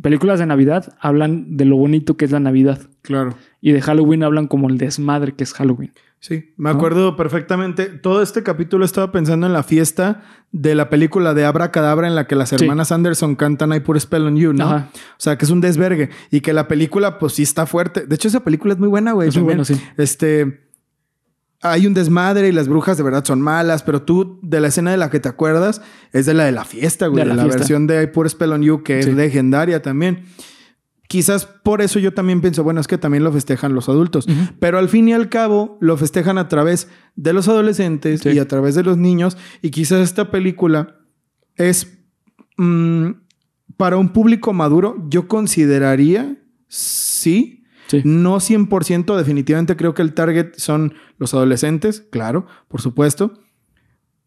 películas 0.00 0.38
de 0.38 0.46
Navidad 0.46 0.94
hablan 1.00 1.56
de 1.56 1.64
lo 1.64 1.76
bonito 1.76 2.16
que 2.16 2.24
es 2.24 2.30
la 2.30 2.40
Navidad. 2.40 2.80
Claro. 3.02 3.34
Y 3.60 3.72
de 3.72 3.80
Halloween 3.82 4.22
hablan 4.22 4.46
como 4.48 4.68
el 4.68 4.78
desmadre 4.78 5.32
que 5.32 5.44
es 5.44 5.52
Halloween. 5.54 5.92
Sí, 6.22 6.52
me 6.58 6.68
acuerdo 6.68 7.16
perfectamente. 7.16 7.86
Todo 7.86 8.20
este 8.20 8.42
capítulo 8.42 8.84
estaba 8.84 9.10
pensando 9.10 9.46
en 9.46 9.54
la 9.54 9.62
fiesta 9.62 10.22
de 10.52 10.74
la 10.74 10.90
película 10.90 11.32
de 11.32 11.46
Abra 11.46 11.70
Cadabra 11.70 12.08
en 12.08 12.14
la 12.14 12.26
que 12.26 12.34
las 12.36 12.50
Sí. 12.50 12.56
hermanas 12.56 12.92
Anderson 12.92 13.36
cantan 13.36 13.72
I 13.72 13.80
Put 13.80 13.96
a 13.96 14.00
Spell 14.00 14.26
on 14.26 14.36
You, 14.36 14.52
¿no? 14.52 14.64
Ajá. 14.66 14.88
O 14.92 14.98
sea, 15.16 15.38
que 15.38 15.46
es 15.46 15.50
un 15.50 15.62
desvergue 15.62 16.10
y 16.30 16.42
que 16.42 16.52
la 16.52 16.68
película, 16.68 17.18
pues 17.18 17.32
sí 17.34 17.42
está 17.42 17.64
fuerte. 17.64 18.06
De 18.06 18.14
hecho, 18.16 18.28
esa 18.28 18.40
película 18.44 18.74
es 18.74 18.78
muy 18.78 18.88
buena, 18.88 19.12
güey. 19.12 19.30
Es 19.30 19.36
muy 19.36 19.44
bueno, 19.44 19.64
sí. 19.64 19.80
Este. 19.96 20.68
Hay 21.62 21.86
un 21.86 21.92
desmadre 21.94 22.48
y 22.48 22.52
las 22.52 22.68
brujas 22.68 22.96
de 22.96 23.02
verdad 23.02 23.24
son 23.24 23.40
malas, 23.42 23.82
pero 23.82 24.02
tú 24.02 24.38
de 24.42 24.60
la 24.60 24.68
escena 24.68 24.90
de 24.92 24.96
la 24.96 25.10
que 25.10 25.20
te 25.20 25.28
acuerdas 25.28 25.82
es 26.12 26.24
de 26.26 26.32
la 26.34 26.44
de 26.44 26.52
la 26.52 26.64
fiesta, 26.64 27.06
güey. 27.08 27.22
De 27.24 27.30
De 27.30 27.36
la 27.36 27.44
versión 27.44 27.86
de 27.86 28.02
I 28.02 28.18
a 28.18 28.28
Spell 28.28 28.52
on 28.52 28.62
You, 28.62 28.82
que 28.82 29.02
Sí. 29.02 29.10
es 29.10 29.14
legendaria 29.16 29.82
también. 29.82 30.24
Quizás 31.06 31.44
por 31.44 31.82
eso 31.82 31.98
yo 31.98 32.14
también 32.14 32.40
pienso, 32.40 32.62
bueno, 32.62 32.80
es 32.80 32.86
que 32.86 32.96
también 32.96 33.24
lo 33.24 33.32
festejan 33.32 33.74
los 33.74 33.88
adultos. 33.88 34.26
Pero 34.60 34.78
al 34.78 34.88
fin 34.88 35.08
y 35.08 35.12
al 35.12 35.28
cabo 35.28 35.76
lo 35.80 35.96
festejan 35.96 36.38
a 36.38 36.46
través 36.48 36.88
de 37.16 37.32
los 37.32 37.48
adolescentes 37.48 38.20
Sí. 38.20 38.30
y 38.30 38.38
a 38.38 38.46
través 38.46 38.74
de 38.76 38.84
los 38.84 38.96
niños. 38.96 39.36
Y 39.60 39.70
quizás 39.70 40.00
esta 40.00 40.30
película 40.30 40.96
es 41.56 41.98
mm, 42.56 43.10
para 43.76 43.96
un 43.96 44.10
público 44.10 44.52
maduro, 44.52 45.04
yo 45.08 45.26
consideraría, 45.28 46.36
sí. 46.68 47.59
Sí. 47.90 48.02
No 48.04 48.36
100%, 48.40 49.16
definitivamente 49.16 49.76
creo 49.76 49.94
que 49.94 50.02
el 50.02 50.14
target 50.14 50.52
son 50.56 50.94
los 51.18 51.34
adolescentes, 51.34 52.06
claro, 52.10 52.46
por 52.68 52.80
supuesto. 52.80 53.32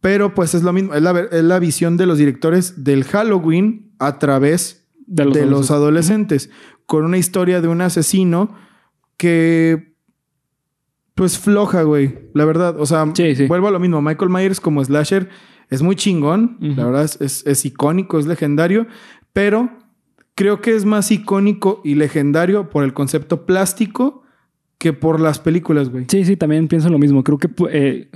Pero 0.02 0.34
pues 0.34 0.54
es 0.54 0.64
lo 0.64 0.74
mismo, 0.74 0.94
es 0.94 1.02
la, 1.02 1.18
es 1.32 1.44
la 1.44 1.60
visión 1.60 1.96
de 1.96 2.06
los 2.06 2.18
directores 2.18 2.84
del 2.84 3.06
Halloween 3.06 3.94
a 4.00 4.20
través 4.20 4.86
De 5.08 5.24
de 5.24 5.46
los, 5.46 5.50
los, 5.50 5.72
adolescentes, 5.72 6.50
con 6.86 7.06
una 7.06 7.18
historia 7.18 7.62
de 7.62 7.70
un 7.70 7.80
asesino 7.80 8.54
que, 9.16 9.96
pues 11.16 11.38
floja, 11.40 11.84
güey, 11.84 12.30
la 12.34 12.44
verdad. 12.46 12.76
O 12.80 12.86
sea, 12.86 13.10
Sí, 13.14 13.36
sí. 13.36 13.48
vuelvo 13.48 13.68
a 13.68 13.72
lo 13.72 13.80
mismo. 13.80 14.02
Michael 14.02 14.30
Myers 14.32 14.60
como 14.60 14.84
slasher 14.84 15.30
es 15.70 15.82
muy 15.82 15.96
chingón, 15.96 16.58
la 16.60 16.86
verdad 16.86 17.04
es, 17.06 17.22
es- 17.22 17.46
es 17.48 17.66
icónico, 17.66 18.20
es 18.20 18.26
legendario, 18.26 18.88
pero 19.32 19.70
creo 20.36 20.62
que 20.62 20.76
es 20.76 20.86
más 20.86 21.12
icónico 21.12 21.82
y 21.84 21.96
legendario 21.96 22.70
por 22.70 22.84
el 22.84 22.94
concepto 22.94 23.46
plástico 23.46 24.24
que 24.78 24.94
por 24.94 25.20
las 25.20 25.40
películas, 25.40 25.90
güey. 25.90 26.06
Sí, 26.10 26.26
sí, 26.26 26.36
también 26.36 26.68
pienso 26.68 26.90
lo 26.90 27.00
mismo. 27.00 27.24
Creo 27.24 27.38
que 27.38 27.50
eh, 27.72 28.10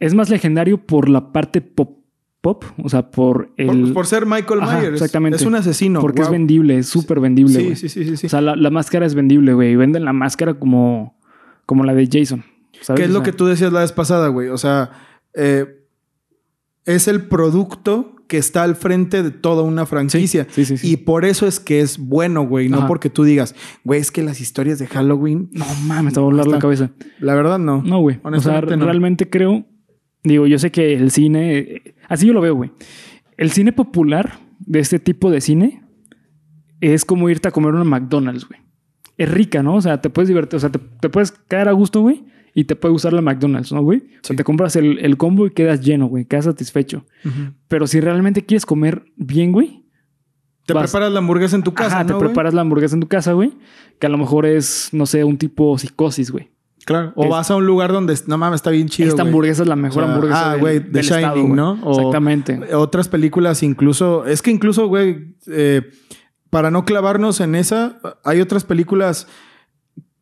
es 0.00 0.14
más 0.14 0.28
legendario 0.30 0.78
por 0.78 1.08
la 1.08 1.32
parte 1.32 1.60
pop, 1.60 1.98
pop 2.40 2.64
o 2.82 2.88
sea, 2.88 3.10
por 3.10 3.52
el... 3.56 3.66
Por, 3.66 3.92
por 3.94 4.06
ser 4.06 4.26
Michael 4.26 4.60
Ajá, 4.62 4.80
Myers. 4.80 4.94
exactamente. 4.94 5.36
Es 5.36 5.46
un 5.46 5.54
asesino. 5.54 6.00
porque 6.00 6.22
es 6.22 6.30
vendible, 6.30 6.78
es 6.78 6.88
súper 6.88 7.20
vendible, 7.20 7.62
güey. 7.62 7.76
Sí, 7.76 7.88
sí, 7.88 8.02
sí, 8.02 8.10
sí, 8.10 8.16
sí. 8.16 8.26
O 8.26 8.30
sea, 8.30 8.40
la, 8.40 8.56
la 8.56 8.70
máscara 8.70 9.06
es 9.06 9.14
vendible, 9.14 9.54
güey. 9.54 9.76
Venden 9.76 10.04
la 10.04 10.12
máscara 10.12 10.54
como, 10.54 11.16
como 11.66 11.84
la 11.84 11.94
de 11.94 12.08
Jason. 12.10 12.44
¿sabes? 12.80 12.98
¿Qué 13.00 13.04
es 13.04 13.10
O 13.10 13.14
lo 13.14 13.22
que 13.22 13.32
tú 13.32 13.46
decías 13.46 13.72
la 13.72 13.80
vez 13.80 13.92
pasada, 13.92 14.28
güey? 14.28 14.48
O 14.48 14.58
sea, 14.58 14.90
eh, 15.34 15.81
es 16.84 17.08
el 17.08 17.22
producto 17.28 18.16
que 18.28 18.38
está 18.38 18.62
al 18.62 18.76
frente 18.76 19.22
de 19.22 19.30
toda 19.30 19.62
una 19.62 19.84
franquicia. 19.84 20.46
Sí, 20.50 20.64
sí, 20.64 20.78
sí. 20.78 20.90
Y 20.92 20.96
por 20.96 21.24
eso 21.24 21.46
es 21.46 21.60
que 21.60 21.80
es 21.80 21.98
bueno, 21.98 22.46
güey. 22.46 22.68
No 22.68 22.78
Ajá. 22.78 22.86
porque 22.86 23.10
tú 23.10 23.24
digas, 23.24 23.54
güey, 23.84 24.00
es 24.00 24.10
que 24.10 24.22
las 24.22 24.40
historias 24.40 24.78
de 24.78 24.86
Halloween, 24.86 25.50
No 25.52 25.66
mames, 25.86 26.14
te 26.14 26.20
va 26.20 26.26
a 26.26 26.30
volar 26.30 26.46
la 26.46 26.58
cabeza. 26.58 26.90
la 27.20 27.34
verdad 27.34 27.58
no. 27.58 27.82
No, 27.82 28.00
güey. 28.00 28.20
O 28.22 28.40
sea, 28.40 28.60
no. 28.62 28.84
realmente 28.86 29.28
creo. 29.28 29.66
Digo, 30.24 30.46
yo 30.46 30.58
sé 30.58 30.70
que 30.70 30.94
el 30.94 31.10
cine. 31.10 31.82
Así 32.08 32.26
yo 32.26 32.32
lo 32.32 32.40
veo, 32.40 32.54
güey. 32.54 32.72
El 33.36 33.50
cine 33.50 33.72
popular 33.72 34.38
de 34.60 34.78
este 34.80 34.98
tipo 34.98 35.30
de 35.30 35.40
cine 35.40 35.82
es 36.80 37.04
como 37.04 37.28
irte 37.28 37.48
a 37.48 37.50
comer 37.50 37.74
una 37.74 37.84
McDonald's, 37.84 38.46
güey. 38.46 38.60
Es 39.18 39.30
rica, 39.30 39.62
¿no? 39.62 39.74
O 39.74 39.80
sea, 39.82 40.00
te 40.00 40.10
puedes 40.10 40.28
divertir, 40.28 40.56
o 40.56 40.60
sea, 40.60 40.70
te, 40.70 40.78
te 40.78 41.08
puedes 41.10 41.32
caer 41.32 41.68
a 41.68 41.72
gusto, 41.72 42.00
güey. 42.00 42.24
Y 42.54 42.64
te 42.64 42.76
puede 42.76 42.92
gustar 42.92 43.12
la 43.14 43.22
McDonald's, 43.22 43.72
¿no, 43.72 43.82
güey? 43.82 43.98
O 43.98 44.02
sea, 44.02 44.20
Sí. 44.30 44.36
te 44.36 44.44
compras 44.44 44.76
el, 44.76 44.98
el 44.98 45.16
combo 45.16 45.46
y 45.46 45.50
quedas 45.50 45.80
lleno, 45.80 46.06
güey. 46.06 46.24
Quedas 46.26 46.44
satisfecho. 46.44 47.04
Pero 47.68 47.86
si 47.86 48.00
realmente 48.00 48.44
quieres 48.44 48.66
comer 48.66 49.04
bien, 49.16 49.52
güey. 49.52 49.84
Te 50.66 50.74
vas- 50.74 50.90
preparas 50.90 51.12
la 51.12 51.18
hamburguesa 51.18 51.56
en 51.56 51.62
tu 51.62 51.72
casa, 51.74 51.94
Ajá, 51.96 52.02
¿no, 52.04 52.08
te 52.08 52.12
güey? 52.14 52.26
preparas 52.26 52.54
la 52.54 52.60
hamburguesa 52.60 52.94
en 52.94 53.00
tu 53.00 53.08
casa, 53.08 53.32
güey. 53.32 53.52
Que 53.98 54.06
a 54.06 54.10
lo 54.10 54.18
mejor 54.18 54.46
es, 54.46 54.90
no 54.92 55.06
sé, 55.06 55.24
un 55.24 55.38
tipo 55.38 55.76
psicosis, 55.78 56.30
güey. 56.30 56.50
Claro. 56.84 57.12
O 57.16 57.24
Es- 57.24 57.30
vas 57.30 57.50
a 57.50 57.56
un 57.56 57.64
lugar 57.66 57.90
donde, 57.92 58.14
no 58.26 58.36
mames, 58.38 58.56
está 58.56 58.70
bien 58.70 58.88
chido, 58.88 59.08
Esta 59.08 59.22
güey. 59.22 59.30
hamburguesa 59.30 59.62
es 59.62 59.68
la 59.68 59.76
mejor 59.76 60.02
O 60.02 60.06
sea, 60.06 60.14
hamburguesa 60.14 60.48
ah, 60.48 60.52
del, 60.52 60.60
güey, 60.60 60.80
The 60.80 61.02
Shining, 61.02 61.18
estado, 61.20 61.40
güey. 61.42 61.52
¿no? 61.54 61.70
O- 61.82 61.92
Exactamente. 61.96 62.74
Otras 62.74 63.08
películas 63.08 63.62
incluso... 63.62 64.26
Es 64.26 64.42
que 64.42 64.50
incluso, 64.50 64.86
güey, 64.88 65.34
eh, 65.46 65.82
para 66.50 66.70
no 66.70 66.84
clavarnos 66.84 67.40
en 67.40 67.54
esa, 67.54 67.98
hay 68.24 68.40
otras 68.40 68.64
películas 68.64 69.26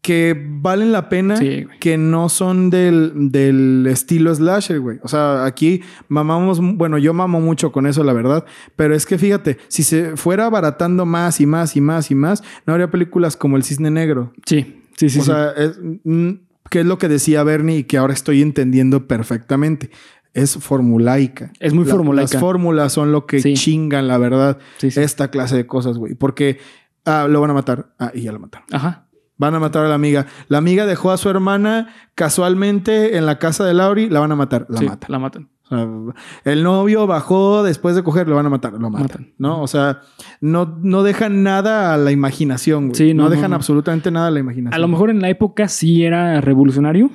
que 0.03 0.35
valen 0.49 0.93
la 0.93 1.09
pena 1.11 1.37
Sí, 1.37 1.67
que 1.79 1.99
no 1.99 2.29
son 2.29 2.71
del, 2.71 3.13
del 3.31 3.87
estilo 3.87 4.35
slasher, 4.35 4.81
güey. 4.81 4.99
O 5.03 5.09
sea, 5.09 5.45
aquí 5.45 5.83
mamamos, 6.09 6.59
bueno, 6.61 6.97
yo 6.97 7.13
mamo 7.13 7.41
mucho 7.41 7.71
con 7.71 7.87
eso, 7.87 8.03
la 8.03 8.13
verdad. 8.13 8.45
Pero 8.77 8.95
es 8.95 9.05
que 9.05 9.19
fíjate, 9.19 9.59
si 9.69 9.83
se 9.83 10.17
fuera 10.17 10.47
abaratando 10.47 11.05
más 11.05 11.41
y 11.41 11.47
más 11.47 11.77
y 11.77 11.81
más 11.81 12.11
y 12.11 12.15
más, 12.15 12.43
no 12.67 12.73
habría 12.73 12.91
películas 12.91 13.37
como 13.37 13.57
El 13.57 13.63
Cisne 13.65 13.91
Negro. 13.91 14.33
Sí, 14.47 14.83
sí, 14.97 15.11
sí. 15.11 15.19
o 15.21 15.23
sí. 15.23 15.31
sea, 15.31 15.51
es, 15.51 15.79
mm, 16.05 16.31
que 16.71 16.81
es 16.81 16.87
lo 16.87 16.97
que 16.99 17.09
decía 17.09 17.43
Bernie 17.43 17.79
y 17.79 17.85
que 17.85 17.99
ahora 17.99 18.15
estoy 18.15 18.41
entendiendo 18.41 19.07
perfectamente. 19.07 19.91
Es 20.33 20.57
formulaica. 20.57 21.53
Es 21.59 21.75
muy 21.75 21.85
formulaica. 21.85 22.33
Las 22.35 22.41
fórmulas 22.41 22.93
son 22.93 23.11
lo 23.13 23.27
que 23.27 23.41
Sí. 23.41 23.55
chingan, 23.55 24.07
la 24.09 24.17
verdad, 24.17 24.59
esta 24.81 25.29
clase 25.29 25.57
de 25.57 25.67
cosas, 25.67 25.99
güey. 25.99 26.15
Porque 26.15 26.59
ah, 27.05 27.27
lo 27.29 27.41
van 27.41 27.51
a 27.51 27.55
matar. 27.55 27.93
Ah, 27.99 28.13
y 28.15 28.23
ya 28.23 28.33
lo 28.33 28.39
mataron. 28.39 28.67
Ajá. 28.71 29.09
Van 29.40 29.55
a 29.55 29.59
matar 29.59 29.87
a 29.87 29.88
la 29.88 29.94
amiga. 29.94 30.26
La 30.48 30.59
amiga 30.59 30.85
dejó 30.85 31.12
a 31.12 31.16
su 31.16 31.31
hermana 31.31 31.94
casualmente 32.14 33.16
en 33.16 33.24
la 33.24 33.38
casa 33.38 33.64
de 33.64 33.72
Lauri. 33.72 34.11
La 34.11 34.20
van 34.20 34.31
a 34.33 34.37
matar. 34.37 34.66
La 34.68 34.79
Sí, 34.79 34.85
matan. 34.85 35.11
La 35.11 35.18
matan. 35.18 35.48
O 35.64 35.68
sea, 35.70 36.53
el 36.53 36.62
novio 36.62 37.07
bajó 37.07 37.62
después 37.62 37.96
de 37.96 38.03
coger. 38.03 38.29
Lo 38.29 38.37
van 38.37 38.44
a 38.44 38.50
matar. 38.50 38.74
Lo 38.74 38.90
matan. 38.90 39.03
Matan. 39.03 39.33
¿No? 39.38 39.62
O 39.62 39.66
sea, 39.66 40.03
no, 40.42 40.76
no 40.83 41.03
dejan 41.03 41.42
nada 41.42 41.94
a 41.94 41.96
la 41.96 42.11
imaginación, 42.12 42.88
güey. 42.88 42.96
Sí, 42.96 43.14
no, 43.14 43.24
no, 43.24 43.31
dejan 43.31 43.53
no. 43.53 43.57
absolutamente 43.57 44.11
nada 44.11 44.26
a 44.26 44.31
la 44.31 44.40
imaginación. 44.40 44.74
A 44.74 44.79
lo 44.79 44.88
mejor 44.88 45.09
en 45.09 45.22
la 45.22 45.31
época 45.31 45.68
sí 45.68 46.05
era 46.05 46.38
revolucionario. 46.42 47.11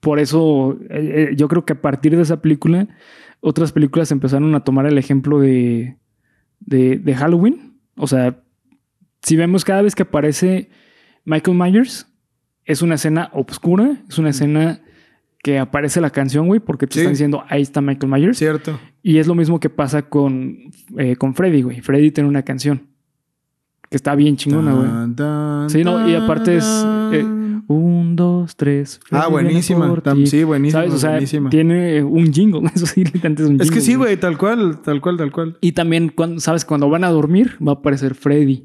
Por 0.00 0.18
eso 0.18 0.76
eh, 0.90 1.28
eh, 1.30 1.36
yo 1.36 1.46
creo 1.46 1.64
que 1.64 1.74
a 1.74 1.80
partir 1.80 2.16
de 2.16 2.22
esa 2.22 2.42
película, 2.42 2.88
otras 3.38 3.70
películas 3.70 4.10
empezaron 4.10 4.52
a 4.56 4.64
tomar 4.64 4.86
el 4.86 4.98
ejemplo 4.98 5.38
de, 5.38 5.98
de, 6.58 6.98
de 6.98 7.14
Halloween. 7.14 7.78
O 7.96 8.08
sea, 8.08 8.42
si 9.22 9.36
vemos 9.36 9.64
cada 9.64 9.82
vez 9.82 9.94
que 9.94 10.02
aparece 10.02 10.68
Michael 11.30 11.56
Myers, 11.56 12.06
es 12.64 12.82
una 12.82 12.96
escena 12.96 13.30
oscura, 13.32 14.02
es 14.08 14.18
una 14.18 14.30
escena 14.30 14.80
que 15.42 15.58
aparece 15.58 16.00
la 16.00 16.10
canción, 16.10 16.46
güey, 16.48 16.60
porque 16.60 16.86
te 16.86 16.94
Sí. 16.94 17.00
están 17.00 17.12
diciendo, 17.14 17.44
ahí 17.48 17.62
está 17.62 17.80
Michael 17.80 18.12
Myers. 18.12 18.36
Cierto. 18.38 18.78
Y 19.02 19.18
es 19.18 19.26
lo 19.26 19.34
mismo 19.34 19.58
que 19.60 19.70
pasa 19.70 20.02
con, 20.02 20.58
eh, 20.98 21.16
con 21.16 21.34
Freddy, 21.34 21.62
güey. 21.62 21.80
Freddy 21.80 22.10
tiene 22.10 22.28
una 22.28 22.42
canción 22.42 22.82
que 23.88 23.96
está 23.96 24.14
bien 24.14 24.36
chingona, 24.36 24.72
güey. 24.74 25.70
Sí, 25.70 25.82
no, 25.84 26.08
y 26.08 26.14
aparte 26.14 26.56
es, 26.56 26.64
eh. 27.12 27.24
Un, 27.68 28.16
dos, 28.16 28.56
tres. 28.56 28.98
ah, 29.04 29.06
Freddy 29.06 29.20
viene 29.30 29.42
buenísima. 29.52 29.94
Tam- 30.02 30.26
sí, 30.26 30.42
buenísima. 30.42 30.80
¿Sabes? 30.82 30.94
O 30.94 30.98
sea, 30.98 31.10
buenísima. 31.10 31.50
tiene 31.50 32.02
un 32.02 32.32
jingle. 32.32 32.62
Eso 32.74 32.84
sí, 32.86 33.04
literalmente 33.04 33.42
es 33.42 33.48
un 33.48 33.52
jingle. 33.54 33.64
Es 33.64 33.70
que 33.70 33.80
sí, 33.80 33.94
güey, 33.94 34.16
tal 34.18 34.36
cual, 34.36 34.80
tal 34.82 35.00
cual, 35.00 35.16
tal 35.16 35.30
cual. 35.30 35.56
Y 35.60 35.72
también, 35.72 36.08
cuando, 36.08 36.40
¿sabes? 36.40 36.64
Cuando 36.64 36.90
van 36.90 37.04
a 37.04 37.10
dormir, 37.10 37.56
va 37.66 37.72
a 37.72 37.74
aparecer 37.76 38.14
Freddy. 38.16 38.64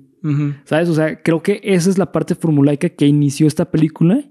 ¿Sabes? 0.64 0.90
O 0.90 0.96
sea, 0.96 1.22
creo 1.22 1.44
que 1.44 1.62
esa 1.64 1.90
es 1.90 1.98
la 1.98 2.12
parte 2.12 2.36
formulaica 2.36 2.90
que 2.90 3.06
inició 3.06 3.48
esta 3.48 3.70
película. 3.70 4.24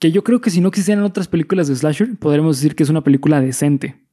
Que 0.00 0.10
yo 0.10 0.24
creo 0.24 0.40
que 0.40 0.50
si 0.50 0.60
no 0.60 0.68
existieran 0.68 1.04
otras 1.04 1.28
películas 1.28 1.68
de 1.68 1.76
Slasher, 1.76 2.16
podríamos 2.18 2.56
decir 2.56 2.74
que 2.74 2.82
es 2.82 2.90
una 2.90 3.04
película 3.04 3.40
decente. 3.40 4.04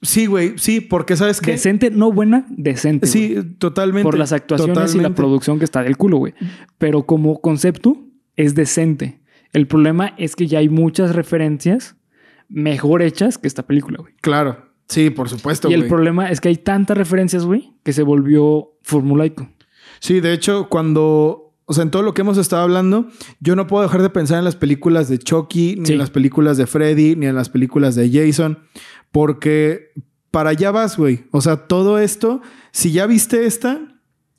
Sí, 0.00 0.26
güey, 0.26 0.54
sí, 0.56 0.80
porque 0.80 1.16
sabes 1.16 1.40
que... 1.40 1.52
Decente, 1.52 1.90
no 1.90 2.12
buena, 2.12 2.46
decente. 2.50 3.06
Sí, 3.06 3.34
güey. 3.34 3.54
totalmente. 3.54 4.04
Por 4.04 4.18
las 4.18 4.32
actuaciones 4.32 4.94
y 4.94 5.00
la 5.00 5.14
producción 5.14 5.58
que 5.58 5.64
está 5.64 5.82
del 5.82 5.96
culo, 5.96 6.18
güey. 6.18 6.34
Pero 6.78 7.06
como 7.06 7.40
concepto, 7.40 8.06
es 8.36 8.54
decente. 8.54 9.20
El 9.52 9.66
problema 9.66 10.14
es 10.18 10.36
que 10.36 10.46
ya 10.46 10.58
hay 10.58 10.68
muchas 10.68 11.14
referencias 11.14 11.96
mejor 12.48 13.02
hechas 13.02 13.38
que 13.38 13.48
esta 13.48 13.66
película, 13.66 13.98
güey. 14.00 14.14
Claro, 14.20 14.73
sí, 14.88 15.10
por 15.10 15.28
supuesto, 15.28 15.70
Y 15.70 15.74
el 15.74 15.86
problema 15.86 16.30
es 16.30 16.40
que 16.40 16.48
hay 16.48 16.56
tantas 16.56 16.96
referencias, 16.98 17.44
güey, 17.44 17.72
que 17.82 17.92
se 17.92 18.02
volvió 18.02 18.72
formulaico. 18.82 19.48
Sí, 20.00 20.20
de 20.20 20.32
hecho, 20.32 20.68
cuando, 20.68 21.54
o 21.64 21.72
sea, 21.72 21.82
en 21.82 21.90
todo 21.90 22.02
lo 22.02 22.12
que 22.14 22.20
hemos 22.22 22.36
estado 22.38 22.62
hablando, 22.62 23.08
yo 23.40 23.56
no 23.56 23.66
puedo 23.66 23.82
dejar 23.82 24.02
de 24.02 24.10
pensar 24.10 24.38
en 24.38 24.44
las 24.44 24.56
películas 24.56 25.08
de 25.08 25.18
Chucky, 25.18 25.76
ni 25.78 25.86
Sí. 25.86 25.92
en 25.92 25.98
las 25.98 26.10
películas 26.10 26.56
de 26.56 26.66
Freddy, 26.66 27.16
ni 27.16 27.26
en 27.26 27.34
las 27.34 27.48
películas 27.48 27.94
de 27.94 28.10
Jason, 28.10 28.58
porque 29.12 29.92
para 30.30 30.50
allá 30.50 30.70
vas, 30.72 30.96
güey. 30.96 31.24
O 31.30 31.40
sea, 31.40 31.68
todo 31.68 31.98
esto, 31.98 32.42
si 32.72 32.92
ya 32.92 33.06
viste 33.06 33.46
esta, 33.46 33.80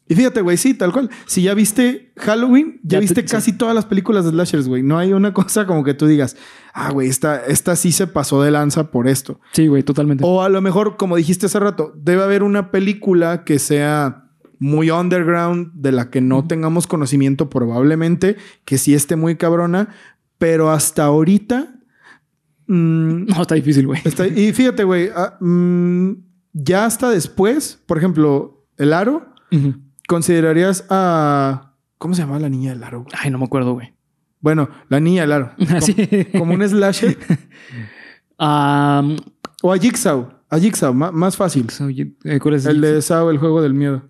y 0.08 0.16
fíjate, 0.16 0.42
güey, 0.42 0.58
sí, 0.58 0.74
tal 0.76 0.92
cual. 0.94 1.10
Si 1.26 1.42
ya 1.42 1.54
viste 1.54 2.12
Halloween, 2.18 2.80
ya, 2.84 2.90
Ya 2.90 2.98
te- 3.00 3.02
viste 3.02 3.26
casi 3.26 3.54
todas 3.54 3.74
las 3.74 3.86
películas 3.86 4.24
de 4.26 4.32
slashers, 4.32 4.68
güey. 4.68 4.84
No 4.84 4.98
hay 5.00 5.14
una 5.14 5.34
cosa 5.34 5.66
como 5.66 5.84
que 5.84 5.94
tú 5.94 6.06
digas, 6.08 6.38
ah, 6.74 6.92
güey, 6.92 7.10
esta, 7.10 7.44
esta 7.46 7.76
sí 7.76 7.92
se 7.92 8.06
pasó 8.08 8.42
de 8.44 8.52
lanza 8.52 8.92
por 8.92 9.08
esto. 9.08 9.40
Sí, 9.54 9.68
güey, 9.68 9.84
totalmente. 9.84 10.24
O 10.26 10.42
a 10.44 10.50
lo 10.50 10.62
mejor, 10.62 10.96
como 10.98 11.16
dijiste 11.16 11.48
hace 11.48 11.60
rato, 11.60 11.92
debe 11.96 12.24
haber 12.24 12.44
una 12.44 12.72
película 12.72 13.44
que 13.44 13.58
sea 13.60 14.22
muy 14.60 14.90
underground, 14.92 15.72
de 15.74 15.92
la 15.92 16.10
que 16.10 16.22
no 16.22 16.46
tengamos 16.48 16.88
conocimiento 16.88 17.50
probablemente, 17.50 18.38
que 18.64 18.78
sí 18.78 18.94
esté 18.94 19.16
muy 19.16 19.36
cabrona, 19.36 19.90
pero 20.38 20.70
hasta 20.72 21.04
ahorita... 21.06 21.76
mm, 22.68 23.26
No, 23.36 23.42
está 23.42 23.56
difícil, 23.56 23.88
güey. 23.88 24.02
está- 24.06 24.28
y 24.28 24.54
fíjate, 24.54 24.84
güey, 24.84 25.10
ah, 25.16 25.38
mm, 25.42 26.12
ya 26.54 26.86
hasta 26.86 27.10
después, 27.10 27.82
por 27.86 27.98
ejemplo, 27.98 28.66
El 28.78 28.94
Aro. 28.94 29.34
¿Considerarías 30.08 30.86
a... 30.90 31.74
¿Cómo 31.98 32.14
se 32.14 32.22
llama 32.22 32.40
la 32.40 32.50
niña 32.50 32.72
del 32.72 32.84
Aro? 32.84 33.02
güey? 33.04 33.14
Ay, 33.18 33.32
no 33.32 33.38
me 33.38 33.46
acuerdo, 33.46 33.74
güey. 33.74 33.94
Bueno, 34.42 34.70
la 34.90 35.00
niña 35.00 35.22
del 35.22 35.32
Aro. 35.32 35.52
Así. 35.76 35.94
Como, 36.34 36.40
como 36.52 36.54
un 36.54 36.70
slasher. 36.70 37.18
O 38.38 39.74
a 39.74 39.78
Jigsaw. 39.80 40.30
A 40.50 40.60
Jigsaw, 40.60 40.94
más 40.94 41.36
fácil. 41.38 41.68
eh, 42.26 42.40
¿Cuál 42.40 42.56
es 42.56 42.66
El 42.66 42.82
de 42.82 43.02
Saw, 43.02 43.30
el 43.30 43.38
juego 43.40 43.62
del 43.62 43.74
miedo. 43.74 44.04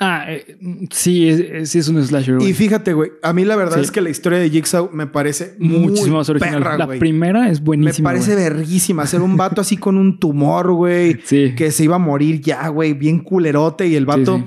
Ah, 0.00 0.24
eh, 0.28 0.56
sí, 0.90 1.28
es, 1.28 1.38
es- 1.40 1.70
sí 1.70 1.78
es 1.78 1.88
un 1.88 2.02
slasher, 2.02 2.36
güey. 2.38 2.48
Y 2.50 2.54
fíjate, 2.54 2.94
güey, 2.94 3.10
a 3.22 3.32
mí 3.34 3.44
la 3.44 3.56
verdad 3.56 3.76
Sí. 3.76 3.82
es 3.82 3.90
que 3.90 4.00
la 4.00 4.08
historia 4.08 4.38
de 4.38 4.48
Jigsaw 4.48 4.88
me 4.92 5.06
parece 5.06 5.54
Muchísimo 5.58 6.16
más 6.16 6.28
original. 6.30 6.62
perra, 6.62 6.78
la 6.78 6.86
güey. 6.86 6.98
primera 6.98 7.50
es 7.50 7.60
Me 7.60 7.66
buenísima. 7.66 8.08
parece 8.08 8.32
güey. 8.32 8.42
verguísima. 8.44 9.06
Ser 9.06 9.20
un 9.20 9.36
vato 9.36 9.60
así 9.60 9.76
con 9.76 9.98
un 9.98 10.18
tumor, 10.18 10.72
güey. 10.72 11.20
Sí. 11.24 11.54
Que 11.54 11.70
se 11.70 11.84
iba 11.84 11.96
a 11.96 12.00
morir 12.00 12.40
ya, 12.40 12.66
güey. 12.68 12.94
Bien 12.94 13.18
culerote. 13.20 13.86
Y 13.86 13.94
el 13.94 14.06
vato, 14.06 14.38
Sí, 14.38 14.44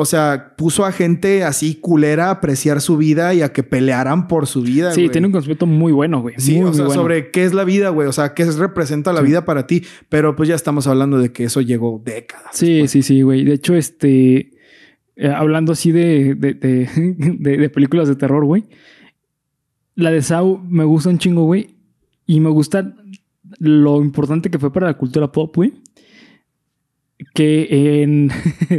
o 0.00 0.04
sea, 0.04 0.54
puso 0.56 0.84
a 0.84 0.92
gente 0.92 1.42
así 1.42 1.74
culera 1.74 2.26
a 2.28 2.30
apreciar 2.30 2.80
su 2.80 2.96
vida 2.96 3.34
y 3.34 3.42
a 3.42 3.52
que 3.52 3.64
pelearan 3.64 4.28
por 4.28 4.46
su 4.46 4.62
vida, 4.62 4.92
Sí, 4.92 5.00
güey. 5.00 5.10
tiene 5.10 5.26
un 5.26 5.32
concepto 5.32 5.66
muy 5.66 5.90
bueno, 5.90 6.20
güey. 6.20 6.36
Sí, 6.38 6.52
Muy, 6.52 6.60
o 6.62 6.66
muy 6.66 6.74
sea, 6.76 6.84
bueno. 6.86 7.02
sobre 7.02 7.30
qué 7.32 7.42
es 7.44 7.52
la 7.52 7.64
vida, 7.64 7.88
güey. 7.88 8.06
O 8.06 8.12
sea, 8.12 8.32
qué 8.32 8.44
representa 8.44 9.12
la 9.12 9.22
vida 9.22 9.44
para 9.44 9.66
ti. 9.66 9.82
Pero 10.08 10.36
pues 10.36 10.48
ya 10.48 10.54
estamos 10.54 10.86
hablando 10.86 11.18
de 11.18 11.32
que 11.32 11.42
eso 11.44 11.60
llegó 11.62 12.00
décadas. 12.04 12.50
Sí, 12.52 12.86
sí, 12.86 13.02
sí, 13.02 13.22
güey. 13.22 13.42
De 13.44 13.54
hecho, 13.54 13.74
este. 13.74 14.52
eh, 15.16 15.32
hablando 15.34 15.72
así 15.72 15.90
de, 15.90 16.36
de, 16.36 16.54
de, 16.54 16.88
de- 17.40 17.56
de 17.56 17.68
películas 17.70 18.06
de 18.06 18.14
terror, 18.14 18.44
güey. 18.44 18.66
La 19.96 20.12
de 20.12 20.22
Saw 20.22 20.58
me 20.68 20.84
gusta 20.84 21.08
un 21.10 21.18
chingo, 21.18 21.42
güey. 21.42 21.74
Y 22.24 22.38
me 22.38 22.50
gusta 22.50 22.94
lo 23.58 24.00
importante 24.00 24.48
que 24.48 24.58
fue 24.60 24.72
para 24.72 24.86
la 24.86 24.94
cultura 24.96 25.32
pop, 25.32 25.56
güey. 25.56 25.72
Que 27.34 28.02
en 28.02 28.30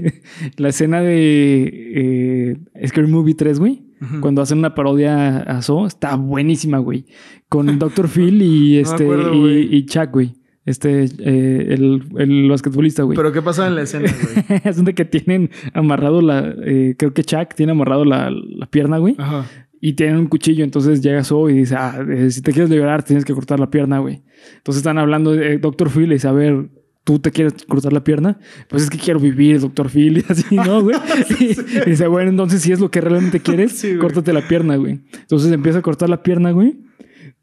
la 0.57 0.69
escena 0.69 1.01
de 1.01 2.53
eh, 2.73 2.87
Scary 2.87 3.07
Movie 3.07 3.35
3, 3.35 3.59
güey. 3.59 3.83
Cuando 4.21 4.41
hacen 4.41 4.59
una 4.59 4.75
parodia 4.75 5.39
a 5.39 5.59
está 5.85 6.15
buenísima, 6.15 6.77
güey. 6.77 7.05
Con 7.49 7.79
Dr. 7.79 8.07
Phil 8.07 8.41
y 8.41 8.75
No 8.75 8.81
este 8.89 9.03
acuerdo, 9.03 9.33
y, 9.33 9.39
güey. 9.39 9.75
y 9.75 9.85
Chuck, 9.85 10.11
güey. 10.11 10.33
Este, 10.65 11.03
eh, 11.03 11.73
el, 11.73 12.03
el 12.17 12.49
basquetbolista, 12.49 13.03
güey. 13.03 13.17
Pero 13.17 13.31
¿qué 13.33 13.41
pasa 13.41 13.67
en 13.67 13.75
la 13.75 13.81
escena, 13.81 14.09
güey? 14.09 14.61
es 14.63 14.75
donde 14.77 14.93
que 14.93 15.03
tienen 15.03 15.49
amarrado 15.73 16.21
la. 16.21 16.53
eh, 16.63 16.95
creo 16.97 17.13
que 17.13 17.23
Chuck 17.23 17.55
tiene 17.55 17.71
amarrado 17.73 18.05
la, 18.05 18.29
la 18.31 18.67
pierna, 18.67 18.99
güey. 18.99 19.15
Ajá. 19.17 19.45
Y 19.81 19.93
tienen 19.93 20.17
un 20.17 20.27
cuchillo. 20.27 20.63
Entonces 20.63 21.01
llega 21.01 21.23
Zoe 21.23 21.51
y 21.53 21.57
dice: 21.57 21.75
Ah, 21.77 21.99
eh, 22.07 22.29
si 22.31 22.41
te 22.41 22.51
quieres 22.53 22.69
liberar, 22.69 23.03
tienes 23.03 23.25
que 23.25 23.33
cortar 23.33 23.59
la 23.59 23.69
pierna, 23.69 23.99
güey. 23.99 24.21
Entonces 24.57 24.79
están 24.79 24.97
hablando 24.97 25.33
de 25.33 25.57
Dr. 25.57 25.89
Phil 25.89 26.09
y 26.11 26.13
dice: 26.15 26.27
A 26.27 26.33
ver. 26.33 26.69
¿Tú 27.03 27.19
te 27.19 27.31
quieres 27.31 27.53
cortar 27.67 27.93
la 27.93 28.03
pierna? 28.03 28.39
Pues 28.67 28.83
es 28.83 28.89
que 28.89 28.97
quiero 28.97 29.19
vivir, 29.19 29.59
doctor 29.59 29.89
Phil. 29.89 30.17
Y 30.27 30.31
así, 30.31 30.55
¿no, 30.55 30.81
güey? 30.83 30.97
Y, 31.39 31.45
y 31.45 31.89
dice, 31.89 32.07
bueno, 32.07 32.29
entonces 32.29 32.61
si 32.61 32.71
es 32.71 32.79
lo 32.79 32.91
que 32.91 33.01
realmente 33.01 33.39
quieres, 33.39 33.71
Sí, 33.79 33.95
córtate 33.97 34.33
la 34.33 34.47
pierna, 34.47 34.75
güey. 34.75 34.99
Entonces 35.13 35.51
empieza 35.51 35.79
a 35.79 35.81
cortar 35.81 36.09
la 36.09 36.21
pierna, 36.23 36.51
güey. 36.51 36.79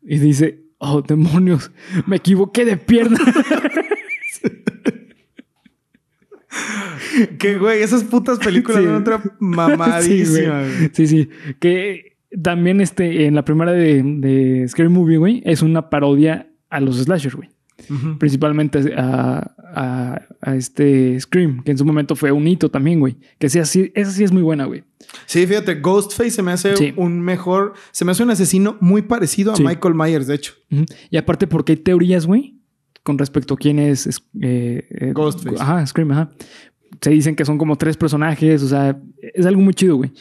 Y 0.02 0.18
dice, 0.18 0.64
oh, 0.78 1.02
demonios, 1.02 1.72
me 2.07 2.16
equivoqué 2.16 2.64
de 2.64 2.76
pierna. 2.76 3.18
Que, 7.38 7.59
güey, 7.59 7.82
esas 7.82 8.04
putas 8.04 8.38
películas 8.38 8.84
son 8.84 8.94
otra 8.94 9.22
mamadísima, 9.40 10.64
Sí, 10.64 10.78
güey. 10.78 10.90
Sí, 10.92 11.07
sí. 11.07 11.28
Que 11.61 12.16
también 12.42 12.80
este, 12.80 13.26
en 13.26 13.34
la 13.34 13.44
primera 13.44 13.72
de, 13.72 14.02
de 14.02 14.68
Scary 14.68 14.88
Movie, 14.88 15.18
güey, 15.18 15.42
es 15.44 15.62
una 15.62 15.88
parodia 15.90 16.50
a 16.68 16.80
los 16.80 16.96
slashers, 16.96 17.34
güey. 17.34 17.48
Principalmente 18.18 18.95
a, 18.97 19.55
a- 19.74 20.22
a 20.41 20.57
este 20.57 21.18
Scream, 21.20 21.62
que 21.62 21.70
en 21.72 21.79
su 21.79 21.85
momento 21.85 22.16
fue 22.16 22.33
un 22.33 22.47
hito 22.49 22.70
también, 22.70 23.01
güey. 23.01 23.16
Que 23.39 23.49
sí, 23.49 23.59
así, 23.59 23.93
esa 23.95 24.11
sí 24.11 24.24
es 24.24 24.33
muy 24.33 24.43
buena, 24.43 24.64
güey. 24.64 24.85
Sí, 25.27 25.47
fíjate, 25.47 25.77
Ghostface 25.77 26.31
se 26.31 26.43
me 26.43 26.53
hace 26.53 26.77
Sí. 26.77 26.93
un 26.97 27.20
mejor, 27.20 27.74
se 27.93 28.05
me 28.05 28.12
hace 28.12 28.22
un 28.22 28.31
asesino 28.31 28.77
muy 28.81 29.03
parecido 29.03 29.53
a 29.53 29.57
Sí. 29.57 29.62
Michael 29.62 29.95
Myers, 29.95 30.27
de 30.27 30.35
hecho. 30.35 30.55
Y 31.11 31.16
aparte 31.16 31.47
porque 31.47 31.72
hay 31.72 31.79
teorías, 31.79 32.27
güey, 32.27 32.57
con 33.03 33.18
respecto 33.18 33.55
a 33.55 33.57
quién 33.57 33.79
es... 33.79 34.07
es- 34.07 34.22
eh, 34.41 34.87
eh, 34.91 35.12
Ghostface. 35.12 35.61
Ajá, 35.61 35.87
Scream, 35.87 36.11
ajá. 36.12 36.31
Se 37.01 37.11
dicen 37.11 37.37
que 37.37 37.45
son 37.45 37.59
como 37.59 37.77
tres 37.77 37.97
personajes, 37.97 38.62
o 38.62 38.68
sea, 38.68 38.99
es 39.35 39.45
algo 39.45 39.61
muy 39.61 39.74
chido, 39.74 39.97
güey. 39.97 40.12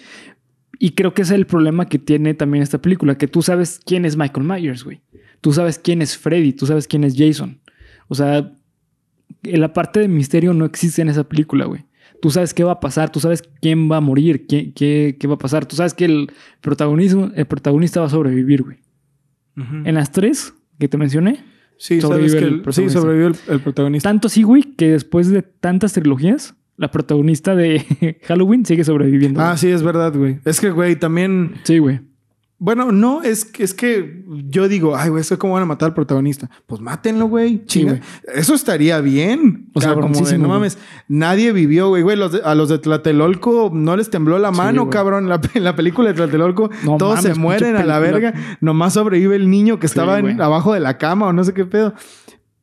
Y 0.78 0.92
creo 0.92 1.14
que 1.14 1.22
ese 1.22 1.34
es 1.36 1.40
el 1.40 1.46
problema 1.46 1.88
que 1.88 2.00
tiene 2.00 2.34
también 2.34 2.62
esta 2.62 2.82
película, 2.82 3.18
que 3.18 3.28
tú 3.30 3.42
sabes 3.42 3.80
quién 3.86 4.04
es 4.04 4.18
Michael 4.18 4.46
Myers, 4.46 4.84
güey. 4.84 5.02
Tú 5.42 5.54
sabes 5.54 5.80
quién 5.80 6.02
es 6.02 6.18
Freddy, 6.18 6.54
tú 6.54 6.66
sabes 6.66 6.88
quién 6.88 7.04
es 7.04 7.16
Jason. 7.18 7.60
O 8.08 8.16
sea, 8.16 8.52
la 9.44 9.74
parte 9.74 10.00
de 10.00 10.08
misterio 10.08 10.54
no 10.54 10.66
existe 10.66 11.02
en 11.02 11.10
esa 11.10 11.24
película, 11.24 11.66
güey. 11.66 11.86
Tú 12.22 12.32
sabes 12.32 12.54
qué 12.54 12.64
va 12.64 12.74
a 12.74 12.80
pasar, 12.80 13.12
tú 13.12 13.20
sabes 13.20 13.44
quién 13.62 13.92
va 13.92 13.98
a 13.98 14.02
morir, 14.02 14.48
qué, 14.48 14.74
qué, 14.74 15.18
qué 15.20 15.28
va 15.28 15.36
a 15.36 15.40
pasar. 15.40 15.66
Tú 15.66 15.76
sabes 15.76 15.94
que 15.94 16.06
el, 16.06 16.32
protagonismo, 16.62 17.32
el 17.36 17.46
protagonista 17.46 18.00
va 18.00 18.08
a 18.08 18.10
sobrevivir, 18.10 18.64
güey. 18.64 18.78
En 19.86 19.96
las 19.96 20.12
tres 20.12 20.54
que 20.80 20.88
te 20.90 20.98
mencioné, 20.98 21.44
Sí, 21.78 22.02
sobrevive 22.02 22.30
sabes 22.30 22.42
que 22.42 22.48
el 22.48 22.54
el, 22.54 22.58
sí, 22.60 22.64
protagonista. 22.64 23.00
sobrevive 23.02 23.28
el, 23.28 23.36
el 23.54 23.60
protagonista. 23.62 24.10
tanto 24.10 24.28
así, 24.28 24.44
güey, 24.44 24.64
que 24.64 24.92
después 24.92 25.30
de 25.30 25.42
tantas 25.42 25.94
trilogías, 25.94 26.56
la 26.78 26.92
protagonista 26.92 27.56
de 27.56 28.18
Halloween 28.24 28.66
sigue 28.66 28.84
sobreviviendo. 28.84 29.40
Ah, 29.42 29.48
güey. 29.50 29.58
sí, 29.58 29.68
es 29.70 29.84
verdad, 29.84 30.14
güey. 30.16 30.40
Es 30.46 30.60
que, 30.60 30.72
güey, 30.72 30.96
también. 30.98 31.56
sí, 31.64 31.78
güey. 31.80 32.00
Bueno, 32.58 32.94
no, 32.94 33.22
es, 33.22 33.44
que- 33.44 33.64
es 33.64 33.74
que 33.74 34.24
yo 34.48 34.70
digo, 34.70 34.96
ay, 34.96 35.10
güey, 35.10 35.20
¿eso 35.22 35.38
cómo 35.38 35.54
van 35.56 35.64
a 35.64 35.66
matar 35.66 35.88
al 35.88 35.94
protagonista? 35.94 36.50
Pues 36.66 36.80
mátenlo, 36.80 37.26
güey. 37.28 37.66
Chinga. 37.66 37.94
güey. 37.96 38.02
Eso 38.34 38.54
estaría 38.54 39.02
bien. 39.02 39.68
O 39.74 39.82
sea, 39.82 39.94
como 39.96 40.22
de, 40.22 40.38
no 40.38 40.48
mames, 40.48 40.78
nadie 41.10 41.52
vivió, 41.52 41.90
güey. 41.90 42.02
Güey, 42.02 42.16
los 42.16 42.32
de- 42.32 42.42
a 42.46 42.56
los 42.56 42.70
de 42.70 42.80
Tlatelolco 42.80 43.72
no 43.74 43.98
les 43.98 44.10
tembló 44.10 44.40
la 44.40 44.52
Sí, 44.52 44.58
mano, 44.58 44.90
cabrón. 44.90 45.28
La, 45.28 45.42
en 45.54 45.64
la 45.66 45.76
película 45.76 46.08
de 46.10 46.14
Tlatelolco, 46.16 46.70
No 46.86 46.96
todos 46.98 47.16
mames, 47.18 47.34
se 47.34 47.40
mueren 47.40 47.76
a 47.76 47.84
la 47.84 48.00
verga. 48.00 48.34
Nomás 48.62 48.94
sobrevive 48.94 49.36
el 49.36 49.50
niño 49.50 49.78
que 49.78 49.88
Sí, 49.90 49.92
estaba 49.92 50.20
en- 50.20 50.40
abajo 50.42 50.74
de 50.74 50.80
la 50.80 50.98
cama 50.98 51.28
o 51.28 51.34
no 51.34 51.44
sé 51.44 51.54
qué 51.54 51.66
pedo. 51.66 51.94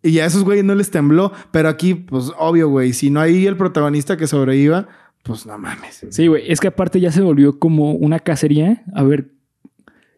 Y 0.03 0.19
a 0.21 0.25
esos 0.27 0.43
güeyes 0.43 0.65
no 0.65 0.75
les 0.75 0.91
tembló. 0.91 1.33
Pero 1.51 1.69
aquí, 1.69 1.95
pues, 1.95 2.33
obvio, 2.39 2.69
güey. 2.71 2.95
Si 2.95 3.11
no 3.11 3.21
hay 3.21 3.47
el 3.47 3.59
protagonista 3.59 4.17
que 4.17 4.27
sobreviva, 4.27 4.89
pues 5.23 5.45
no 5.47 5.57
mames. 5.59 6.07
Sí, 6.11 6.27
güey. 6.29 6.51
Es 6.51 6.61
que 6.61 6.69
aparte 6.69 6.99
ya 6.99 7.13
se 7.13 7.21
volvió 7.21 7.59
como 7.59 7.93
una 7.93 8.19
cacería. 8.19 8.83
A 8.95 9.03
ver, 9.05 9.31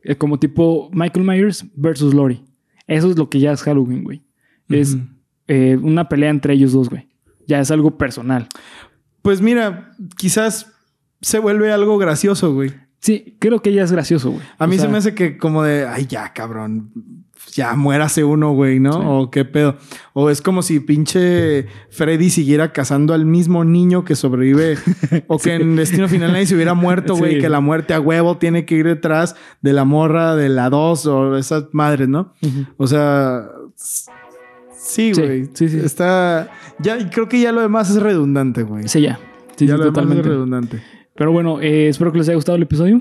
eh, 0.05 0.16
como 0.16 0.38
tipo 0.38 0.90
Michael 0.92 1.26
Myers 1.26 1.64
versus 1.74 2.14
Lori. 2.14 2.44
Eso 2.86 3.11
es 3.11 3.18
lo 3.18 3.28
que 3.30 3.40
ya 3.40 3.52
es 3.52 3.62
Halloween, 3.62 4.05
güey. 4.05 4.22
Es 4.68 4.96
eh, 5.48 5.78
una 5.80 6.09
pelea 6.09 6.30
entre 6.30 6.55
ellos 6.55 6.72
dos, 6.72 6.88
güey. 6.88 7.09
Ya 7.46 7.61
es 7.61 7.70
algo 7.70 7.98
personal. 7.98 8.48
Pues 9.22 9.40
mira, 9.40 9.94
quizás 10.16 10.72
se 11.20 11.38
vuelve 11.38 11.72
algo 11.72 11.98
gracioso, 11.98 12.55
güey. 12.55 12.72
Sí, 13.00 13.36
creo 13.38 13.61
que 13.61 13.72
ya 13.72 13.82
es 13.82 13.92
gracioso, 13.92 14.30
güey. 14.30 14.42
A 14.59 14.66
mí 14.66 14.76
O 14.76 14.78
se 14.78 14.88
me 14.88 14.98
hace 14.98 15.14
que 15.14 15.36
como 15.36 15.62
de, 15.62 15.86
ay, 15.86 16.07
ya, 16.07 16.32
cabrón, 16.32 16.90
ya 17.53 17.74
muérase 17.74 18.24
uno, 18.24 18.53
güey, 18.53 18.80
¿no? 18.80 18.92
Sí. 18.92 18.99
O 19.05 19.30
qué 19.30 19.45
pedo. 19.45 19.76
O 20.12 20.30
es 20.30 20.42
como 20.42 20.62
si 20.62 20.80
pinche 20.80 21.66
Freddy 21.90 22.30
siguiera 22.30 22.72
cazando 22.72 23.14
al 23.14 23.26
mismo 23.26 23.64
niño 23.64 24.05
que 24.05 24.16
sobrevive. 24.16 24.76
o 25.28 25.38
que 25.38 25.55
en 25.55 25.76
Destino 25.76 26.09
Final 26.09 26.32
nadie 26.32 26.47
se 26.47 26.55
hubiera 26.55 26.74
muerto, 26.74 27.14
güey. 27.16 27.34
Sí. 27.34 27.40
Que 27.40 27.49
la 27.49 27.61
muerte 27.61 27.95
a 27.95 28.01
huevo 28.01 28.38
tiene 28.38 28.64
que 28.64 28.74
ir 28.76 28.86
detrás 28.86 29.36
de 29.62 29.72
la 29.72 29.84
morra 29.84 30.34
de 30.36 30.49
la 30.49 30.70
2 30.70 31.07
o 31.07 31.36
esas 31.36 31.66
madres, 31.72 32.09
¿no? 32.09 32.32
O 32.76 32.86
sea, 32.86 33.47
Sí, 34.76 35.12
güey. 35.12 35.47
sí, 35.55 35.68
sí. 35.68 35.78
Está. 35.78 36.51
Ya, 36.78 37.09
creo 37.11 37.28
que 37.28 37.40
ya 37.40 37.53
lo 37.53 37.61
demás 37.62 37.90
es 37.90 38.03
redundante, 38.03 38.62
güey. 38.62 38.86
Sí, 38.88 39.01
ya. 39.01 39.18
Sí, 39.57 39.66
ya 39.66 39.74
demás 39.74 39.88
totalmente. 39.88 40.20
es 40.22 40.26
redundante. 40.26 40.82
Pero 41.16 41.30
bueno, 41.30 41.60
eh, 41.60 41.88
espero 41.88 42.10
que 42.10 42.18
les 42.18 42.28
haya 42.28 42.34
gustado 42.34 42.56
el 42.56 42.62
episodio. 42.64 43.00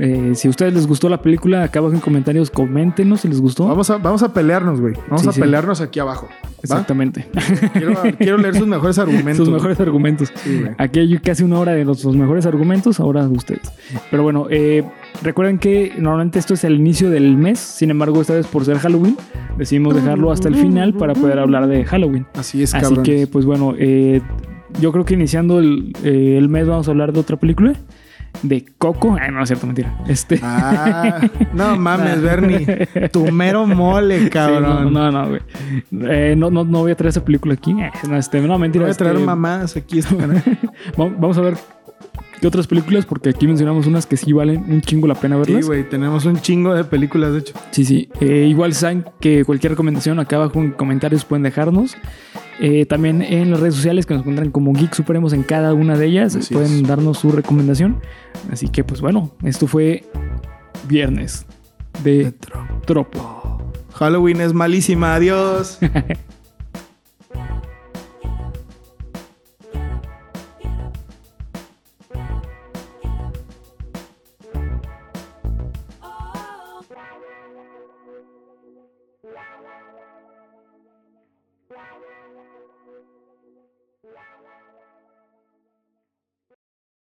Eh, 0.00 0.32
si 0.34 0.48
a 0.48 0.50
ustedes 0.50 0.74
les 0.74 0.86
gustó 0.88 1.08
la 1.08 1.22
película, 1.22 1.62
acá 1.62 1.78
abajo 1.78 1.94
en 1.94 2.00
comentarios, 2.00 2.50
coméntenos 2.50 3.20
si 3.20 3.28
les 3.28 3.40
gustó. 3.40 3.68
Vamos 3.68 3.88
a, 3.88 3.98
vamos 3.98 4.22
a 4.24 4.34
pelearnos, 4.34 4.80
güey. 4.80 4.94
Vamos 5.08 5.22
Sí, 5.22 5.28
a 5.28 5.32
sí. 5.32 5.40
pelearnos 5.40 5.80
aquí 5.80 6.00
abajo. 6.00 6.28
¿va? 6.28 6.48
Exactamente. 6.60 7.28
Quiero, 7.72 7.94
quiero 8.18 8.36
leer 8.38 8.56
sus 8.56 8.66
mejores 8.66 8.98
argumentos. 8.98 9.36
Sus 9.36 9.48
mejores 9.50 9.78
argumentos. 9.78 10.32
Sí. 10.42 10.62
Aquí 10.76 10.98
hay 10.98 11.18
casi 11.18 11.44
una 11.44 11.60
hora 11.60 11.70
de 11.72 11.84
nuestros 11.84 12.16
mejores 12.16 12.46
argumentos, 12.46 12.98
ahora 12.98 13.28
ustedes. 13.28 13.70
Pero 14.10 14.24
bueno, 14.24 14.48
eh, 14.50 14.82
recuerden 15.22 15.58
que 15.58 15.92
normalmente 15.98 16.40
esto 16.40 16.54
es 16.54 16.64
el 16.64 16.74
inicio 16.74 17.10
del 17.10 17.36
mes, 17.36 17.60
sin 17.60 17.90
embargo, 17.90 18.20
esta 18.20 18.34
vez 18.34 18.48
por 18.48 18.64
ser 18.64 18.78
Halloween, 18.78 19.16
decidimos 19.56 19.94
dejarlo 19.94 20.32
hasta 20.32 20.48
el 20.48 20.56
final 20.56 20.94
para 20.94 21.14
poder 21.14 21.38
hablar 21.38 21.68
de 21.68 21.84
Halloween. 21.84 22.26
Así 22.34 22.60
es, 22.64 22.74
Así 22.74 22.82
cabrón. 22.82 23.04
que, 23.04 23.28
pues 23.28 23.44
bueno, 23.46 23.74
eh, 23.78 24.20
yo 24.80 24.92
creo 24.92 25.04
que 25.04 25.14
iniciando 25.14 25.58
el, 25.58 25.92
eh, 26.04 26.36
el 26.38 26.48
mes 26.48 26.66
vamos 26.66 26.88
a 26.88 26.90
hablar 26.90 27.12
de 27.12 27.20
otra 27.20 27.36
película, 27.36 27.74
de 28.42 28.64
Coco. 28.78 29.16
Ay, 29.20 29.28
no, 29.30 29.36
no 29.36 29.42
es 29.42 29.48
cierto, 29.48 29.66
mentira. 29.66 29.94
Este. 30.08 30.40
Ah, 30.42 31.20
no 31.52 31.76
mames, 31.78 32.22
Bernie. 32.22 32.66
Tu 33.12 33.30
mero 33.30 33.66
mole, 33.66 34.20
Sí, 34.24 34.30
cabrón. 34.30 34.92
no, 34.92 35.10
no, 35.10 35.10
no, 35.12 35.28
güey. 35.28 35.40
Eh, 36.10 36.34
no, 36.36 36.50
no, 36.50 36.64
no 36.64 36.80
voy 36.80 36.92
a 36.92 36.94
traer 36.96 37.10
esa 37.10 37.24
película 37.24 37.54
aquí. 37.54 37.72
Eh, 37.72 37.90
No, 38.08 38.16
este, 38.16 38.40
no 38.40 38.58
mentira. 38.58 38.84
Voy 38.86 38.92
a 38.92 38.96
traer 38.96 39.16
este, 39.16 39.26
mamás 39.26 39.76
aquí 39.76 39.98
este 39.98 40.16
Vamos 40.96 41.36
a 41.36 41.40
ver 41.42 41.54
otras 42.48 42.66
películas, 42.66 43.06
porque 43.06 43.30
aquí 43.30 43.46
mencionamos 43.46 43.86
unas 43.86 44.06
que 44.06 44.16
sí 44.16 44.32
valen 44.32 44.64
un 44.68 44.80
chingo 44.80 45.06
la 45.06 45.14
pena 45.14 45.36
Sí, 45.44 45.52
verlas. 45.52 45.66
güey. 45.66 45.88
Tenemos 45.88 46.24
un 46.24 46.40
chingo 46.40 46.74
de 46.74 46.84
películas, 46.84 47.32
de 47.32 47.38
hecho. 47.40 47.54
Sí, 47.70 47.84
sí. 47.84 48.08
Eh, 48.20 48.46
igual 48.48 48.74
saben 48.74 49.04
que 49.20 49.44
cualquier 49.44 49.72
recomendación 49.72 50.18
acá 50.20 50.36
abajo 50.36 50.60
en 50.60 50.72
comentarios 50.72 51.24
pueden 51.24 51.42
dejarnos. 51.42 51.96
Eh, 52.60 52.86
también 52.86 53.22
en 53.22 53.50
las 53.50 53.60
redes 53.60 53.74
sociales 53.74 54.06
que 54.06 54.14
nos 54.14 54.20
encuentran 54.20 54.50
como 54.50 54.72
Geek 54.72 54.94
Supremos 54.94 55.32
en 55.32 55.42
cada 55.42 55.74
una 55.74 55.96
de 55.96 56.06
ellas. 56.06 56.36
Así 56.36 56.54
pueden 56.54 56.72
es. 56.72 56.82
darnos 56.86 57.18
su 57.18 57.32
recomendación. 57.32 58.00
Así 58.50 58.68
que, 58.68 58.84
pues 58.84 59.00
bueno, 59.00 59.32
esto 59.42 59.66
fue 59.66 60.04
viernes 60.88 61.46
de 62.04 62.32
Tropo. 62.86 63.58
Halloween 63.94 64.40
es 64.40 64.52
malísima. 64.52 65.14
Adiós. 65.14 65.78